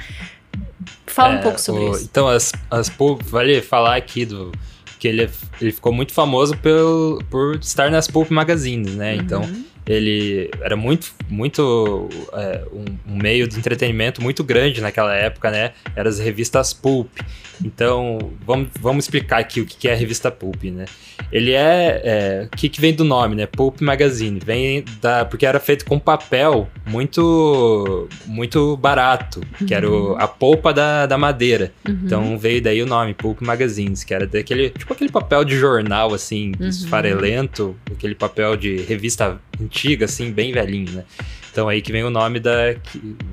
fala 1.08 1.36
é, 1.36 1.38
um 1.40 1.42
pouco 1.42 1.60
sobre 1.60 1.84
o, 1.84 1.92
isso. 1.92 2.04
Então, 2.04 2.28
as, 2.28 2.52
as 2.70 2.92
vale 3.24 3.62
falar 3.62 3.96
aqui 3.96 4.26
do 4.26 4.52
que 5.00 5.08
ele, 5.08 5.30
ele 5.62 5.72
ficou 5.72 5.94
muito 5.94 6.14
famoso 6.14 6.56
por, 6.58 7.24
por 7.30 7.56
estar 7.56 7.90
nas 7.92 8.08
Pulp 8.08 8.32
Magazines, 8.32 8.96
né? 8.96 9.16
Uhum. 9.46 9.66
Ele 9.88 10.52
era 10.62 10.76
muito, 10.76 11.14
muito 11.30 12.10
é, 12.34 12.64
um, 12.74 13.14
um, 13.14 13.18
meio 13.18 13.48
de 13.48 13.58
entretenimento 13.58 14.22
muito 14.22 14.44
grande 14.44 14.82
naquela 14.82 15.16
época, 15.16 15.50
né? 15.50 15.72
Eram 15.96 16.10
as 16.10 16.20
revistas 16.20 16.74
pulp. 16.74 17.10
Então, 17.64 18.34
vamos, 18.46 18.70
vamos 18.80 19.06
explicar 19.06 19.40
aqui 19.40 19.62
o 19.62 19.66
que 19.66 19.88
é 19.88 19.94
a 19.94 19.96
revista 19.96 20.30
pulp, 20.30 20.64
né? 20.66 20.86
Ele 21.32 21.54
é, 21.54 22.02
é 22.04 22.50
o 22.52 22.56
que, 22.56 22.70
que 22.70 22.80
vem 22.80 22.94
do 22.94 23.04
nome, 23.04 23.36
né? 23.36 23.46
Pulp 23.46 23.82
Magazine. 23.82 24.40
Vem 24.44 24.84
da 25.02 25.26
porque 25.26 25.46
era 25.46 25.60
feito 25.60 25.86
com 25.86 26.00
papel 26.00 26.70
muito 26.86 28.08
muito 28.26 28.78
barato, 28.78 29.42
que 29.66 29.74
era 29.74 29.90
o, 29.90 30.12
uhum. 30.12 30.20
a 30.20 30.28
polpa 30.28 30.74
da, 30.74 31.06
da 31.06 31.18
madeira. 31.18 31.74
Uhum. 31.88 32.00
Então 32.04 32.38
veio 32.38 32.62
daí 32.62 32.82
o 32.82 32.86
nome 32.86 33.14
Pulp 33.14 33.42
Magazines, 33.42 34.04
que 34.04 34.14
era 34.14 34.26
daquele 34.26 34.70
tipo 34.70 34.94
aquele 34.94 35.12
papel 35.12 35.44
de 35.44 35.58
jornal 35.58 36.14
assim, 36.14 36.52
uhum. 36.60 36.68
esfarelento, 36.68 37.76
aquele 37.92 38.16
papel 38.16 38.56
de 38.56 38.78
revista 38.78 39.40
antiga, 39.62 40.06
assim, 40.06 40.32
bem 40.32 40.52
velhinho, 40.52 40.92
né? 40.92 41.04
Então 41.52 41.68
aí 41.68 41.82
que 41.82 41.92
vem 41.92 42.04
o 42.04 42.10
nome 42.10 42.40
da 42.40 42.76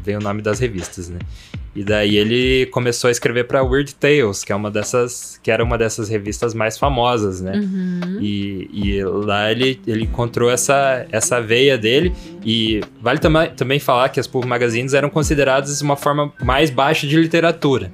vem 0.03 0.17
o 0.17 0.21
nome 0.21 0.41
das 0.41 0.59
revistas, 0.59 1.09
né? 1.09 1.19
E 1.77 1.83
daí 1.83 2.17
ele 2.17 2.67
começou 2.67 3.09
a 3.09 3.11
escrever 3.11 3.45
para 3.45 3.63
Weird 3.63 3.97
Tales, 3.97 4.45
que 4.45 4.53
é 4.53 4.55
uma 4.55 4.71
dessas, 4.71 5.41
que 5.43 5.51
era 5.51 5.63
uma 5.63 5.77
dessas 5.77 6.09
revistas 6.09 6.55
mais 6.55 6.79
famosas, 6.79 7.41
né? 7.41 7.57
Uhum. 7.57 8.19
E, 8.21 8.71
e, 8.73 9.05
lá 9.05 9.51
ele, 9.51 9.81
ele 9.85 10.05
encontrou 10.05 10.49
essa, 10.49 11.05
essa 11.11 11.41
veia 11.41 11.77
dele. 11.77 12.15
E 12.45 12.81
vale 13.01 13.19
tam 13.19 13.33
também 13.57 13.81
falar 13.81 14.09
que 14.09 14.21
as 14.21 14.27
Pulp 14.29 14.45
Magazines 14.45 14.95
eram 14.95 15.11
consideradas 15.11 15.83
uma 15.83 15.97
forma 15.97 16.33
mais 16.45 16.71
baixa 16.71 17.09
de 17.09 17.17
literatura. 17.17 17.91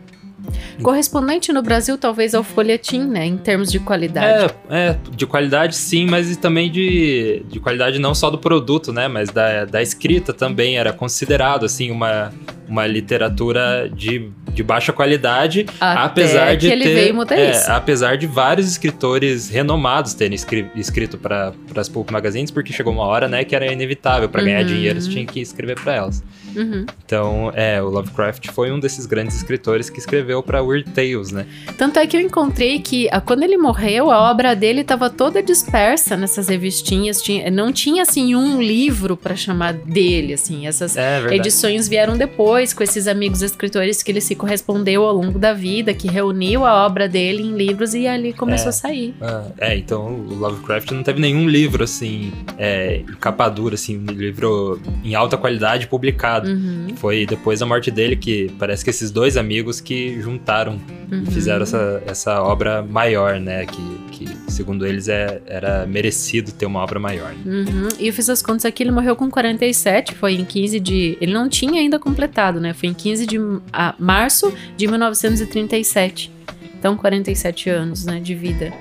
Correspondente 0.82 1.52
no 1.52 1.62
Brasil, 1.62 1.96
talvez, 1.98 2.34
ao 2.34 2.42
folhetim, 2.42 3.04
né? 3.04 3.26
Em 3.26 3.36
termos 3.36 3.70
de 3.70 3.78
qualidade. 3.78 4.54
É, 4.68 4.88
é 4.88 4.96
de 5.14 5.26
qualidade 5.26 5.76
sim, 5.76 6.06
mas 6.06 6.34
também 6.36 6.70
de, 6.70 7.42
de 7.48 7.60
qualidade 7.60 7.98
não 7.98 8.14
só 8.14 8.30
do 8.30 8.38
produto, 8.38 8.92
né? 8.92 9.08
Mas 9.08 9.30
da, 9.30 9.64
da 9.64 9.82
escrita 9.82 10.32
também. 10.32 10.78
Era 10.78 10.92
considerado, 10.92 11.66
assim, 11.66 11.90
uma, 11.90 12.32
uma 12.70 12.86
literatura 12.86 13.90
de, 13.92 14.30
de 14.52 14.62
baixa 14.62 14.92
qualidade, 14.92 15.66
Até 15.80 16.22
apesar 16.22 16.56
de 16.56 16.68
ele 16.68 16.84
ter, 16.84 16.94
veio 16.94 17.14
mudar 17.14 17.36
é, 17.36 17.50
isso. 17.50 17.70
apesar 17.70 18.16
de 18.16 18.26
vários 18.26 18.68
escritores 18.68 19.50
renomados 19.50 20.14
terem 20.14 20.34
escri 20.34 20.70
escrito 20.76 21.18
para 21.18 21.52
as 21.76 21.88
pulp 21.88 22.10
magazines, 22.10 22.50
porque 22.50 22.72
chegou 22.72 22.92
uma 22.92 23.04
hora, 23.04 23.28
né, 23.28 23.44
que 23.44 23.56
era 23.56 23.70
inevitável 23.70 24.28
para 24.28 24.40
uhum. 24.40 24.46
ganhar 24.46 24.62
dinheiro, 24.62 25.00
você 25.00 25.10
tinha 25.10 25.26
que 25.26 25.40
escrever 25.40 25.78
para 25.80 25.94
elas. 25.96 26.22
Uhum. 26.54 26.86
Então, 27.04 27.52
é, 27.54 27.82
o 27.82 27.88
Lovecraft 27.88 28.48
foi 28.50 28.70
um 28.70 28.78
desses 28.78 29.06
grandes 29.06 29.36
escritores 29.36 29.90
que 29.90 29.98
escreveu 29.98 30.42
para 30.42 30.62
Weird 30.62 30.90
Tales, 30.90 31.30
né? 31.30 31.46
Tanto 31.76 31.98
é 31.98 32.06
que 32.06 32.16
eu 32.16 32.20
encontrei 32.20 32.78
que 32.78 33.08
a, 33.10 33.20
quando 33.20 33.42
ele 33.42 33.56
morreu, 33.56 34.10
a 34.10 34.30
obra 34.30 34.54
dele 34.54 34.80
estava 34.80 35.10
toda 35.10 35.42
dispersa 35.42 36.16
nessas 36.16 36.48
revistinhas, 36.48 37.20
tinha, 37.20 37.50
não 37.50 37.72
tinha 37.72 38.02
assim 38.02 38.34
um 38.34 38.60
livro 38.60 39.16
para 39.16 39.36
chamar 39.36 39.72
dele, 39.72 40.34
assim, 40.34 40.66
essas 40.66 40.96
é, 40.96 41.34
edições 41.34 41.88
vieram 41.88 42.16
depois 42.16 42.30
depois 42.30 42.72
com 42.72 42.82
esses 42.82 43.06
amigos 43.06 43.42
escritores 43.42 44.02
que 44.02 44.10
ele 44.10 44.20
se 44.20 44.34
correspondeu 44.34 45.04
ao 45.04 45.14
longo 45.14 45.38
da 45.38 45.52
vida, 45.52 45.92
que 45.92 46.08
reuniu 46.08 46.64
a 46.64 46.86
obra 46.86 47.08
dele 47.08 47.42
em 47.42 47.56
livros 47.56 47.94
e 47.94 48.06
ali 48.06 48.32
começou 48.32 48.66
é, 48.66 48.68
a 48.70 48.72
sair. 48.72 49.14
Ah, 49.20 49.44
é, 49.58 49.76
então 49.76 50.06
o 50.06 50.34
Lovecraft 50.34 50.90
não 50.92 51.02
teve 51.02 51.20
nenhum 51.20 51.48
livro 51.48 51.84
assim, 51.84 52.32
é, 52.56 53.02
capa 53.20 53.48
dura, 53.48 53.74
assim, 53.74 53.98
um 53.98 54.12
livro 54.12 54.80
em 55.04 55.14
alta 55.14 55.36
qualidade 55.36 55.86
publicado. 55.86 56.39
Uhum. 56.44 56.88
Foi 56.96 57.26
depois 57.26 57.60
da 57.60 57.66
morte 57.66 57.90
dele 57.90 58.16
que 58.16 58.50
parece 58.58 58.84
que 58.84 58.90
esses 58.90 59.10
dois 59.10 59.36
amigos 59.36 59.80
que 59.80 60.20
juntaram 60.20 60.80
uhum. 61.10 61.24
e 61.26 61.30
fizeram 61.30 61.62
essa, 61.62 62.02
essa 62.06 62.42
obra 62.42 62.82
maior, 62.82 63.40
né? 63.40 63.66
Que, 63.66 63.98
que 64.12 64.28
segundo 64.50 64.86
eles 64.86 65.08
é, 65.08 65.40
era 65.46 65.86
merecido 65.86 66.52
ter 66.52 66.66
uma 66.66 66.80
obra 66.80 66.98
maior. 66.98 67.32
Né? 67.32 67.42
Uhum. 67.46 67.88
E 67.98 68.06
eu 68.06 68.12
fiz 68.12 68.28
as 68.30 68.42
contas 68.42 68.64
aqui, 68.64 68.82
ele 68.82 68.90
morreu 68.90 69.16
com 69.16 69.30
47, 69.30 70.14
foi 70.14 70.34
em 70.34 70.44
15 70.44 70.80
de. 70.80 71.18
Ele 71.20 71.32
não 71.32 71.48
tinha 71.48 71.80
ainda 71.80 71.98
completado 71.98 72.60
né? 72.60 72.72
Foi 72.72 72.88
em 72.88 72.94
15 72.94 73.26
de 73.26 73.38
ah, 73.72 73.94
março 73.98 74.52
de 74.76 74.86
1937. 74.86 76.32
Então, 76.78 76.96
47 76.96 77.68
anos, 77.68 78.04
né, 78.06 78.20
de 78.20 78.34
vida. 78.34 78.72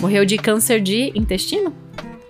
Morreu 0.00 0.24
de 0.24 0.36
câncer 0.38 0.80
de 0.80 1.10
intestino? 1.14 1.74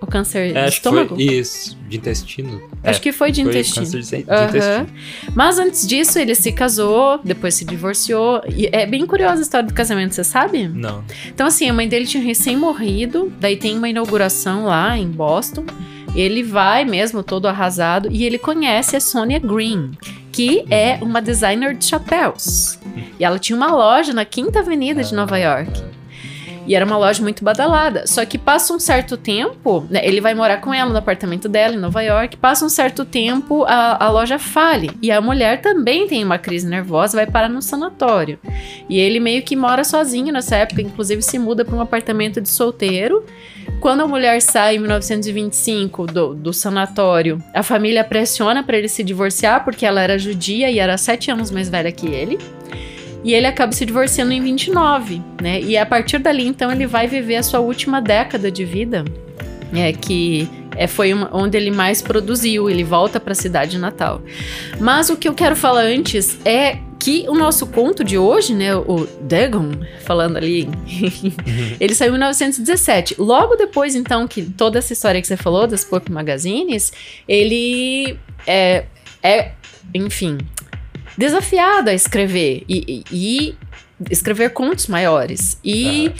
O 0.00 0.06
câncer 0.06 0.56
é, 0.56 0.64
de 0.64 0.70
estômago? 0.70 1.14
Foi 1.14 1.24
isso, 1.24 1.76
de 1.88 1.98
intestino. 1.98 2.62
Acho 2.82 2.98
é, 2.98 3.02
que 3.02 3.12
foi 3.12 3.30
de 3.30 3.42
foi 3.42 3.50
intestino. 3.50 3.86
Câncer 3.86 4.00
de, 4.00 4.24
de 4.24 4.30
uhum. 4.30 4.48
intestino. 4.48 4.86
Mas 5.34 5.58
antes 5.58 5.86
disso, 5.86 6.18
ele 6.18 6.34
se 6.34 6.52
casou, 6.52 7.20
depois 7.22 7.54
se 7.54 7.64
divorciou. 7.64 8.40
E 8.48 8.68
é 8.72 8.86
bem 8.86 9.06
curiosa 9.06 9.40
a 9.40 9.42
história 9.42 9.68
do 9.68 9.74
casamento, 9.74 10.14
você 10.14 10.24
sabe? 10.24 10.68
Não. 10.68 11.04
Então, 11.28 11.46
assim, 11.46 11.68
a 11.68 11.72
mãe 11.72 11.86
dele 11.86 12.06
tinha 12.06 12.22
recém-morrido, 12.22 13.30
daí 13.38 13.56
tem 13.56 13.76
uma 13.76 13.88
inauguração 13.88 14.64
lá 14.64 14.96
em 14.96 15.08
Boston. 15.08 15.64
Ele 16.14 16.42
vai 16.42 16.84
mesmo 16.84 17.22
todo 17.22 17.46
arrasado 17.46 18.08
e 18.10 18.24
ele 18.24 18.38
conhece 18.38 18.96
a 18.96 19.00
Sonia 19.00 19.38
Green, 19.38 19.92
que 20.32 20.64
é 20.70 20.98
uma 21.02 21.20
designer 21.20 21.74
de 21.74 21.84
chapéus. 21.84 22.78
E 23.18 23.24
ela 23.24 23.38
tinha 23.38 23.56
uma 23.56 23.70
loja 23.70 24.12
na 24.12 24.24
Quinta 24.24 24.60
Avenida 24.60 25.04
de 25.04 25.14
Nova 25.14 25.38
York. 25.38 25.99
E 26.70 26.74
era 26.76 26.86
uma 26.86 26.96
loja 26.96 27.20
muito 27.20 27.42
badalada. 27.42 28.06
Só 28.06 28.24
que 28.24 28.38
passa 28.38 28.72
um 28.72 28.78
certo 28.78 29.16
tempo, 29.16 29.84
né, 29.90 30.02
ele 30.04 30.20
vai 30.20 30.36
morar 30.36 30.58
com 30.58 30.72
ela 30.72 30.88
no 30.88 30.96
apartamento 30.96 31.48
dela 31.48 31.74
em 31.74 31.78
Nova 31.78 32.00
York. 32.00 32.36
Passa 32.36 32.64
um 32.64 32.68
certo 32.68 33.04
tempo, 33.04 33.64
a, 33.64 34.04
a 34.04 34.08
loja 34.08 34.38
fale. 34.38 34.88
E 35.02 35.10
a 35.10 35.20
mulher 35.20 35.60
também 35.62 36.06
tem 36.06 36.22
uma 36.22 36.38
crise 36.38 36.68
nervosa, 36.68 37.16
vai 37.16 37.26
parar 37.26 37.48
no 37.48 37.60
sanatório. 37.60 38.38
E 38.88 39.00
ele 39.00 39.18
meio 39.18 39.42
que 39.42 39.56
mora 39.56 39.82
sozinho 39.82 40.32
nessa 40.32 40.58
época, 40.58 40.80
inclusive 40.80 41.22
se 41.22 41.40
muda 41.40 41.64
para 41.64 41.74
um 41.74 41.80
apartamento 41.80 42.40
de 42.40 42.48
solteiro. 42.48 43.26
Quando 43.80 44.02
a 44.02 44.06
mulher 44.06 44.40
sai 44.40 44.76
em 44.76 44.78
1925 44.78 46.06
do, 46.06 46.34
do 46.34 46.52
sanatório, 46.52 47.42
a 47.52 47.64
família 47.64 48.04
pressiona 48.04 48.62
para 48.62 48.78
ele 48.78 48.86
se 48.86 49.02
divorciar 49.02 49.64
porque 49.64 49.84
ela 49.84 50.00
era 50.00 50.16
judia 50.16 50.70
e 50.70 50.78
era 50.78 50.96
sete 50.96 51.32
anos 51.32 51.50
mais 51.50 51.68
velha 51.68 51.90
que 51.90 52.06
ele. 52.06 52.38
E 53.22 53.34
ele 53.34 53.46
acaba 53.46 53.72
se 53.72 53.84
divorciando 53.84 54.32
em 54.32 54.40
29, 54.40 55.22
né? 55.42 55.60
E 55.60 55.76
a 55.76 55.84
partir 55.84 56.18
dali, 56.18 56.46
então, 56.46 56.72
ele 56.72 56.86
vai 56.86 57.06
viver 57.06 57.36
a 57.36 57.42
sua 57.42 57.60
última 57.60 58.00
década 58.00 58.50
de 58.50 58.64
vida, 58.64 59.04
é 59.74 59.92
que 59.92 60.48
é, 60.76 60.86
foi 60.86 61.12
uma, 61.12 61.28
onde 61.32 61.56
ele 61.56 61.70
mais 61.70 62.00
produziu. 62.00 62.68
Ele 62.70 62.82
volta 62.84 63.20
para 63.20 63.32
a 63.32 63.36
cidade 63.36 63.78
natal. 63.78 64.22
Mas 64.78 65.10
o 65.10 65.16
que 65.16 65.28
eu 65.28 65.34
quero 65.34 65.54
falar 65.54 65.82
antes 65.82 66.38
é 66.44 66.78
que 66.98 67.24
o 67.28 67.34
nosso 67.34 67.66
conto 67.66 68.04
de 68.04 68.18
hoje, 68.18 68.54
né, 68.54 68.74
o 68.76 69.06
Dagon, 69.22 69.72
falando 70.04 70.36
ali, 70.36 70.64
uhum. 70.64 71.76
ele 71.80 71.94
saiu 71.94 72.10
em 72.10 72.12
1917. 72.12 73.16
Logo 73.18 73.56
depois, 73.56 73.94
então, 73.94 74.28
que 74.28 74.42
toda 74.42 74.78
essa 74.78 74.92
história 74.92 75.20
que 75.20 75.26
você 75.26 75.36
falou 75.36 75.66
das 75.66 75.84
Pop 75.84 76.10
Magazines, 76.12 76.92
ele 77.26 78.18
é, 78.46 78.84
é 79.22 79.52
enfim, 79.94 80.38
desafiado 81.20 81.90
a 81.90 81.94
escrever 81.94 82.64
e, 82.66 83.04
e, 83.12 83.12
e 83.12 83.54
escrever 84.10 84.50
contos 84.50 84.86
maiores. 84.86 85.58
E. 85.62 86.10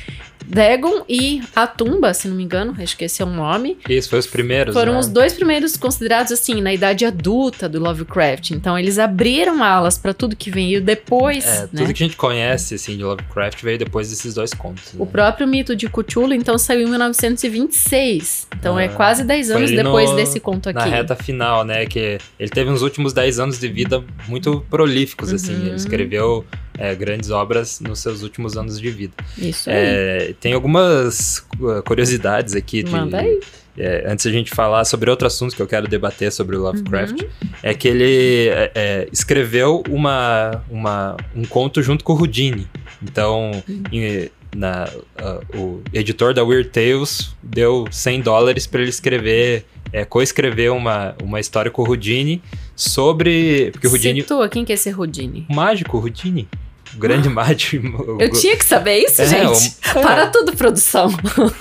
Dagon 0.50 1.04
e 1.08 1.42
A 1.54 1.66
Tumba, 1.66 2.12
se 2.12 2.28
não 2.28 2.36
me 2.36 2.42
engano, 2.42 2.74
acho 2.78 2.96
que 2.96 3.04
esse 3.04 3.22
é 3.22 3.24
o 3.24 3.28
nome. 3.28 3.78
Isso, 3.88 4.10
foi 4.10 4.18
os 4.18 4.26
primeiros. 4.26 4.74
Foram 4.74 4.94
né? 4.94 4.98
os 4.98 5.08
dois 5.08 5.32
primeiros 5.32 5.76
considerados, 5.76 6.32
assim, 6.32 6.60
na 6.60 6.72
idade 6.72 7.04
adulta 7.04 7.68
do 7.68 7.78
Lovecraft. 7.78 8.50
Então, 8.50 8.78
eles 8.78 8.98
abriram 8.98 9.62
alas 9.62 9.96
para 9.96 10.12
tudo 10.12 10.34
que 10.34 10.50
veio 10.50 10.80
depois. 10.80 11.46
É, 11.46 11.62
né? 11.62 11.68
tudo 11.76 11.94
que 11.94 12.02
a 12.02 12.06
gente 12.06 12.16
conhece, 12.16 12.74
assim, 12.74 12.96
de 12.96 13.04
Lovecraft 13.04 13.62
veio 13.62 13.78
depois 13.78 14.10
desses 14.10 14.34
dois 14.34 14.52
contos. 14.52 14.92
Né? 14.92 14.98
O 15.00 15.06
próprio 15.06 15.46
mito 15.46 15.76
de 15.76 15.88
Cthulhu, 15.88 16.34
então, 16.34 16.58
saiu 16.58 16.86
em 16.86 16.90
1926. 16.90 18.48
Então, 18.58 18.78
é 18.78 18.82
ah, 18.82 18.86
é 18.86 18.88
quase 18.88 19.24
10 19.24 19.50
anos 19.52 19.70
depois 19.70 20.10
no, 20.10 20.16
desse 20.16 20.40
conto 20.40 20.68
aqui. 20.68 20.78
Na 20.78 20.84
reta 20.84 21.14
final, 21.14 21.64
né? 21.64 21.86
Que 21.86 22.18
ele 22.38 22.50
teve 22.50 22.70
uns 22.70 22.82
últimos 22.82 23.12
10 23.12 23.38
anos 23.38 23.60
de 23.60 23.68
vida 23.68 24.02
muito 24.26 24.64
prolíficos, 24.68 25.32
assim. 25.32 25.52
Ele 25.52 25.70
uhum. 25.70 25.76
escreveu 25.76 26.44
é, 26.80 26.94
grandes 26.94 27.30
obras 27.30 27.78
nos 27.78 27.98
seus 27.98 28.22
últimos 28.22 28.56
anos 28.56 28.80
de 28.80 28.90
vida. 28.90 29.12
Isso 29.36 29.68
é, 29.68 30.18
aí. 30.28 30.34
tem 30.34 30.54
algumas 30.54 31.46
uh, 31.60 31.82
curiosidades 31.84 32.56
aqui. 32.56 32.82
De, 32.82 32.90
Manda 32.90 33.20
aí. 33.20 33.38
É, 33.76 34.04
antes 34.06 34.26
a 34.26 34.30
gente 34.30 34.50
falar 34.50 34.84
sobre 34.84 35.10
outro 35.10 35.26
assunto 35.26 35.54
que 35.54 35.62
eu 35.62 35.66
quero 35.66 35.86
debater 35.86 36.32
sobre 36.32 36.56
o 36.56 36.62
Lovecraft, 36.62 37.22
uhum. 37.22 37.28
é 37.62 37.72
que 37.72 37.86
ele 37.86 38.48
é, 38.48 38.72
é, 38.74 39.08
escreveu 39.12 39.82
uma, 39.88 40.62
uma, 40.70 41.16
um 41.36 41.44
conto 41.44 41.82
junto 41.82 42.02
com 42.02 42.14
o 42.14 42.16
Houdini. 42.16 42.66
Então, 43.02 43.52
uhum. 43.68 43.82
em, 43.92 44.30
na, 44.54 44.88
uh, 45.22 45.58
o 45.58 45.82
editor 45.92 46.34
da 46.34 46.42
Weird 46.42 46.70
Tales 46.70 47.34
deu 47.42 47.86
100 47.90 48.22
dólares 48.22 48.66
para 48.66 48.80
ele 48.80 48.90
escrever, 48.90 49.64
é, 49.92 50.04
coescrever 50.04 50.72
uma, 50.72 51.14
uma 51.22 51.40
história 51.40 51.70
com 51.70 51.82
o 51.82 51.88
Houdini 51.88 52.42
sobre. 52.74 53.70
Porque 53.72 53.86
o 53.86 53.90
Houdini. 53.90 54.22
Situa, 54.22 54.48
quem 54.48 54.64
que 54.64 54.72
é 54.72 54.74
esse 54.74 54.92
Houdini? 54.92 55.46
O 55.48 55.54
mágico, 55.54 55.98
Houdini. 55.98 56.48
O 56.94 56.98
grande 56.98 57.28
mágico. 57.30 58.16
Eu 58.20 58.30
tinha 58.30 58.56
que 58.56 58.64
saber 58.64 58.98
isso, 58.98 59.22
é, 59.22 59.26
gente. 59.26 59.76
O... 59.96 60.00
Para 60.00 60.26
tudo, 60.26 60.52
produção. 60.56 61.08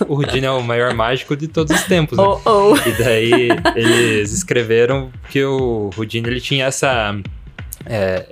O 0.08 0.16
Houdini 0.16 0.46
é 0.46 0.52
o 0.52 0.62
maior 0.62 0.94
mágico 0.94 1.36
de 1.36 1.48
todos 1.48 1.76
os 1.76 1.84
tempos. 1.86 2.18
Né? 2.18 2.24
Oh, 2.24 2.42
oh. 2.46 2.76
E 2.76 2.92
daí 2.98 3.50
eles 3.76 4.32
escreveram 4.32 5.12
que 5.30 5.44
o 5.44 5.90
Houdini 5.98 6.28
ele 6.28 6.42
tinha 6.42 6.66
essa 6.66 7.16
é, 7.86 8.26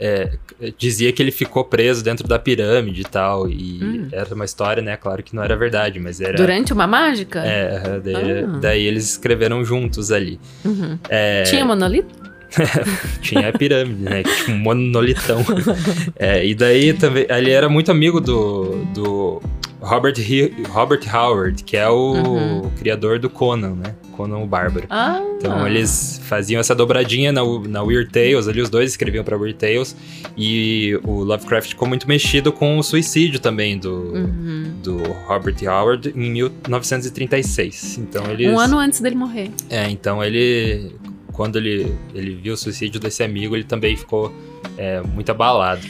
é, 0.60 0.72
dizia 0.78 1.12
que 1.12 1.22
ele 1.22 1.32
ficou 1.32 1.64
preso 1.64 2.04
dentro 2.04 2.28
da 2.28 2.40
pirâmide 2.40 3.02
e 3.02 3.06
tal. 3.06 3.50
E 3.50 3.80
hum. 3.84 4.08
era 4.12 4.34
uma 4.34 4.46
história, 4.46 4.82
né? 4.82 4.98
Claro 4.98 5.24
que 5.24 5.36
não 5.36 5.44
era 5.44 5.56
verdade, 5.56 6.00
mas 6.00 6.20
era. 6.20 6.36
Durante 6.36 6.74
uma 6.74 6.88
mágica? 6.88 7.40
É, 7.46 8.00
daí, 8.00 8.32
ah. 8.40 8.60
daí 8.60 8.84
eles 8.86 9.12
escreveram 9.12 9.64
juntos 9.64 10.12
ali. 10.12 10.40
Uhum. 10.66 10.98
É... 11.10 11.44
Tinha 11.44 11.66
monolito? 11.66 12.27
Tinha 13.22 13.50
a 13.50 13.54
pirâmide, 13.54 14.02
né? 14.02 14.24
Tipo 14.24 14.52
um 14.52 14.58
monolitão. 14.60 15.44
é, 16.16 16.46
e 16.46 16.56
daí 16.56 16.94
também. 16.94 17.26
Ele 17.30 17.52
era 17.52 17.70
muito 17.70 17.92
amigo 17.92 18.20
do, 18.20 18.86
do 18.94 19.42
Robert, 19.80 20.16
Robert 20.70 21.02
Howard, 21.14 21.64
que 21.64 21.78
é 21.78 21.88
o 21.88 22.14
uhum. 22.14 22.72
criador 22.78 23.20
do 23.20 23.30
Conan, 23.30 23.76
né? 23.76 23.96
Conan 24.14 24.40
o 24.40 24.48
Bárbaro. 24.48 24.88
Ah. 24.90 25.22
Então 25.38 25.68
eles 25.68 26.20
faziam 26.24 26.60
essa 26.60 26.74
dobradinha 26.74 27.32
na, 27.32 27.42
na 27.68 27.84
Weird 27.84 28.12
Tales, 28.12 28.48
ali 28.48 28.60
os 28.60 28.70
dois 28.70 28.90
escreviam 28.90 29.24
para 29.24 29.38
Weird 29.38 29.60
Tales. 29.60 29.96
E 30.36 31.00
o 31.04 31.24
Lovecraft 31.24 31.70
ficou 31.70 31.88
muito 31.88 32.08
mexido 32.08 32.52
com 32.52 32.80
o 32.80 32.84
suicídio 32.84 33.40
também 33.40 33.78
do, 33.78 33.94
uhum. 33.94 34.74
do 34.82 34.98
Robert 35.28 35.56
Howard 35.64 36.10
em 36.16 36.32
1936. 36.32 38.00
Então 38.00 38.26
eles... 38.32 38.52
Um 38.52 38.60
ano 38.60 38.80
antes 38.80 39.00
dele 39.00 39.16
morrer. 39.16 39.52
É, 39.70 39.90
então 39.90 40.24
ele 40.24 40.92
quando 41.38 41.58
ele, 41.58 41.96
ele 42.16 42.34
viu 42.34 42.56
o 42.56 42.58
suicídio 42.58 43.00
desse 43.00 43.24
amigo, 43.24 43.56
ele 43.56 43.64
também 43.64 43.96
ficou 43.96 44.34
é, 44.76 45.02
muito 45.02 45.30
abalado. 45.30 45.88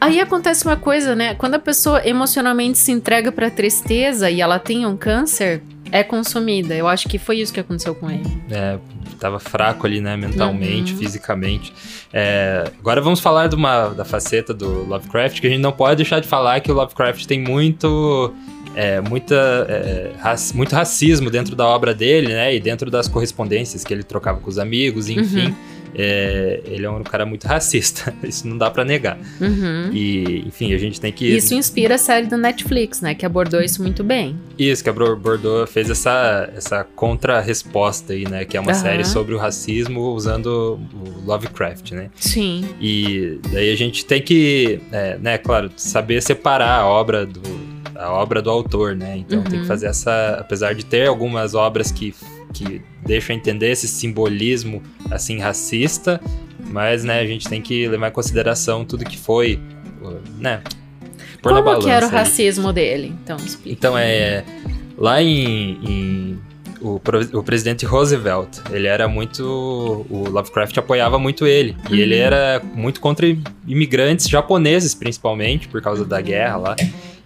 Aí 0.00 0.20
acontece 0.20 0.64
uma 0.64 0.76
coisa, 0.76 1.14
né? 1.14 1.34
Quando 1.34 1.54
a 1.54 1.58
pessoa 1.58 2.06
emocionalmente 2.06 2.76
se 2.78 2.90
entrega 2.90 3.30
pra 3.30 3.48
tristeza 3.48 4.28
e 4.28 4.40
ela 4.40 4.58
tem 4.58 4.84
um 4.84 4.96
câncer, 4.96 5.62
é 5.92 6.02
consumida. 6.02 6.74
Eu 6.74 6.88
acho 6.88 7.08
que 7.08 7.16
foi 7.16 7.38
isso 7.38 7.52
que 7.52 7.60
aconteceu 7.60 7.94
com 7.94 8.10
ele. 8.10 8.42
É, 8.50 8.76
tava 9.20 9.38
fraco 9.38 9.86
ali, 9.86 10.00
né? 10.00 10.16
Mentalmente, 10.16 10.92
uhum. 10.92 10.98
fisicamente. 10.98 11.72
É, 12.12 12.64
agora 12.80 13.00
vamos 13.00 13.20
falar 13.20 13.46
de 13.46 13.54
uma, 13.54 13.90
da 13.90 14.04
faceta 14.04 14.52
do 14.52 14.84
Lovecraft, 14.84 15.40
que 15.40 15.46
a 15.46 15.50
gente 15.50 15.62
não 15.62 15.72
pode 15.72 15.96
deixar 15.96 16.18
de 16.20 16.26
falar 16.26 16.58
que 16.60 16.72
o 16.72 16.74
Lovecraft 16.74 17.24
tem 17.24 17.40
muito 17.40 18.34
é, 18.78 19.00
muita, 19.00 19.34
é, 19.68 20.12
raci 20.20 20.56
muito 20.56 20.72
racismo 20.72 21.28
dentro 21.30 21.56
da 21.56 21.66
obra 21.66 21.92
dele, 21.92 22.28
né? 22.28 22.54
E 22.54 22.60
dentro 22.60 22.88
das 22.88 23.08
correspondências 23.08 23.82
que 23.82 23.92
ele 23.92 24.04
trocava 24.04 24.38
com 24.38 24.48
os 24.48 24.56
amigos, 24.56 25.08
enfim. 25.08 25.48
Uhum. 25.48 25.54
É, 25.96 26.60
ele 26.64 26.86
é 26.86 26.90
um 26.90 27.02
cara 27.02 27.26
muito 27.26 27.48
racista, 27.48 28.14
isso 28.22 28.46
não 28.46 28.56
dá 28.56 28.70
para 28.70 28.84
negar. 28.84 29.18
Uhum. 29.40 29.90
E, 29.92 30.44
enfim, 30.46 30.72
a 30.72 30.78
gente 30.78 31.00
tem 31.00 31.10
que. 31.10 31.26
Isso 31.26 31.54
inspira 31.54 31.96
a 31.96 31.98
série 31.98 32.28
do 32.28 32.36
Netflix, 32.36 33.00
né? 33.00 33.16
Que 33.16 33.26
abordou 33.26 33.60
isso 33.60 33.82
muito 33.82 34.04
bem. 34.04 34.38
Isso, 34.56 34.84
que 34.84 34.90
abordou, 34.90 35.66
fez 35.66 35.90
essa, 35.90 36.48
essa 36.54 36.84
contra-resposta 36.84 38.12
aí, 38.12 38.28
né? 38.28 38.44
Que 38.44 38.56
é 38.56 38.60
uma 38.60 38.70
uhum. 38.70 38.78
série 38.78 39.04
sobre 39.04 39.34
o 39.34 39.38
racismo 39.38 40.12
usando 40.12 40.78
o 40.94 41.26
Lovecraft, 41.26 41.90
né? 41.90 42.10
Sim. 42.14 42.64
E 42.80 43.40
daí 43.50 43.72
a 43.72 43.76
gente 43.76 44.04
tem 44.04 44.22
que, 44.22 44.78
é, 44.92 45.18
né, 45.18 45.36
claro, 45.36 45.68
saber 45.76 46.22
separar 46.22 46.78
a 46.78 46.86
obra 46.86 47.26
do 47.26 47.67
a 47.98 48.12
obra 48.12 48.40
do 48.40 48.48
autor, 48.48 48.94
né? 48.94 49.16
Então 49.18 49.38
uhum. 49.38 49.44
tem 49.44 49.52
que 49.52 49.58
uhum. 49.58 49.66
fazer 49.66 49.88
essa. 49.88 50.36
Apesar 50.40 50.74
de 50.74 50.84
ter 50.84 51.08
algumas 51.08 51.54
obras 51.54 51.90
que, 51.90 52.14
que 52.54 52.80
deixam 53.04 53.34
entender 53.34 53.72
esse 53.72 53.88
simbolismo 53.88 54.82
assim 55.10 55.38
racista, 55.38 56.20
mas 56.70 57.02
né, 57.02 57.18
a 57.18 57.26
gente 57.26 57.48
tem 57.48 57.60
que 57.60 57.88
levar 57.88 58.08
em 58.08 58.12
consideração 58.12 58.84
tudo 58.84 59.04
que 59.04 59.18
foi, 59.18 59.60
né? 60.38 60.62
Por 61.42 61.52
Como 61.52 61.64
balança, 61.64 61.86
que 61.86 61.90
era 61.90 62.06
o 62.06 62.08
racismo 62.08 62.72
dele? 62.72 63.14
Então, 63.22 63.36
explica. 63.36 63.76
Então 63.76 63.98
é. 63.98 64.44
Lá 64.96 65.22
em, 65.22 65.78
em 65.84 66.38
o, 66.80 67.00
o, 67.34 67.42
presidente 67.42 67.86
Roosevelt, 67.86 68.58
ele 68.70 68.86
era 68.86 69.08
muito. 69.08 69.44
O 70.10 70.28
Lovecraft 70.28 70.76
apoiava 70.78 71.18
muito 71.18 71.46
ele. 71.46 71.76
E 71.88 71.94
uhum. 71.94 71.98
ele 71.98 72.16
era 72.16 72.60
muito 72.74 73.00
contra 73.00 73.26
imigrantes 73.66 74.28
japoneses, 74.28 74.94
principalmente, 74.94 75.68
por 75.68 75.80
causa 75.80 76.04
da 76.04 76.20
guerra 76.20 76.56
lá. 76.56 76.76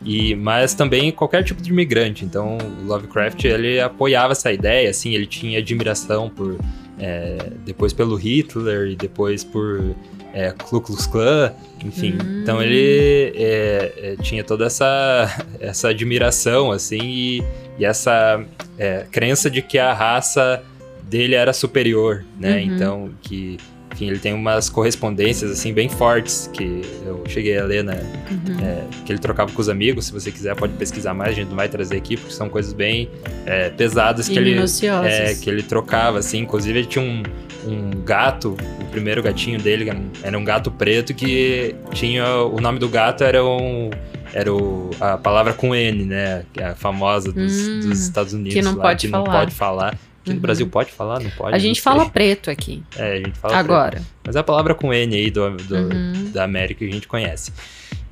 E, 0.04 0.34
mas 0.34 0.74
também 0.74 1.12
qualquer 1.12 1.44
tipo 1.44 1.62
de 1.62 1.70
imigrante. 1.70 2.24
Então, 2.24 2.58
Lovecraft 2.84 3.44
ele 3.44 3.80
apoiava 3.80 4.32
essa 4.32 4.52
ideia, 4.52 4.90
assim, 4.90 5.14
ele 5.14 5.26
tinha 5.26 5.58
admiração 5.58 6.28
por 6.28 6.58
é, 6.98 7.50
depois 7.64 7.92
pelo 7.92 8.16
Hitler 8.16 8.90
e 8.90 8.96
depois 8.96 9.42
por 9.42 9.94
é, 10.32 10.50
Ku 10.52 10.80
Klux 10.80 11.06
Klan, 11.06 11.52
enfim. 11.84 12.12
Hum. 12.14 12.42
Então 12.42 12.62
ele 12.62 13.32
é, 13.34 13.92
é, 13.96 14.16
tinha 14.22 14.42
toda 14.42 14.66
essa, 14.66 15.44
essa 15.60 15.88
admiração, 15.88 16.70
assim, 16.70 17.00
e, 17.00 17.44
e 17.78 17.84
essa 17.84 18.44
é, 18.78 19.06
crença 19.10 19.50
de 19.50 19.62
que 19.62 19.78
a 19.78 19.92
raça 19.92 20.62
dele 21.02 21.34
era 21.34 21.52
superior, 21.52 22.24
né? 22.38 22.56
Uhum. 22.56 22.62
Então, 22.62 23.10
que 23.20 23.58
enfim, 24.02 24.08
ele 24.08 24.18
tem 24.18 24.32
umas 24.32 24.68
correspondências, 24.68 25.50
assim, 25.50 25.72
bem 25.72 25.88
fortes, 25.88 26.50
que 26.52 26.82
eu 27.04 27.22
cheguei 27.28 27.58
a 27.58 27.64
ler, 27.64 27.84
né? 27.84 28.02
Uhum. 28.30 28.64
É, 28.64 28.84
que 29.04 29.12
ele 29.12 29.18
trocava 29.18 29.52
com 29.52 29.60
os 29.60 29.68
amigos. 29.68 30.06
Se 30.06 30.12
você 30.12 30.30
quiser, 30.30 30.56
pode 30.56 30.74
pesquisar 30.74 31.14
mais, 31.14 31.30
a 31.30 31.34
gente 31.34 31.48
não 31.48 31.56
vai 31.56 31.68
trazer 31.68 31.96
aqui, 31.96 32.16
porque 32.16 32.32
são 32.32 32.48
coisas 32.48 32.72
bem 32.72 33.08
é, 33.46 33.70
pesadas 33.70 34.28
que 34.28 34.36
ele, 34.36 34.56
é, 35.04 35.34
que 35.34 35.48
ele 35.48 35.62
trocava, 35.62 36.18
assim. 36.18 36.38
Inclusive, 36.38 36.80
ele 36.80 36.88
tinha 36.88 37.04
um, 37.04 37.22
um 37.66 38.02
gato, 38.04 38.56
o 38.80 38.84
primeiro 38.86 39.22
gatinho 39.22 39.60
dele 39.60 39.90
era 40.22 40.36
um 40.36 40.44
gato 40.44 40.70
preto 40.70 41.14
que 41.14 41.74
tinha. 41.92 42.26
O 42.42 42.60
nome 42.60 42.78
do 42.78 42.88
gato 42.88 43.22
era 43.22 43.44
um 43.44 43.90
era 44.34 44.52
o, 44.52 44.90
a 44.98 45.18
palavra 45.18 45.52
com 45.52 45.74
N, 45.74 46.04
né? 46.06 46.44
Que 46.54 46.62
é 46.62 46.68
a 46.68 46.74
famosa 46.74 47.30
dos, 47.30 47.52
hum, 47.52 47.80
dos 47.80 48.00
Estados 48.00 48.32
Unidos. 48.32 48.54
Que 48.54 48.62
não 48.62 48.76
lá, 48.76 48.82
pode 48.82 49.06
que 49.06 49.10
falar. 49.10 49.24
não 49.24 49.32
pode 49.32 49.54
falar. 49.54 49.98
Aqui 50.22 50.30
uhum. 50.30 50.36
no 50.36 50.40
Brasil 50.40 50.66
pode 50.68 50.92
falar? 50.92 51.20
Não 51.20 51.30
pode? 51.30 51.54
A 51.54 51.58
gente 51.58 51.80
fala 51.80 52.08
preto 52.08 52.48
aqui. 52.48 52.82
É, 52.96 53.14
a 53.14 53.16
gente 53.16 53.38
fala 53.38 53.56
Agora. 53.56 53.90
Preto. 53.96 54.06
Mas 54.24 54.36
é 54.36 54.38
a 54.38 54.44
palavra 54.44 54.74
com 54.74 54.94
N 54.94 55.14
aí 55.14 55.30
do, 55.30 55.50
do 55.56 55.74
uhum. 55.74 56.30
da 56.32 56.44
América 56.44 56.78
que 56.78 56.90
a 56.90 56.92
gente 56.92 57.08
conhece. 57.08 57.52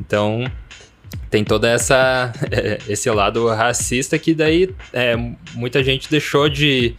Então, 0.00 0.44
tem 1.30 1.44
toda 1.44 1.68
essa 1.70 2.32
esse 2.88 3.08
lado 3.10 3.46
racista 3.48 4.18
que 4.18 4.34
daí 4.34 4.74
é, 4.92 5.16
muita 5.54 5.84
gente 5.84 6.10
deixou 6.10 6.48
de 6.48 6.96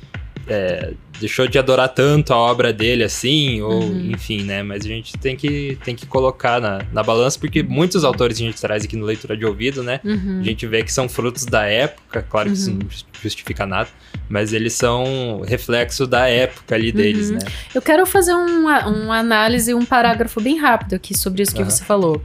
é, 0.52 0.94
deixou 1.18 1.48
de 1.48 1.58
adorar 1.58 1.88
tanto 1.88 2.34
a 2.34 2.38
obra 2.38 2.74
dele 2.74 3.04
assim, 3.04 3.62
ou 3.62 3.84
uhum. 3.84 4.12
enfim, 4.12 4.44
né? 4.44 4.62
Mas 4.62 4.84
a 4.84 4.88
gente 4.88 5.18
tem 5.18 5.36
que, 5.36 5.78
tem 5.84 5.96
que 5.96 6.06
colocar 6.06 6.60
na, 6.60 6.82
na 6.92 7.02
balança, 7.02 7.40
porque 7.40 7.64
muitos 7.64 8.04
autores 8.04 8.38
que 8.38 8.44
a 8.44 8.48
gente 8.48 8.60
traz 8.60 8.84
aqui 8.84 8.98
no 8.98 9.06
Leitura 9.06 9.38
de 9.38 9.46
Ouvido, 9.46 9.82
né? 9.82 10.02
Uhum. 10.04 10.40
A 10.42 10.44
gente 10.44 10.68
vê 10.68 10.84
que 10.84 10.92
são 10.92 11.08
frutos 11.08 11.46
da 11.46 11.64
época, 11.64 12.22
claro 12.30 12.50
que 12.50 12.58
isso 12.58 12.72
uhum. 12.72 12.80
não 12.80 12.90
justifica 13.22 13.66
nada, 13.66 13.88
mas 14.28 14.52
eles 14.52 14.74
são 14.74 15.42
reflexo 15.48 16.06
da 16.06 16.28
época 16.28 16.76
ali 16.76 16.92
deles, 16.92 17.30
uhum. 17.30 17.38
né? 17.38 17.46
Eu 17.74 17.82
quero 17.82 18.06
fazer 18.06 18.34
uma, 18.34 18.88
uma 18.88 19.18
análise, 19.18 19.74
um 19.74 19.86
parágrafo 19.86 20.42
bem 20.42 20.58
rápido 20.58 20.96
aqui 20.96 21.18
sobre 21.18 21.44
isso 21.44 21.56
que 21.56 21.64
você 21.64 21.84
falou. 21.84 22.22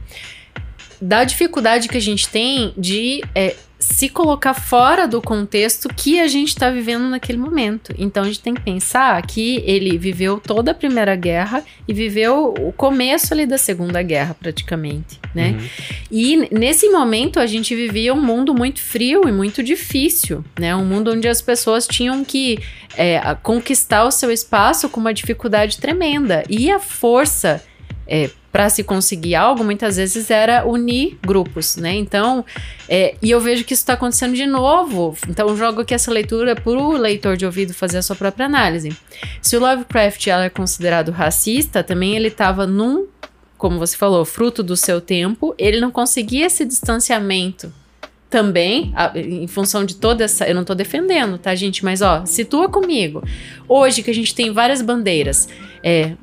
Da 0.99 1.23
dificuldade 1.23 1.87
que 1.87 1.95
a 1.95 2.01
gente 2.01 2.27
tem 2.27 2.73
de 2.75 3.23
é, 3.35 3.55
se 3.79 4.09
colocar 4.09 4.55
fora 4.55 5.07
do 5.07 5.21
contexto 5.21 5.87
que 5.89 6.19
a 6.19 6.27
gente 6.27 6.49
está 6.49 6.69
vivendo 6.71 7.03
naquele 7.09 7.37
momento. 7.37 7.93
Então 7.97 8.23
a 8.23 8.25
gente 8.25 8.39
tem 8.39 8.53
que 8.53 8.61
pensar 8.61 9.21
que 9.25 9.61
ele 9.65 9.97
viveu 9.97 10.39
toda 10.39 10.71
a 10.71 10.73
Primeira 10.73 11.15
Guerra 11.15 11.63
e 11.87 11.93
viveu 11.93 12.55
o 12.59 12.71
começo 12.71 13.33
ali 13.33 13.45
da 13.45 13.57
Segunda 13.57 14.01
Guerra, 14.01 14.35
praticamente, 14.39 15.19
né? 15.33 15.51
Uhum. 15.51 15.67
E 16.11 16.49
nesse 16.51 16.89
momento 16.89 17.39
a 17.39 17.45
gente 17.45 17.75
vivia 17.75 18.13
um 18.13 18.21
mundo 18.21 18.53
muito 18.53 18.81
frio 18.81 19.27
e 19.27 19.31
muito 19.31 19.61
difícil, 19.61 20.43
né? 20.59 20.75
Um 20.75 20.85
mundo 20.85 21.11
onde 21.11 21.27
as 21.27 21.41
pessoas 21.41 21.87
tinham 21.87 22.25
que 22.25 22.59
é, 22.95 23.19
conquistar 23.43 24.05
o 24.05 24.11
seu 24.11 24.31
espaço 24.31 24.89
com 24.89 24.99
uma 24.99 25.13
dificuldade 25.13 25.77
tremenda. 25.77 26.43
E 26.49 26.71
a 26.71 26.79
força 26.79 27.63
é, 28.07 28.29
para 28.57 28.71
se 28.71 28.83
conseguir 28.83 29.35
algo, 29.35 29.63
muitas 29.63 29.97
vezes 29.97 30.31
era 30.31 30.65
unir 30.65 31.19
grupos, 31.21 31.77
né? 31.77 31.93
Então, 31.93 32.43
é, 32.89 33.13
e 33.21 33.29
eu 33.29 33.39
vejo 33.39 33.63
que 33.63 33.75
isso 33.75 33.83
está 33.83 33.93
acontecendo 33.93 34.33
de 34.33 34.47
novo. 34.47 35.15
Então, 35.29 35.55
jogo 35.55 35.81
aqui 35.81 35.93
essa 35.93 36.11
leitura 36.11 36.55
para 36.55 36.71
o 36.71 36.93
leitor 36.93 37.37
de 37.37 37.45
ouvido 37.45 37.71
fazer 37.71 37.99
a 37.99 38.01
sua 38.01 38.15
própria 38.15 38.47
análise. 38.47 38.97
Se 39.43 39.55
o 39.55 39.59
Lovecraft 39.59 40.25
é 40.25 40.49
considerado 40.49 41.11
racista, 41.11 41.83
também 41.83 42.15
ele 42.15 42.29
estava 42.29 42.65
num, 42.65 43.05
como 43.59 43.77
você 43.77 43.95
falou, 43.95 44.25
fruto 44.25 44.63
do 44.63 44.75
seu 44.75 44.99
tempo, 44.99 45.53
ele 45.59 45.79
não 45.79 45.91
conseguia 45.91 46.47
esse 46.47 46.65
distanciamento 46.65 47.71
também, 48.27 48.91
em 49.13 49.45
função 49.45 49.85
de 49.85 49.97
toda 49.97 50.23
essa. 50.23 50.47
Eu 50.47 50.55
não 50.55 50.63
tô 50.63 50.73
defendendo, 50.73 51.37
tá, 51.37 51.53
gente? 51.53 51.85
Mas, 51.85 52.01
ó, 52.01 52.25
situa 52.25 52.67
comigo. 52.67 53.23
Hoje 53.69 54.01
que 54.01 54.09
a 54.09 54.15
gente 54.15 54.33
tem 54.33 54.51
várias 54.51 54.81
bandeiras, 54.81 55.47
é, 55.83 56.13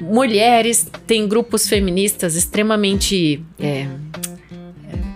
mulheres, 0.00 0.88
tem 1.06 1.26
grupos 1.26 1.68
feministas 1.68 2.36
extremamente. 2.36 3.42
É, 3.58 3.80
é, 3.80 3.88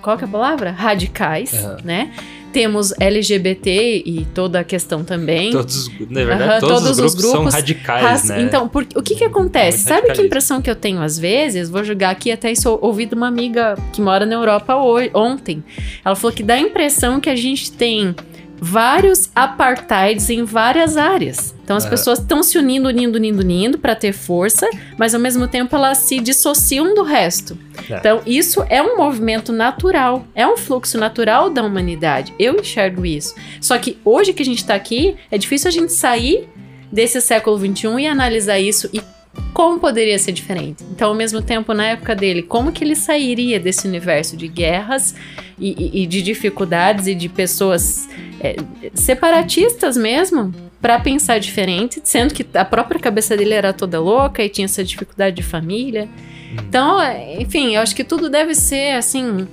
qual 0.02 0.16
que 0.16 0.24
é 0.24 0.26
a 0.26 0.30
palavra? 0.30 0.70
Radicais, 0.70 1.52
uhum. 1.52 1.76
né? 1.84 2.12
Temos 2.52 2.92
LGBT 3.00 4.02
e 4.04 4.26
toda 4.34 4.60
a 4.60 4.64
questão 4.64 5.02
também. 5.02 5.52
Todos, 5.52 5.88
na 6.10 6.24
verdade, 6.24 6.64
uhum, 6.64 6.68
todos, 6.68 6.82
todos, 6.82 6.90
os, 6.90 6.96
grupos, 6.96 7.14
grupos 7.14 7.30
são 7.30 7.60
radicais, 7.60 8.24
né? 8.24 8.42
Então, 8.42 8.68
por, 8.68 8.86
o 8.94 9.02
que 9.02 9.14
que 9.14 9.24
acontece? 9.24 9.84
Sabe 9.84 10.12
que 10.12 10.20
impressão 10.20 10.60
que 10.60 10.70
eu 10.70 10.76
tenho 10.76 11.00
às 11.00 11.18
vezes? 11.18 11.70
Vou 11.70 11.82
jogar 11.82 12.10
aqui, 12.10 12.30
até 12.30 12.52
isso 12.52 12.78
ouvi 12.82 13.06
de 13.06 13.14
uma 13.14 13.26
amiga 13.26 13.74
que 13.92 14.02
mora 14.02 14.26
na 14.26 14.34
Europa 14.34 14.76
hoje, 14.76 15.10
ontem. 15.14 15.64
Ela 16.04 16.14
falou 16.14 16.36
que 16.36 16.42
dá 16.42 16.54
a 16.54 16.60
impressão 16.60 17.20
que 17.20 17.30
a 17.30 17.36
gente 17.36 17.72
tem 17.72 18.14
vários 18.64 19.28
apartheids 19.34 20.30
em 20.30 20.44
várias 20.44 20.96
áreas. 20.96 21.52
Então 21.64 21.76
as 21.76 21.84
É. 21.84 21.90
pessoas 21.90 22.20
estão 22.20 22.44
se 22.44 22.56
unindo, 22.56 22.88
unindo, 22.88 23.18
unindo, 23.18 23.40
unindo 23.40 23.76
para 23.76 23.96
ter 23.96 24.12
força, 24.12 24.70
mas 24.96 25.16
ao 25.16 25.20
mesmo 25.20 25.48
tempo 25.48 25.74
elas 25.74 25.98
se 25.98 26.20
dissociam 26.20 26.94
do 26.94 27.02
resto. 27.02 27.58
É. 27.90 27.96
Então 27.96 28.22
isso 28.24 28.64
é 28.68 28.80
um 28.80 28.96
movimento 28.96 29.52
natural, 29.52 30.24
é 30.32 30.46
um 30.46 30.56
fluxo 30.56 30.96
natural 30.96 31.50
da 31.50 31.60
humanidade. 31.64 32.32
Eu 32.38 32.54
enxergo 32.54 33.04
isso. 33.04 33.34
Só 33.60 33.76
que 33.78 33.98
hoje 34.04 34.32
que 34.32 34.42
a 34.42 34.46
gente 34.46 34.58
está 34.58 34.76
aqui, 34.76 35.16
é 35.28 35.36
difícil 35.36 35.66
a 35.66 35.72
gente 35.72 35.92
sair 35.92 36.48
desse 36.92 37.20
século 37.20 37.58
XXI 37.58 38.02
e 38.02 38.06
analisar 38.06 38.60
isso 38.60 38.88
e 38.92 39.02
como 39.52 39.78
poderia 39.80 40.18
ser 40.18 40.32
diferente. 40.32 40.82
Então, 40.90 41.08
ao 41.10 41.14
mesmo 41.14 41.40
tempo, 41.42 41.72
na 41.74 41.86
época 41.88 42.14
dele, 42.14 42.42
como 42.42 42.72
que 42.72 42.82
ele 42.84 42.94
sairia 42.96 43.58
desse 43.60 43.86
universo 43.86 44.36
de 44.36 44.48
guerras 44.48 45.14
e, 45.58 46.02
e- 46.02 46.06
de 46.06 46.22
dificuldades 46.22 47.06
e 47.06 47.14
de 47.14 47.28
pessoas 47.28 48.08
é, 48.40 48.56
separatistas 48.94 49.96
mesmo 49.96 50.52
para 50.80 50.98
pensar 50.98 51.38
diferente, 51.38 52.00
sendo 52.02 52.34
que 52.34 52.44
a 52.54 52.64
própria 52.64 52.98
cabeça 53.00 53.36
dele 53.36 53.54
era 53.54 53.72
toda 53.72 54.00
louca 54.00 54.42
e 54.42 54.48
tinha 54.48 54.64
essa 54.64 54.82
dificuldade 54.82 55.36
de 55.36 55.42
família. 55.42 56.08
Então, 56.68 57.00
é, 57.00 57.40
enfim, 57.40 57.74
eu 57.76 57.80
acho 57.80 57.94
que 57.94 58.04
tudo 58.04 58.28
deve 58.28 58.54
ser 58.54 58.96
assim 58.96 59.46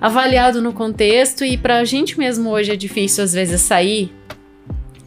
avaliado 0.00 0.60
no 0.60 0.72
contexto 0.72 1.44
e 1.44 1.56
pra 1.56 1.84
gente 1.84 2.18
mesmo 2.18 2.50
hoje 2.50 2.72
é 2.72 2.76
difícil 2.76 3.24
às 3.24 3.32
vezes 3.32 3.60
sair 3.62 4.12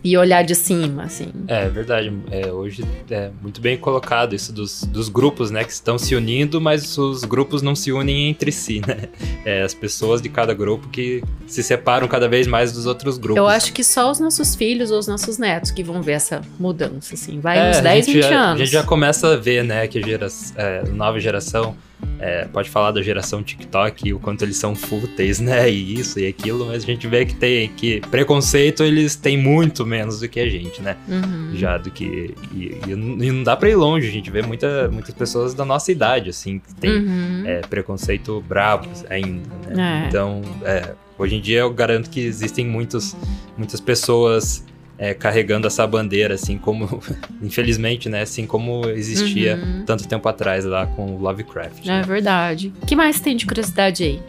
e 0.04 0.18
olhar 0.18 0.44
de 0.44 0.56
cima, 0.56 1.04
assim. 1.04 1.28
É 1.48 1.68
verdade. 1.68 2.12
É, 2.32 2.52
hoje 2.52 2.84
é 3.10 3.30
muito 3.42 3.60
bem 3.60 3.78
colocado 3.78 4.34
isso 4.36 4.54
dos, 4.54 4.84
dos 4.84 5.10
grupos, 5.10 5.52
né? 5.52 5.64
Que 5.64 5.72
estão 5.72 5.98
se 5.98 6.16
unindo, 6.16 6.62
mas 6.62 6.98
os 6.98 7.24
grupos 7.24 7.62
não 7.62 7.76
se 7.76 7.92
unem 7.92 8.30
entre 8.30 8.52
si, 8.52 8.82
né? 8.86 9.10
É 9.44 9.64
as 9.64 9.74
pessoas 9.74 10.22
de 10.22 10.30
cada 10.30 10.54
grupo 10.54 10.88
que 10.90 11.24
se 11.46 11.64
separam 11.64 12.08
cada 12.08 12.28
vez 12.28 12.48
mais 12.48 12.72
dos 12.72 12.86
outros 12.86 13.18
grupos. 13.18 13.38
Eu 13.38 13.48
acho 13.48 13.74
que 13.74 13.84
só 13.84 14.12
os 14.12 14.20
nossos 14.20 14.56
filhos 14.56 14.92
ou 14.92 15.00
os 15.00 15.08
nossos 15.08 15.38
netos 15.38 15.72
que 15.72 15.84
vão 15.84 16.02
ver 16.02 16.14
essa 16.14 16.42
mudança, 16.60 17.14
assim. 17.14 17.40
Vai 17.40 17.58
É, 17.58 17.70
uns 17.72 17.78
a 17.78 17.82
10, 17.82 18.06
gente 18.06 18.16
20 18.16 18.24
já, 18.24 18.40
anos. 18.42 18.62
A 18.62 18.66
gente 18.66 18.74
já 18.74 18.84
começa 18.84 19.34
a 19.34 19.36
ver, 19.38 19.64
né, 19.64 19.88
que 19.88 19.98
a 20.00 20.06
gera, 20.06 20.28
é, 20.56 20.84
nova 20.90 21.20
geração 21.20 21.76
é, 22.20 22.46
pode 22.46 22.70
falar 22.70 22.92
da 22.92 23.02
geração 23.02 23.44
TikTok 23.44 24.08
e 24.08 24.14
o 24.14 24.20
quanto 24.20 24.44
eles 24.44 24.58
são 24.58 24.76
fúteis, 24.76 25.40
né? 25.42 25.70
E 25.70 26.00
isso 26.00 26.20
e 26.20 26.28
aquilo, 26.28 26.66
mas 26.68 26.84
a 26.84 26.86
gente 26.86 27.08
vê 27.08 27.26
que 27.26 27.36
tem 27.36 27.68
que 27.70 28.02
preconceito 28.12 28.84
eles 28.84 29.16
têm 29.16 29.38
muito 29.38 29.86
menos 29.86 30.20
do 30.20 30.28
que 30.28 30.40
a 30.40 30.50
gente, 30.50 30.82
né? 30.82 30.96
Uhum. 31.08 31.52
Já 31.56 31.78
do 31.78 31.92
que. 31.92 32.34
E, 32.54 32.78
e 32.88 32.96
não- 32.96 33.24
e 33.24 33.32
não 33.32 33.44
dá 33.44 33.56
pra 33.56 33.70
ir 33.70 33.76
longe, 33.76 34.08
a 34.08 34.12
gente 34.12 34.30
vê 34.32 34.42
muita, 34.42 34.90
muitas 34.90 35.14
pessoas 35.14 35.54
da 35.54 35.64
nossa 35.66 35.92
idade, 35.92 36.30
assim, 36.30 36.60
que 36.60 36.74
tem 36.76 36.92
Uhum. 36.92 37.44
é, 37.46 37.62
preconceito 37.62 38.44
brabo 38.48 38.88
ainda, 39.10 39.50
né? 39.74 40.04
É. 40.04 40.08
Então, 40.08 40.42
é, 40.64 40.94
hoje 41.18 41.36
em 41.36 41.42
dia 41.42 41.60
eu 41.60 41.74
garanto 41.74 42.10
que 42.10 42.20
existem 42.20 42.66
muitos, 42.66 43.16
muitas 43.58 43.80
pessoas 43.80 44.64
é, 44.98 45.14
carregando 45.14 45.68
essa 45.68 45.86
bandeira, 45.86 46.34
assim 46.36 46.58
como, 46.58 47.02
infelizmente, 47.42 48.10
né? 48.10 48.22
Assim 48.22 48.46
como 48.46 48.88
existia 48.90 49.56
Uhum. 49.58 49.84
tanto 49.86 50.08
tempo 50.08 50.28
atrás 50.28 50.66
lá 50.66 50.88
com 50.88 51.16
o 51.16 51.20
Lovecraft. 51.20 51.86
É 51.86 51.88
né? 51.88 52.02
verdade. 52.02 52.74
O 52.82 52.86
que 52.86 52.96
mais 52.96 53.20
tem 53.20 53.36
de 53.36 53.46
curiosidade 53.46 54.04
aí? 54.04 54.20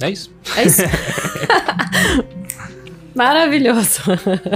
É 0.00 0.10
isso. 0.10 0.32
É 0.56 0.64
isso. 0.64 0.82
Maravilhoso. 3.14 4.02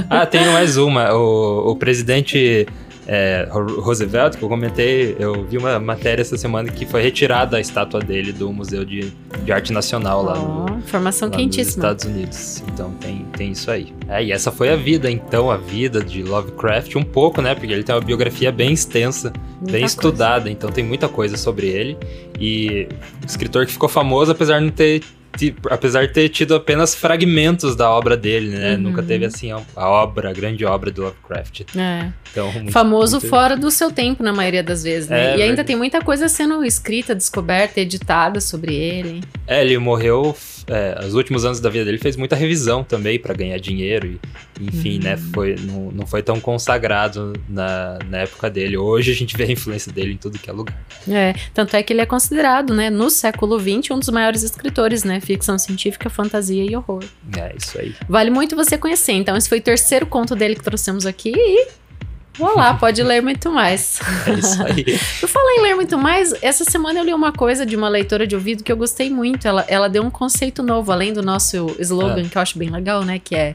Ah, 0.08 0.24
tem 0.24 0.46
mais 0.52 0.76
uma. 0.76 1.12
O, 1.12 1.72
o 1.72 1.76
presidente 1.76 2.66
é, 3.06 3.46
Ro- 3.50 3.80
Roosevelt, 3.80 4.36
que 4.36 4.42
eu 4.42 4.48
comentei, 4.48 5.16
eu 5.18 5.44
vi 5.44 5.58
uma 5.58 5.78
matéria 5.78 6.22
essa 6.22 6.36
semana 6.36 6.68
que 6.70 6.86
foi 6.86 7.02
retirada 7.02 7.56
a 7.56 7.60
estátua 7.60 8.00
dele 8.00 8.32
do 8.32 8.52
Museu 8.52 8.84
de, 8.84 9.12
de 9.44 9.52
Arte 9.52 9.72
Nacional 9.72 10.22
lá 10.22 10.34
no, 10.36 10.66
Ó, 10.72 10.78
informação 10.78 11.28
lá 11.28 11.34
nos 11.36 11.42
quentíssima. 11.42 11.84
Estados 11.84 12.04
Unidos. 12.04 12.62
Então 12.72 12.90
tem, 13.00 13.24
tem 13.36 13.50
isso 13.52 13.70
aí. 13.70 13.92
É, 14.08 14.24
e 14.24 14.32
essa 14.32 14.50
foi 14.50 14.70
a 14.70 14.76
vida, 14.76 15.10
então, 15.10 15.50
a 15.50 15.56
vida 15.56 16.02
de 16.02 16.22
Lovecraft, 16.22 16.96
um 16.96 17.02
pouco, 17.02 17.40
né? 17.42 17.54
Porque 17.54 17.72
ele 17.72 17.82
tem 17.82 17.94
uma 17.94 18.00
biografia 18.00 18.50
bem 18.50 18.72
extensa, 18.72 19.32
Muita 19.56 19.72
bem 19.72 19.80
coisa. 19.82 19.86
estudada, 19.86 20.50
então 20.50 20.70
tem 20.70 20.84
muita 20.84 21.08
coisa 21.08 21.36
sobre 21.36 21.66
ele. 21.68 21.96
E 22.40 22.88
escritor 23.26 23.66
que 23.66 23.72
ficou 23.72 23.88
famoso, 23.88 24.32
apesar 24.32 24.58
de 24.58 24.64
não 24.64 24.72
ter. 24.72 25.02
Apesar 25.70 26.06
de 26.06 26.12
ter 26.12 26.28
tido 26.28 26.54
apenas 26.54 26.94
fragmentos 26.94 27.74
da 27.76 27.90
obra 27.90 28.16
dele, 28.16 28.50
né? 28.56 28.74
Uhum. 28.74 28.80
Nunca 28.82 29.02
teve 29.02 29.24
assim 29.24 29.52
a, 29.52 29.60
a 29.76 29.88
obra, 29.88 30.30
a 30.30 30.32
grande 30.32 30.64
obra 30.64 30.90
do 30.90 31.02
Lovecraft. 31.02 31.62
É. 31.76 32.10
Então, 32.30 32.52
muito- 32.52 32.72
Famoso 32.72 33.16
muito- 33.16 33.28
fora 33.28 33.56
do 33.56 33.70
seu 33.70 33.90
tempo, 33.90 34.22
na 34.22 34.32
maioria 34.32 34.62
das 34.62 34.82
vezes, 34.82 35.08
né? 35.08 35.18
É, 35.18 35.28
e 35.30 35.32
ainda 35.34 35.46
verdade. 35.46 35.66
tem 35.66 35.76
muita 35.76 36.00
coisa 36.00 36.28
sendo 36.28 36.64
escrita, 36.64 37.14
descoberta, 37.14 37.80
editada 37.80 38.40
sobre 38.40 38.74
ele. 38.74 39.22
É, 39.46 39.60
ele 39.62 39.78
morreu. 39.78 40.36
É, 40.66 40.98
os 41.04 41.14
últimos 41.14 41.44
anos 41.44 41.60
da 41.60 41.68
vida 41.68 41.84
dele 41.84 41.98
fez 41.98 42.16
muita 42.16 42.34
revisão 42.36 42.82
também 42.82 43.18
pra 43.18 43.34
ganhar 43.34 43.58
dinheiro. 43.58 44.18
E, 44.60 44.66
enfim, 44.66 44.94
Uhum. 44.98 45.02
né? 45.04 45.16
Foi, 45.16 45.56
não, 45.56 45.90
não 45.90 46.06
foi 46.06 46.22
tão 46.22 46.40
consagrado 46.40 47.32
na, 47.48 47.98
na 48.08 48.18
época 48.18 48.48
dele. 48.50 48.76
Hoje 48.76 49.12
a 49.12 49.14
gente 49.14 49.36
vê 49.36 49.44
a 49.44 49.50
influência 49.52 49.92
dele 49.92 50.12
em 50.12 50.16
tudo 50.16 50.38
que 50.38 50.48
é 50.48 50.52
lugar. 50.52 50.76
É, 51.08 51.34
tanto 51.52 51.76
é 51.76 51.82
que 51.82 51.92
ele 51.92 52.00
é 52.00 52.06
considerado, 52.06 52.74
né, 52.74 52.88
no 52.90 53.10
século 53.10 53.58
XX, 53.60 53.90
um 53.92 53.98
dos 53.98 54.08
maiores 54.08 54.42
escritores, 54.42 55.04
né? 55.04 55.20
Ficção 55.20 55.58
científica, 55.58 56.08
fantasia 56.08 56.64
e 56.64 56.74
horror. 56.76 57.04
É 57.38 57.54
isso 57.56 57.78
aí. 57.78 57.94
Vale 58.08 58.30
muito 58.30 58.56
você 58.56 58.78
conhecer. 58.78 59.12
Então, 59.12 59.36
esse 59.36 59.48
foi 59.48 59.58
o 59.58 59.62
terceiro 59.62 60.06
conto 60.06 60.34
dele 60.34 60.54
que 60.54 60.62
trouxemos 60.62 61.04
aqui 61.06 61.32
e. 61.36 61.68
Vou 62.36 62.54
lá, 62.56 62.74
pode 62.74 63.02
ler 63.02 63.22
muito 63.22 63.50
mais. 63.50 64.00
É 64.26 64.30
isso 64.32 64.62
aí. 64.62 64.84
Por 65.20 65.28
falar 65.28 65.52
em 65.58 65.62
ler 65.62 65.74
muito 65.76 65.96
mais, 65.96 66.34
essa 66.42 66.64
semana 66.64 66.98
eu 66.98 67.04
li 67.04 67.14
uma 67.14 67.32
coisa 67.32 67.64
de 67.64 67.76
uma 67.76 67.88
leitora 67.88 68.26
de 68.26 68.34
ouvido 68.34 68.64
que 68.64 68.72
eu 68.72 68.76
gostei 68.76 69.08
muito. 69.10 69.46
Ela, 69.46 69.64
ela 69.68 69.88
deu 69.88 70.02
um 70.02 70.10
conceito 70.10 70.62
novo, 70.62 70.90
além 70.90 71.12
do 71.12 71.22
nosso 71.22 71.74
slogan, 71.78 72.24
que 72.28 72.36
eu 72.36 72.42
acho 72.42 72.58
bem 72.58 72.70
legal, 72.70 73.02
né? 73.04 73.20
Que 73.22 73.34
é 73.36 73.54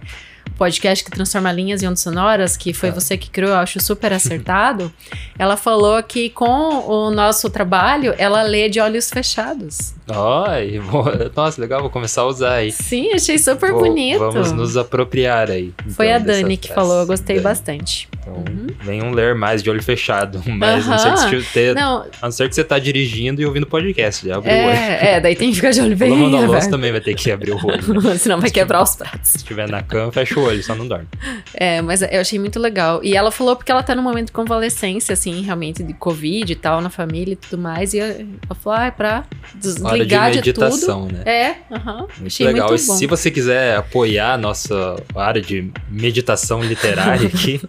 podcast 0.57 1.05
que 1.05 1.11
transforma 1.11 1.49
linhas 1.53 1.81
em 1.81 1.87
ondas 1.87 2.01
sonoras, 2.01 2.57
que 2.57 2.73
foi 2.73 2.89
Ah. 2.89 2.91
você 2.93 3.15
que 3.15 3.29
criou, 3.29 3.51
eu 3.51 3.57
acho 3.57 3.79
super 3.79 4.11
acertado. 4.13 4.91
ela 5.37 5.55
falou 5.55 6.01
que 6.03 6.29
com 6.31 6.45
o 6.85 7.11
nosso 7.11 7.49
trabalho, 7.49 8.13
ela 8.17 8.41
lê 8.41 8.67
de 8.67 8.79
olhos 8.79 9.09
fechados. 9.09 9.93
Ó, 10.09 10.45
vou- 10.89 11.05
nossa, 11.35 11.61
legal, 11.61 11.79
vou 11.81 11.89
começar 11.89 12.21
a 12.23 12.25
usar 12.25 12.53
aí. 12.55 12.71
Sim, 12.73 13.13
achei 13.13 13.37
super 13.37 13.71
Vou- 13.71 13.81
bonito. 13.81 14.19
Vamos 14.19 14.51
nos 14.51 14.75
apropriar 14.75 15.49
aí. 15.49 15.71
Foi 15.91 16.07
então, 16.07 16.15
a 16.17 16.19
Dani 16.25 16.57
que 16.57 16.73
falou, 16.73 17.01
eu 17.01 17.05
gostei 17.07 17.35
Dani. 17.37 17.43
bastante. 17.43 18.09
Então, 18.19 18.33
Uhum. 18.33 18.58
Venham 18.81 19.11
ler 19.11 19.35
mais 19.35 19.61
de 19.63 19.69
olho 19.69 19.81
fechado. 19.83 20.41
Mas 20.47 20.87
a 20.87 20.91
não 20.91 20.97
ser 20.97 21.09
que 21.29 21.35
Aham. 21.35 21.41
você 21.43 21.47
ter- 21.53 21.75
Não, 21.75 22.01
a 22.21 22.25
não 22.25 22.31
ser 22.31 22.47
que 22.49 22.55
você 22.55 22.63
tá 22.63 22.79
dirigindo 22.79 23.41
e 23.41 23.45
ouvindo 23.45 23.65
podcast. 23.67 24.27
Já 24.27 24.37
abriu 24.37 24.53
o 24.53 24.57
olho. 24.57 24.69
é, 24.69 25.13
é, 25.15 25.19
daí 25.19 25.35
tem 25.35 25.49
que 25.49 25.55
ficar 25.57 25.71
de 25.71 25.81
olho 25.81 25.95
bem 25.97 26.09
Lavando 26.11 26.35
a 26.37 26.39
louça 26.41 26.55
aberto. 26.55 26.71
também 26.71 26.91
vai 26.91 27.01
ter 27.01 27.13
que 27.15 27.31
abrir 27.31 27.51
o 27.51 27.57
olho. 27.65 28.01
né? 28.01 28.17
Senão 28.17 28.39
vai 28.39 28.49
quebrar 28.49 28.81
os 28.81 28.95
pratos. 28.95 29.29
Se 29.31 29.37
estiver 29.37 29.67
na 29.69 29.81
cama, 29.83 30.11
fecha 30.11 30.39
o 30.39 30.43
olho, 30.43 30.63
só 30.63 30.75
não 30.75 30.87
dorme. 30.87 31.07
É, 31.53 31.81
mas 31.81 32.01
eu 32.01 32.19
achei 32.21 32.39
muito 32.39 32.59
legal. 32.59 33.01
E 33.03 33.15
ela 33.15 33.31
falou 33.31 33.55
porque 33.55 33.71
ela 33.71 33.83
tá 33.83 33.93
num 33.95 34.01
momento 34.03 34.27
de 34.27 34.31
convalescência, 34.31 35.13
assim, 35.13 35.41
realmente 35.41 35.83
de 35.83 35.93
Covid 35.93 36.51
e 36.51 36.55
tal, 36.55 36.81
na 36.81 36.89
família 36.89 37.33
e 37.33 37.35
tudo 37.35 37.57
mais. 37.61 37.93
E 37.93 37.99
ela 37.99 38.15
falou, 38.61 38.79
ah, 38.79 38.85
é 38.85 38.91
pra 38.91 39.09
Hora 39.09 39.25
de 39.55 39.59
desligar 39.59 40.31
de, 40.31 40.37
tudo. 40.53 40.61
meditação, 40.61 41.05
né? 41.07 41.21
É, 41.25 41.55
aham. 41.75 41.99
Muito 42.17 42.27
Achei 42.27 42.47
legal. 42.47 42.69
muito 42.69 42.81
e 42.83 42.87
bom. 42.87 42.93
se 42.95 43.05
você 43.07 43.29
quiser 43.31 43.77
apoiar 43.77 44.33
a 44.33 44.37
nossa 44.37 44.95
área 45.15 45.41
de 45.41 45.71
meditação 45.89 46.61
literária 46.63 47.27
aqui, 47.27 47.59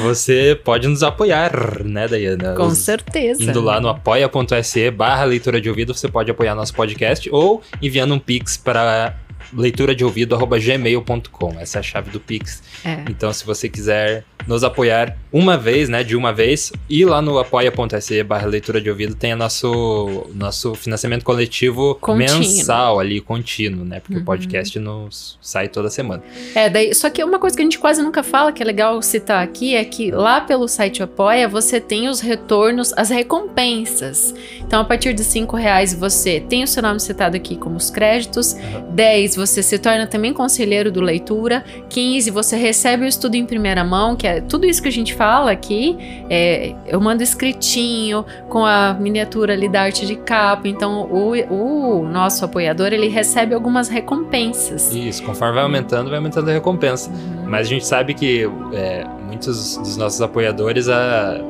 você 0.00 0.58
pode 0.64 0.88
nos 0.88 1.02
apoiar, 1.02 1.84
né, 1.84 2.08
Dayana? 2.08 2.54
Com 2.54 2.66
Os- 2.66 2.78
certeza. 2.78 3.42
Indo 3.42 3.60
lá 3.60 3.80
no 3.80 3.88
apoia.se 3.88 4.90
barra 4.90 5.24
leitura 5.24 5.60
de 5.60 5.68
ouvido, 5.68 5.94
você 5.94 6.08
pode 6.08 6.30
apoiar 6.30 6.54
nosso 6.54 6.74
podcast 6.74 7.28
ou 7.32 7.62
enviando 7.80 8.14
um 8.14 8.18
pix 8.18 8.56
para 8.56 9.14
leitura 9.52 9.94
de 9.94 10.04
ouvido@gmail.com. 10.04 11.58
Essa 11.58 11.78
é 11.78 11.80
a 11.80 11.82
chave 11.82 12.10
do 12.10 12.20
pix. 12.20 12.62
É. 12.84 13.02
Então, 13.08 13.32
se 13.32 13.44
você 13.44 13.68
quiser 13.68 14.24
nos 14.46 14.64
apoiar 14.64 15.16
uma 15.32 15.56
vez, 15.56 15.88
né, 15.88 16.02
de 16.02 16.16
uma 16.16 16.32
vez, 16.32 16.72
e 16.88 17.04
lá 17.04 17.22
no 17.22 17.38
apoia.se 17.38 18.22
barra 18.24 18.46
leitura 18.46 18.80
de 18.80 18.90
ouvido 18.90 19.14
tem 19.14 19.32
o 19.32 19.36
nosso, 19.36 20.26
nosso 20.34 20.74
financiamento 20.74 21.24
coletivo 21.24 21.94
Contínuo. 22.00 22.38
mensal 22.40 22.98
ali, 22.98 23.20
contínuo, 23.20 23.84
né, 23.84 24.00
porque 24.00 24.14
Uhum. 24.16 24.22
o 24.22 24.24
podcast 24.24 24.78
nos 24.78 25.38
sai 25.40 25.68
toda 25.68 25.88
semana. 25.88 26.22
É, 26.54 26.68
daí, 26.68 26.92
só 26.94 27.08
que 27.10 27.22
uma 27.22 27.38
coisa 27.38 27.54
que 27.56 27.62
a 27.62 27.64
gente 27.64 27.78
quase 27.78 28.02
nunca 28.02 28.22
fala, 28.22 28.50
que 28.52 28.62
é 28.62 28.66
legal 28.66 29.00
citar 29.02 29.42
aqui, 29.42 29.74
é 29.76 29.84
que 29.84 30.10
lá 30.10 30.40
pelo 30.40 30.66
site 30.66 31.02
Apoia, 31.02 31.48
você 31.48 31.80
tem 31.80 32.08
os 32.08 32.20
retornos, 32.20 32.92
as 32.96 33.08
recompensas. 33.10 34.34
Então, 34.60 34.80
a 34.80 34.84
partir 34.84 35.12
de 35.14 35.22
5 35.24 35.56
reais, 35.56 35.94
você 35.94 36.40
tem 36.40 36.62
o 36.64 36.66
seu 36.68 36.82
nome 36.82 37.00
citado 37.00 37.36
aqui 37.36 37.56
como 37.56 37.76
os 37.76 37.90
créditos. 37.90 38.52
Uhum. 38.54 38.94
10, 38.94 39.36
você 39.36 39.62
se 39.62 39.78
torna 39.78 40.06
também 40.06 40.32
conselheiro 40.32 40.90
do 40.90 41.00
leitura. 41.00 41.64
15, 41.88 42.30
você 42.30 42.56
recebe 42.56 43.04
o 43.04 43.06
estudo 43.08 43.34
em 43.34 43.44
primeira 43.46 43.84
mão, 43.84 44.16
que 44.16 44.26
é 44.26 44.29
tudo 44.48 44.66
isso 44.66 44.82
que 44.82 44.88
a 44.88 44.92
gente 44.92 45.14
fala 45.14 45.50
aqui. 45.50 45.96
é, 46.28 46.74
eu 46.86 47.00
mando 47.00 47.22
escritinho, 47.22 48.24
com 48.48 48.64
a 48.64 48.94
miniatura 48.94 49.52
ali 49.52 49.68
da 49.68 49.82
arte 49.82 50.06
de 50.06 50.16
capa. 50.16 50.68
Então, 50.68 51.08
o, 51.10 51.32
o 51.52 52.04
nosso 52.04 52.44
apoiador, 52.44 52.92
ele 52.92 53.08
recebe 53.08 53.54
algumas 53.54 53.88
recompensas. 53.88 54.94
Isso, 54.94 55.22
conforme 55.22 55.54
vai 55.54 55.64
aumentando, 55.64 56.10
vai 56.10 56.18
aumentando 56.18 56.50
a 56.50 56.52
recompensa. 56.52 57.10
Uhum. 57.10 57.48
Mas 57.48 57.66
a 57.66 57.70
gente 57.70 57.86
sabe 57.86 58.14
que 58.14 58.48
é, 58.72 59.04
muitos 59.26 59.76
dos 59.76 59.96
nossos 59.96 60.20
apoiadores, 60.20 60.86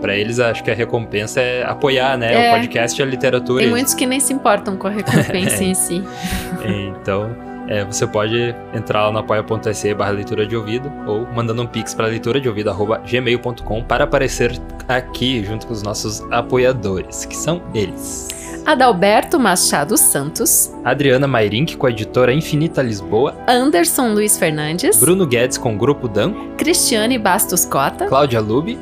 para 0.01 0.17
eles, 0.17 0.39
acho 0.39 0.63
que 0.63 0.71
a 0.71 0.75
recompensa 0.75 1.41
é 1.41 1.65
apoiar, 1.65 2.17
né? 2.17 2.47
É. 2.47 2.51
O 2.51 2.57
podcast 2.57 3.01
e 3.01 3.03
a 3.03 3.07
literatura. 3.07 3.63
Tem 3.63 3.71
muitos 3.71 3.95
que 3.95 4.07
nem 4.07 4.21
se 4.21 4.33
importam 4.33 4.77
com 4.77 4.87
a 4.87 4.91
recompensa 4.93 5.65
em 5.65 5.75
si. 5.75 6.03
Então, 6.65 7.50
é, 7.71 7.85
você 7.85 8.05
pode 8.05 8.53
entrar 8.75 9.07
lá 9.07 9.13
no 9.13 9.21
apoia.se 9.21 9.95
barra 9.95 10.11
leitura 10.11 10.45
de 10.45 10.57
ouvido 10.57 10.93
ou 11.07 11.25
mandando 11.29 11.63
um 11.63 11.67
pix 11.67 11.95
para 11.95 12.07
leitura 12.07 12.41
de 12.41 12.49
ouvido 12.49 12.71
gmail.com 13.09 13.85
para 13.85 14.05
aparecer 14.05 14.61
aqui 14.89 15.45
junto 15.45 15.69
com 15.69 15.73
os 15.73 15.83
nossos 15.83 16.21
apoiadores, 16.33 17.25
que 17.25 17.37
são 17.37 17.63
eles. 17.73 18.29
Adalberto 18.67 19.39
Machado 19.39 19.97
Santos, 19.97 20.73
Adriana 20.85 21.27
Mairink 21.29 21.77
com 21.77 21.87
a 21.87 21.91
editora 21.91 22.33
Infinita 22.33 22.83
Lisboa, 22.83 23.35
Anderson 23.47 24.13
Luiz 24.13 24.37
Fernandes, 24.37 24.99
Bruno 24.99 25.27
Guedes 25.27 25.57
com 25.57 25.75
o 25.75 25.79
Grupo 25.79 26.09
Dan, 26.09 26.35
Cristiane 26.59 27.19
Bastos 27.19 27.65
Cota, 27.65 28.07
Cláudia 28.07 28.41
Lube, 28.41 28.79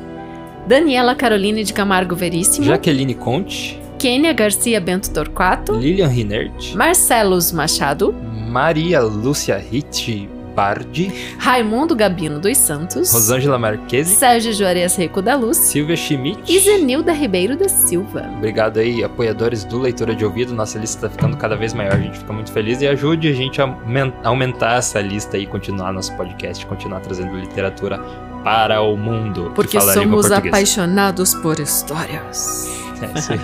Daniela 0.67 1.15
Caroline 1.15 1.63
de 1.63 1.73
Camargo 1.73 2.15
Veríssimo, 2.15 2.65
Jaqueline 2.65 3.13
Conte, 3.13 3.78
Kênia 3.99 4.31
Garcia 4.33 4.79
Bento 4.79 5.11
Torquato, 5.11 5.73
Lilian 5.73 6.07
Rinert, 6.07 6.73
Marcelos 6.73 7.51
Machado, 7.51 8.13
Maria 8.47 9.01
Lúcia 9.01 9.57
Ritt 9.57 10.29
Bardi, 10.55 11.11
Raimundo 11.37 11.95
Gabino 11.95 12.39
dos 12.39 12.57
Santos, 12.57 13.11
Rosângela 13.13 13.57
Marquesi, 13.59 14.15
Sérgio 14.15 14.51
Juarez 14.53 14.95
Rico 14.97 15.21
da 15.21 15.35
Luz 15.35 15.57
Silvia 15.57 15.95
Schmidt. 15.95 16.41
e 16.51 16.59
Zenilda 16.59 17.11
Ribeiro 17.13 17.55
da 17.55 17.69
Silva. 17.69 18.29
Obrigado 18.37 18.79
aí, 18.79 19.03
apoiadores 19.03 19.63
do 19.63 19.79
Leitura 19.79 20.15
de 20.15 20.25
Ouvido. 20.25 20.53
Nossa 20.53 20.77
lista 20.79 21.07
tá 21.07 21.09
ficando 21.09 21.37
cada 21.37 21.55
vez 21.55 21.73
maior, 21.73 21.93
a 21.93 21.99
gente 21.99 22.17
fica 22.19 22.33
muito 22.33 22.51
feliz 22.51 22.81
e 22.81 22.87
ajude 22.87 23.27
a 23.29 23.33
gente 23.33 23.61
a 23.61 23.65
aumen- 23.65 24.13
aumentar 24.23 24.77
essa 24.79 24.99
lista 24.99 25.37
e 25.37 25.45
continuar 25.45 25.93
nosso 25.93 26.13
podcast, 26.17 26.65
continuar 26.65 26.99
trazendo 27.01 27.35
literatura 27.37 27.97
para 28.43 28.81
o 28.81 28.97
mundo. 28.97 29.49
que 29.49 29.55
Porque 29.55 29.79
somos 29.79 30.31
apaixonados 30.31 31.33
por 31.35 31.59
histórias. 31.59 32.67
Aí. 33.01 33.39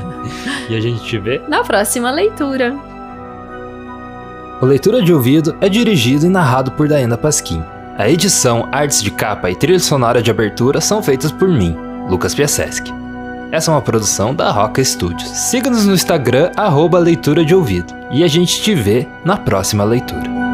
e 0.69 0.75
a 0.75 0.79
gente 0.79 1.03
te 1.03 1.17
vê. 1.17 1.41
Na 1.47 1.63
próxima 1.63 2.11
leitura. 2.11 2.75
O 4.61 4.65
Leitura 4.65 5.01
de 5.01 5.13
Ouvido 5.13 5.55
é 5.59 5.67
dirigido 5.67 6.25
e 6.25 6.29
narrado 6.29 6.71
por 6.71 6.87
Daena 6.87 7.17
Pasquim. 7.17 7.61
A 7.97 8.09
edição, 8.09 8.67
artes 8.71 9.01
de 9.01 9.11
capa 9.11 9.49
e 9.49 9.55
trilha 9.55 9.79
sonora 9.79 10.21
de 10.21 10.31
abertura 10.31 10.79
são 10.79 11.03
feitas 11.03 11.31
por 11.31 11.49
mim, 11.49 11.75
Lucas 12.09 12.33
Piaseschi. 12.33 12.93
Essa 13.51 13.71
é 13.71 13.73
uma 13.73 13.81
produção 13.81 14.33
da 14.33 14.51
Roca 14.51 14.83
Studios. 14.83 15.29
Siga-nos 15.29 15.85
no 15.85 15.93
Instagram, 15.93 16.51
arroba 16.57 16.99
leitura 16.99 17.45
de 17.45 17.55
ouvido. 17.55 17.93
E 18.11 18.23
a 18.23 18.27
gente 18.27 18.61
te 18.61 18.73
vê 18.75 19.07
na 19.23 19.37
próxima 19.37 19.83
leitura. 19.83 20.44